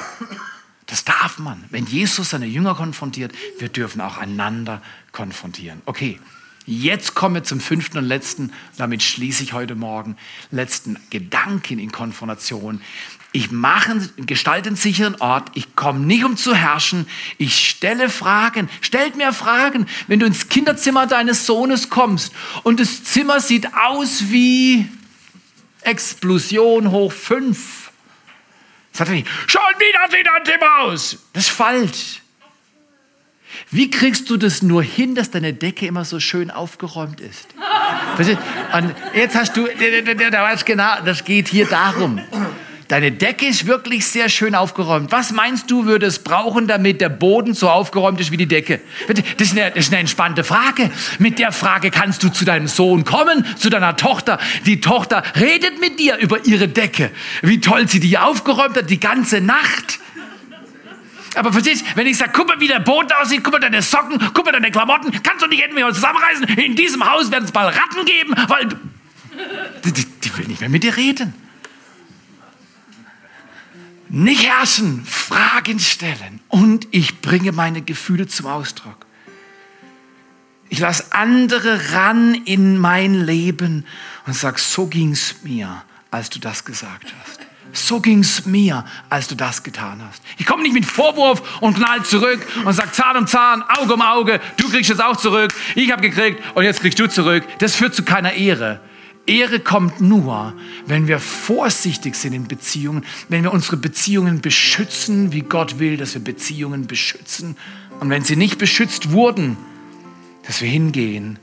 Das 0.87 1.05
darf 1.05 1.39
man. 1.39 1.63
Wenn 1.69 1.85
Jesus 1.85 2.31
seine 2.31 2.47
Jünger 2.47 2.75
konfrontiert, 2.75 3.33
wir 3.59 3.69
dürfen 3.69 4.01
auch 4.01 4.17
einander 4.17 4.81
konfrontieren. 5.13 5.81
Okay, 5.85 6.19
jetzt 6.65 7.15
kommen 7.15 7.35
wir 7.35 7.43
zum 7.43 7.61
fünften 7.61 7.97
und 7.97 8.05
letzten, 8.05 8.51
damit 8.77 9.03
schließe 9.03 9.41
ich 9.41 9.53
heute 9.53 9.75
Morgen, 9.75 10.17
letzten 10.51 10.97
Gedanken 11.09 11.79
in 11.79 11.93
Konfrontation. 11.93 12.81
Ich 13.33 13.51
mache, 13.51 14.09
gestalte 14.17 14.69
einen 14.69 14.77
sicheren 14.77 15.15
Ort. 15.15 15.49
Ich 15.53 15.75
komme 15.75 15.99
nicht, 15.99 16.23
um 16.23 16.37
zu 16.37 16.55
herrschen. 16.55 17.07
Ich 17.37 17.69
stelle 17.69 18.09
Fragen. 18.09 18.69
Stellt 18.81 19.15
mir 19.15 19.33
Fragen. 19.33 19.85
Wenn 20.07 20.19
du 20.19 20.25
ins 20.25 20.49
Kinderzimmer 20.49 21.07
deines 21.07 21.45
Sohnes 21.45 21.89
kommst 21.89 22.33
und 22.63 22.79
das 22.79 23.03
Zimmer 23.03 23.39
sieht 23.39 23.73
aus 23.75 24.29
wie 24.29 24.87
Explosion 25.81 26.91
hoch 26.91 27.11
fünf. 27.11 27.91
Sagt 28.91 29.09
er 29.09 29.15
nicht, 29.15 29.27
schon 29.45 29.61
wieder 29.77 29.99
sieht 30.09 30.27
ein 30.27 30.45
Zimmer 30.45 30.79
aus. 30.79 31.17
Das 31.33 31.43
ist 31.43 31.51
falsch. 31.51 32.21
Wie 33.71 33.89
kriegst 33.89 34.29
du 34.29 34.37
das 34.37 34.61
nur 34.61 34.83
hin, 34.83 35.15
dass 35.15 35.31
deine 35.31 35.53
Decke 35.53 35.85
immer 35.87 36.05
so 36.05 36.19
schön 36.19 36.51
aufgeräumt 36.51 37.21
ist? 37.21 37.47
Und 38.73 38.95
jetzt 39.13 39.35
hast 39.35 39.55
du, 39.55 39.67
da 39.67 40.43
weißt 40.43 40.65
genau, 40.65 41.01
das 41.05 41.23
geht 41.23 41.47
hier 41.47 41.67
darum. 41.67 42.19
Deine 42.87 43.11
Decke 43.11 43.45
ist 43.45 43.67
wirklich 43.67 44.05
sehr 44.05 44.29
schön 44.29 44.55
aufgeräumt. 44.55 45.11
Was 45.11 45.33
meinst 45.33 45.69
du, 45.69 45.85
würde 45.85 46.05
es 46.05 46.19
brauchen, 46.19 46.67
damit 46.67 47.01
der 47.01 47.09
Boden 47.09 47.53
so 47.53 47.69
aufgeräumt 47.69 48.19
ist 48.21 48.31
wie 48.31 48.37
die 48.37 48.45
Decke? 48.45 48.79
Das 49.07 49.47
ist, 49.47 49.51
eine, 49.51 49.71
das 49.71 49.85
ist 49.85 49.91
eine 49.91 49.99
entspannte 49.99 50.45
Frage. 50.45 50.89
Mit 51.19 51.37
der 51.37 51.51
Frage 51.51 51.91
kannst 51.91 52.23
du 52.23 52.29
zu 52.29 52.45
deinem 52.45 52.67
Sohn 52.67 53.03
kommen, 53.03 53.45
zu 53.57 53.69
deiner 53.69 53.97
Tochter. 53.97 54.39
Die 54.65 54.79
Tochter 54.79 55.21
redet 55.35 55.81
mit 55.81 55.99
dir 55.99 56.17
über 56.17 56.45
ihre 56.45 56.69
Decke. 56.69 57.11
Wie 57.41 57.59
toll 57.59 57.89
sie 57.89 57.99
die 57.99 58.17
aufgeräumt 58.17 58.77
hat, 58.77 58.89
die 58.89 59.01
ganze 59.01 59.41
Nacht. 59.41 59.99
Aber 61.35 61.51
verstehst 61.51 61.81
du, 61.81 61.85
wenn 61.95 62.07
ich 62.07 62.17
sage, 62.17 62.31
guck 62.33 62.47
mal, 62.47 62.59
wie 62.61 62.69
der 62.69 62.79
Boden 62.79 63.09
aussieht, 63.21 63.43
guck 63.43 63.53
mal 63.53 63.59
deine 63.59 63.81
Socken, 63.81 64.17
guck 64.33 64.45
mal 64.45 64.53
deine 64.53 64.71
Klamotten, 64.71 65.11
kannst 65.23 65.43
du 65.43 65.47
nicht 65.47 65.61
entweder 65.61 65.93
zusammenreißen? 65.93 66.45
In 66.57 66.75
diesem 66.75 67.07
Haus 67.07 67.29
werden 67.31 67.43
es 67.43 67.51
bald 67.51 67.75
Ratten 67.77 68.05
geben, 68.05 68.33
weil 68.47 68.69
die, 69.83 69.91
die, 69.91 70.05
die 70.05 70.37
will 70.37 70.47
nicht 70.47 70.61
mehr 70.61 70.69
mit 70.69 70.83
dir 70.83 70.95
reden. 70.95 71.33
Nicht 74.09 74.47
herrschen, 74.47 75.05
Fragen 75.05 75.79
stellen 75.79 76.39
und 76.47 76.87
ich 76.91 77.21
bringe 77.21 77.51
meine 77.51 77.81
Gefühle 77.81 78.27
zum 78.27 78.47
Ausdruck. 78.47 79.05
Ich 80.69 80.79
lasse 80.79 81.05
andere 81.11 81.93
ran 81.93 82.33
in 82.33 82.77
mein 82.77 83.13
Leben 83.13 83.85
und 84.25 84.33
sage, 84.33 84.59
so 84.59 84.87
ging 84.87 85.11
es 85.11 85.43
mir, 85.43 85.83
als 86.11 86.29
du 86.29 86.39
das 86.39 86.63
gesagt 86.65 87.13
hast. 87.21 87.39
So 87.73 87.99
ging 87.99 88.19
es 88.19 88.45
mir, 88.45 88.85
als 89.09 89.27
du 89.27 89.35
das 89.35 89.61
getan 89.61 90.01
hast. 90.07 90.21
Ich 90.37 90.45
komme 90.45 90.63
nicht 90.63 90.73
mit 90.73 90.85
Vorwurf 90.85 91.61
und 91.61 91.75
knall 91.75 92.03
zurück 92.03 92.45
und 92.65 92.73
sage 92.73 92.91
Zahn 92.91 93.17
um 93.17 93.27
Zahn, 93.27 93.61
Auge 93.63 93.93
um 93.93 94.01
Auge, 94.01 94.39
du 94.57 94.69
kriegst 94.69 94.89
es 94.89 94.99
auch 94.99 95.17
zurück, 95.17 95.53
ich 95.75 95.91
habe 95.91 96.01
gekriegt 96.01 96.41
und 96.55 96.63
jetzt 96.63 96.79
kriegst 96.79 96.99
du 96.99 97.07
zurück. 97.07 97.43
Das 97.59 97.75
führt 97.75 97.93
zu 97.93 98.03
keiner 98.03 98.33
Ehre. 98.33 98.79
Ehre 99.27 99.59
kommt 99.59 100.01
nur, 100.01 100.53
wenn 100.85 101.07
wir 101.07 101.19
vorsichtig 101.19 102.15
sind 102.15 102.33
in 102.33 102.47
Beziehungen, 102.47 103.03
wenn 103.29 103.43
wir 103.43 103.53
unsere 103.53 103.77
Beziehungen 103.77 104.41
beschützen, 104.41 105.33
wie 105.33 105.41
Gott 105.41 105.79
will, 105.79 105.97
dass 105.97 106.13
wir 106.13 106.23
Beziehungen 106.23 106.87
beschützen. 106.87 107.57
Und 107.99 108.09
wenn 108.09 108.23
sie 108.23 108.35
nicht 108.35 108.57
beschützt 108.57 109.11
wurden, 109.11 109.57
dass 110.45 110.61
wir 110.61 110.69
hingehen 110.69 111.39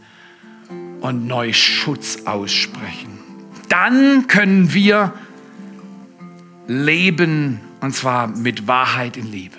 und 1.00 1.26
neu 1.26 1.52
Schutz 1.52 2.22
aussprechen. 2.24 3.18
Dann 3.68 4.26
können 4.26 4.72
wir 4.72 5.12
leben, 6.66 7.60
und 7.80 7.94
zwar 7.94 8.28
mit 8.28 8.66
Wahrheit 8.66 9.18
in 9.18 9.30
Liebe. 9.30 9.58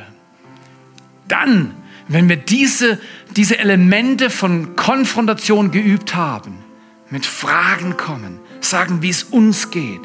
Dann, 1.28 1.72
wenn 2.08 2.28
wir 2.28 2.38
diese, 2.38 3.00
diese 3.36 3.60
Elemente 3.60 4.32
von 4.32 4.76
Konfrontation 4.76 5.70
geübt 5.70 6.16
haben, 6.16 6.65
mit 7.16 7.26
Fragen 7.26 7.96
kommen, 7.96 8.42
sagen, 8.60 9.02
wie 9.02 9.10
es 9.10 9.24
uns 9.24 9.72
geht. 9.72 10.02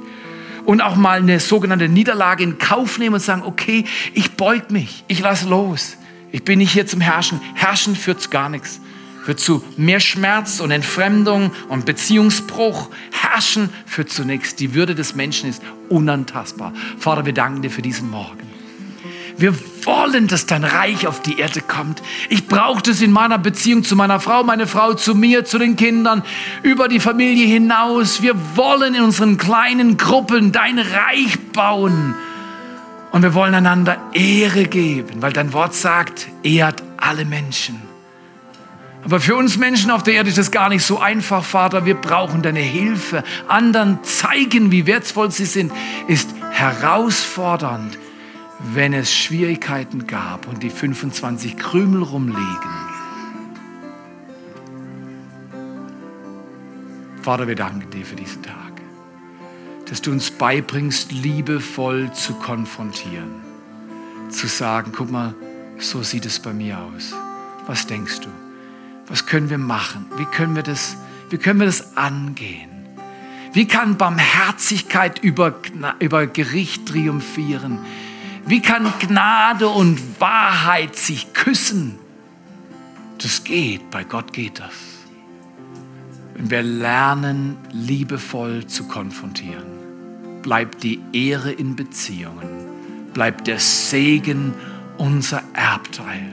Und 0.64 0.80
auch 0.80 0.94
mal 0.94 1.18
eine 1.18 1.40
sogenannte 1.40 1.88
Niederlage 1.88 2.44
in 2.44 2.58
Kauf 2.58 2.98
nehmen 2.98 3.14
und 3.14 3.20
sagen, 3.20 3.42
okay, 3.44 3.84
ich 4.14 4.36
beug 4.36 4.70
mich, 4.70 5.02
ich 5.08 5.18
lass 5.18 5.44
los, 5.44 5.96
Ich 6.30 6.44
bin 6.44 6.60
nicht 6.60 6.70
hier 6.70 6.86
zum 6.86 7.00
Herrschen. 7.00 7.40
Herrschen 7.56 7.96
führt 7.96 8.20
zu 8.20 8.30
gar 8.30 8.48
nichts. 8.48 8.80
Führt 9.24 9.40
zu 9.40 9.64
mehr 9.76 9.98
Schmerz 9.98 10.60
und 10.60 10.70
Entfremdung 10.70 11.50
und 11.68 11.84
Beziehungsbruch. 11.84 12.90
Herrschen 13.10 13.70
führt 13.84 14.10
zu 14.10 14.24
nichts. 14.24 14.54
Die 14.54 14.72
Würde 14.74 14.94
des 14.94 15.16
Menschen 15.16 15.50
ist 15.50 15.60
unantastbar. 15.88 16.72
Vater, 16.96 17.26
wir 17.26 17.32
danken 17.32 17.62
dir 17.62 17.70
für 17.72 17.82
diesen 17.82 18.08
Morgen. 18.08 18.59
Wir 19.40 19.54
wollen, 19.86 20.28
dass 20.28 20.44
dein 20.44 20.64
Reich 20.64 21.06
auf 21.06 21.22
die 21.22 21.38
Erde 21.38 21.62
kommt. 21.62 22.02
Ich 22.28 22.46
brauche 22.46 22.82
das 22.82 23.00
in 23.00 23.10
meiner 23.10 23.38
Beziehung 23.38 23.84
zu 23.84 23.96
meiner 23.96 24.20
Frau, 24.20 24.44
meine 24.44 24.66
Frau 24.66 24.92
zu 24.92 25.14
mir, 25.14 25.46
zu 25.46 25.58
den 25.58 25.76
Kindern, 25.76 26.22
über 26.62 26.88
die 26.88 27.00
Familie 27.00 27.46
hinaus. 27.46 28.20
Wir 28.20 28.34
wollen 28.54 28.94
in 28.94 29.02
unseren 29.02 29.38
kleinen 29.38 29.96
Gruppen 29.96 30.52
dein 30.52 30.78
Reich 30.78 31.38
bauen. 31.54 32.14
Und 33.12 33.22
wir 33.22 33.32
wollen 33.32 33.54
einander 33.54 33.96
Ehre 34.12 34.64
geben, 34.64 35.22
weil 35.22 35.32
dein 35.32 35.54
Wort 35.54 35.74
sagt, 35.74 36.28
ehrt 36.42 36.82
alle 36.98 37.24
Menschen. 37.24 37.80
Aber 39.04 39.20
für 39.20 39.36
uns 39.36 39.56
Menschen 39.56 39.90
auf 39.90 40.02
der 40.02 40.14
Erde 40.14 40.28
ist 40.28 40.36
das 40.36 40.50
gar 40.50 40.68
nicht 40.68 40.84
so 40.84 40.98
einfach, 40.98 41.42
Vater. 41.44 41.86
Wir 41.86 41.94
brauchen 41.94 42.42
deine 42.42 42.60
Hilfe. 42.60 43.24
Anderen 43.48 44.00
zeigen, 44.02 44.70
wie 44.70 44.84
wertvoll 44.84 45.30
sie 45.30 45.46
sind, 45.46 45.72
ist 46.08 46.28
herausfordernd, 46.50 47.96
wenn 48.72 48.92
es 48.92 49.14
Schwierigkeiten 49.14 50.06
gab 50.06 50.46
und 50.46 50.62
die 50.62 50.70
25 50.70 51.56
Krümel 51.56 52.02
rumliegen. 52.02 52.70
Vater, 57.22 57.46
wir 57.48 57.56
danken 57.56 57.90
dir 57.90 58.04
für 58.04 58.16
diesen 58.16 58.42
Tag 58.42 58.70
dass 59.90 60.00
du 60.00 60.12
uns 60.12 60.30
beibringst, 60.30 61.10
liebevoll 61.10 62.12
zu 62.12 62.34
konfrontieren. 62.34 63.42
Zu 64.28 64.46
sagen, 64.46 64.92
guck 64.94 65.10
mal, 65.10 65.34
so 65.78 66.04
sieht 66.04 66.24
es 66.26 66.38
bei 66.38 66.52
mir 66.52 66.78
aus. 66.78 67.12
Was 67.66 67.88
denkst 67.88 68.20
du? 68.20 68.28
Was 69.08 69.26
können 69.26 69.50
wir 69.50 69.58
machen? 69.58 70.06
Wie 70.16 70.24
können 70.26 70.54
wir 70.54 70.62
das, 70.62 70.96
wie 71.30 71.38
können 71.38 71.58
wir 71.58 71.66
das 71.66 71.96
angehen? 71.96 72.70
Wie 73.52 73.66
kann 73.66 73.96
Barmherzigkeit 73.96 75.18
über, 75.24 75.56
über 75.98 76.28
Gericht 76.28 76.86
triumphieren? 76.86 77.80
Wie 78.50 78.60
kann 78.60 78.92
Gnade 78.98 79.68
und 79.68 80.20
Wahrheit 80.20 80.96
sich 80.96 81.32
küssen? 81.34 82.00
Das 83.18 83.44
geht, 83.44 83.90
bei 83.90 84.02
Gott 84.02 84.32
geht 84.32 84.58
das. 84.58 84.74
Wenn 86.34 86.50
wir 86.50 86.62
lernen, 86.62 87.56
liebevoll 87.70 88.66
zu 88.66 88.88
konfrontieren 88.88 89.80
bleibt 90.42 90.82
die 90.82 91.00
Ehre 91.12 91.52
in 91.52 91.76
Beziehungen, 91.76 92.48
bleibt 93.12 93.46
der 93.46 93.58
Segen 93.58 94.54
unser 94.98 95.42
Erbteil. 95.52 96.32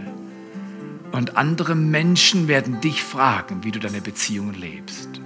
Und 1.11 1.37
andere 1.37 1.75
Menschen 1.75 2.47
werden 2.47 2.81
dich 2.81 3.03
fragen, 3.03 3.63
wie 3.63 3.71
du 3.71 3.79
deine 3.79 4.01
Beziehungen 4.01 4.55
lebst. 4.55 5.21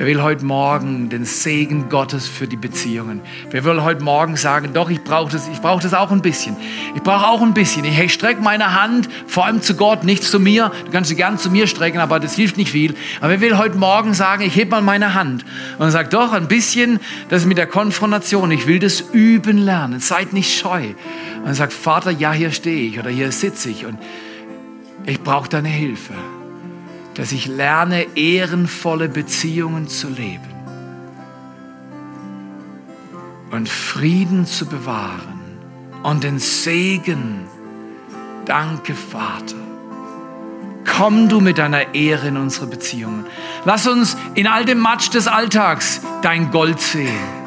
Wer 0.00 0.06
will 0.06 0.22
heute 0.22 0.46
Morgen 0.46 1.10
den 1.10 1.26
Segen 1.26 1.90
Gottes 1.90 2.26
für 2.26 2.46
die 2.46 2.56
Beziehungen? 2.56 3.20
Wer 3.50 3.64
will 3.64 3.82
heute 3.82 4.02
Morgen 4.02 4.34
sagen, 4.34 4.70
doch, 4.72 4.88
ich 4.88 5.04
brauche 5.04 5.30
das, 5.30 5.46
ich 5.46 5.58
das 5.58 5.92
auch 5.92 6.10
ein 6.10 6.22
bisschen. 6.22 6.56
Ich 6.94 7.02
brauche 7.02 7.26
auch 7.26 7.42
ein 7.42 7.52
bisschen. 7.52 7.84
Ich 7.84 8.14
strecke 8.14 8.40
meine 8.40 8.80
Hand, 8.80 9.10
vor 9.26 9.44
allem 9.44 9.60
zu 9.60 9.74
Gott, 9.74 10.02
nicht 10.04 10.24
zu 10.24 10.40
mir. 10.40 10.72
Du 10.86 10.90
kannst 10.90 11.10
sie 11.10 11.16
gern 11.16 11.36
zu 11.36 11.50
mir 11.50 11.66
strecken, 11.66 11.98
aber 11.98 12.18
das 12.18 12.34
hilft 12.34 12.56
nicht 12.56 12.70
viel. 12.70 12.94
Aber 13.20 13.28
wer 13.28 13.42
will 13.42 13.58
heute 13.58 13.76
Morgen 13.76 14.14
sagen, 14.14 14.42
ich 14.42 14.56
hebe 14.56 14.70
mal 14.70 14.80
meine 14.80 15.12
Hand 15.12 15.44
und 15.76 15.90
sagt, 15.90 16.14
doch, 16.14 16.32
ein 16.32 16.48
bisschen, 16.48 16.98
das 17.28 17.42
ist 17.42 17.46
mit 17.46 17.58
der 17.58 17.66
Konfrontation. 17.66 18.50
Ich 18.52 18.66
will 18.66 18.78
das 18.78 19.02
üben 19.12 19.58
lernen. 19.58 20.00
Seid 20.00 20.32
nicht 20.32 20.58
scheu. 20.58 20.94
Und 21.44 21.52
sagt, 21.52 21.74
Vater, 21.74 22.10
ja, 22.10 22.32
hier 22.32 22.52
stehe 22.52 22.88
ich 22.88 22.98
oder 22.98 23.10
hier 23.10 23.30
sitze 23.32 23.68
ich 23.68 23.84
und 23.84 23.98
ich 25.04 25.20
brauche 25.20 25.50
deine 25.50 25.68
Hilfe 25.68 26.14
dass 27.14 27.32
ich 27.32 27.46
lerne, 27.46 28.16
ehrenvolle 28.16 29.08
Beziehungen 29.08 29.88
zu 29.88 30.08
leben 30.08 30.50
und 33.50 33.68
Frieden 33.68 34.46
zu 34.46 34.66
bewahren 34.66 35.40
und 36.02 36.24
den 36.24 36.38
Segen. 36.38 37.46
Danke, 38.46 38.94
Vater. 38.94 39.56
Komm 40.86 41.28
du 41.28 41.40
mit 41.40 41.58
deiner 41.58 41.94
Ehre 41.94 42.28
in 42.28 42.36
unsere 42.36 42.66
Beziehungen. 42.66 43.26
Lass 43.64 43.86
uns 43.86 44.16
in 44.34 44.46
all 44.46 44.64
dem 44.64 44.78
Matsch 44.78 45.10
des 45.10 45.28
Alltags 45.28 46.00
dein 46.22 46.50
Gold 46.50 46.80
sehen. 46.80 47.40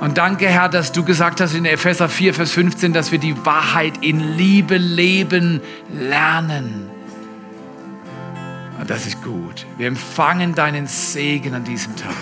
Und 0.00 0.18
danke, 0.18 0.48
Herr, 0.48 0.68
dass 0.68 0.90
du 0.90 1.04
gesagt 1.04 1.40
hast 1.40 1.54
in 1.54 1.64
Epheser 1.64 2.08
4, 2.08 2.34
Vers 2.34 2.50
15, 2.50 2.92
dass 2.92 3.12
wir 3.12 3.18
die 3.18 3.46
Wahrheit 3.46 3.94
in 4.00 4.36
Liebe 4.36 4.76
leben 4.76 5.60
lernen. 5.92 6.91
Und 8.82 8.90
das 8.90 9.06
ist 9.06 9.22
gut. 9.22 9.64
Wir 9.78 9.86
empfangen 9.86 10.56
deinen 10.56 10.88
Segen 10.88 11.54
an 11.54 11.62
diesem 11.62 11.94
Tag. 11.94 12.16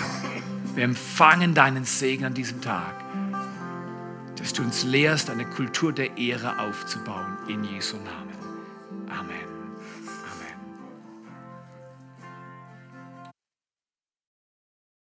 Wir 0.75 0.83
empfangen 0.83 1.55
deinen 1.55 1.85
Segen 1.85 2.23
an 2.23 2.35
diesem 2.35 2.61
Tag, 2.61 2.93
dass 4.37 4.53
du 4.53 4.61
uns 4.61 4.83
lehrst, 4.83 5.31
eine 5.31 5.45
Kultur 5.45 5.91
der 5.91 6.19
Ehre 6.19 6.59
aufzubauen. 6.59 7.35
In 7.47 7.63
Jesu 7.63 7.97
Namen. 7.97 9.09
Amen. 9.09 9.40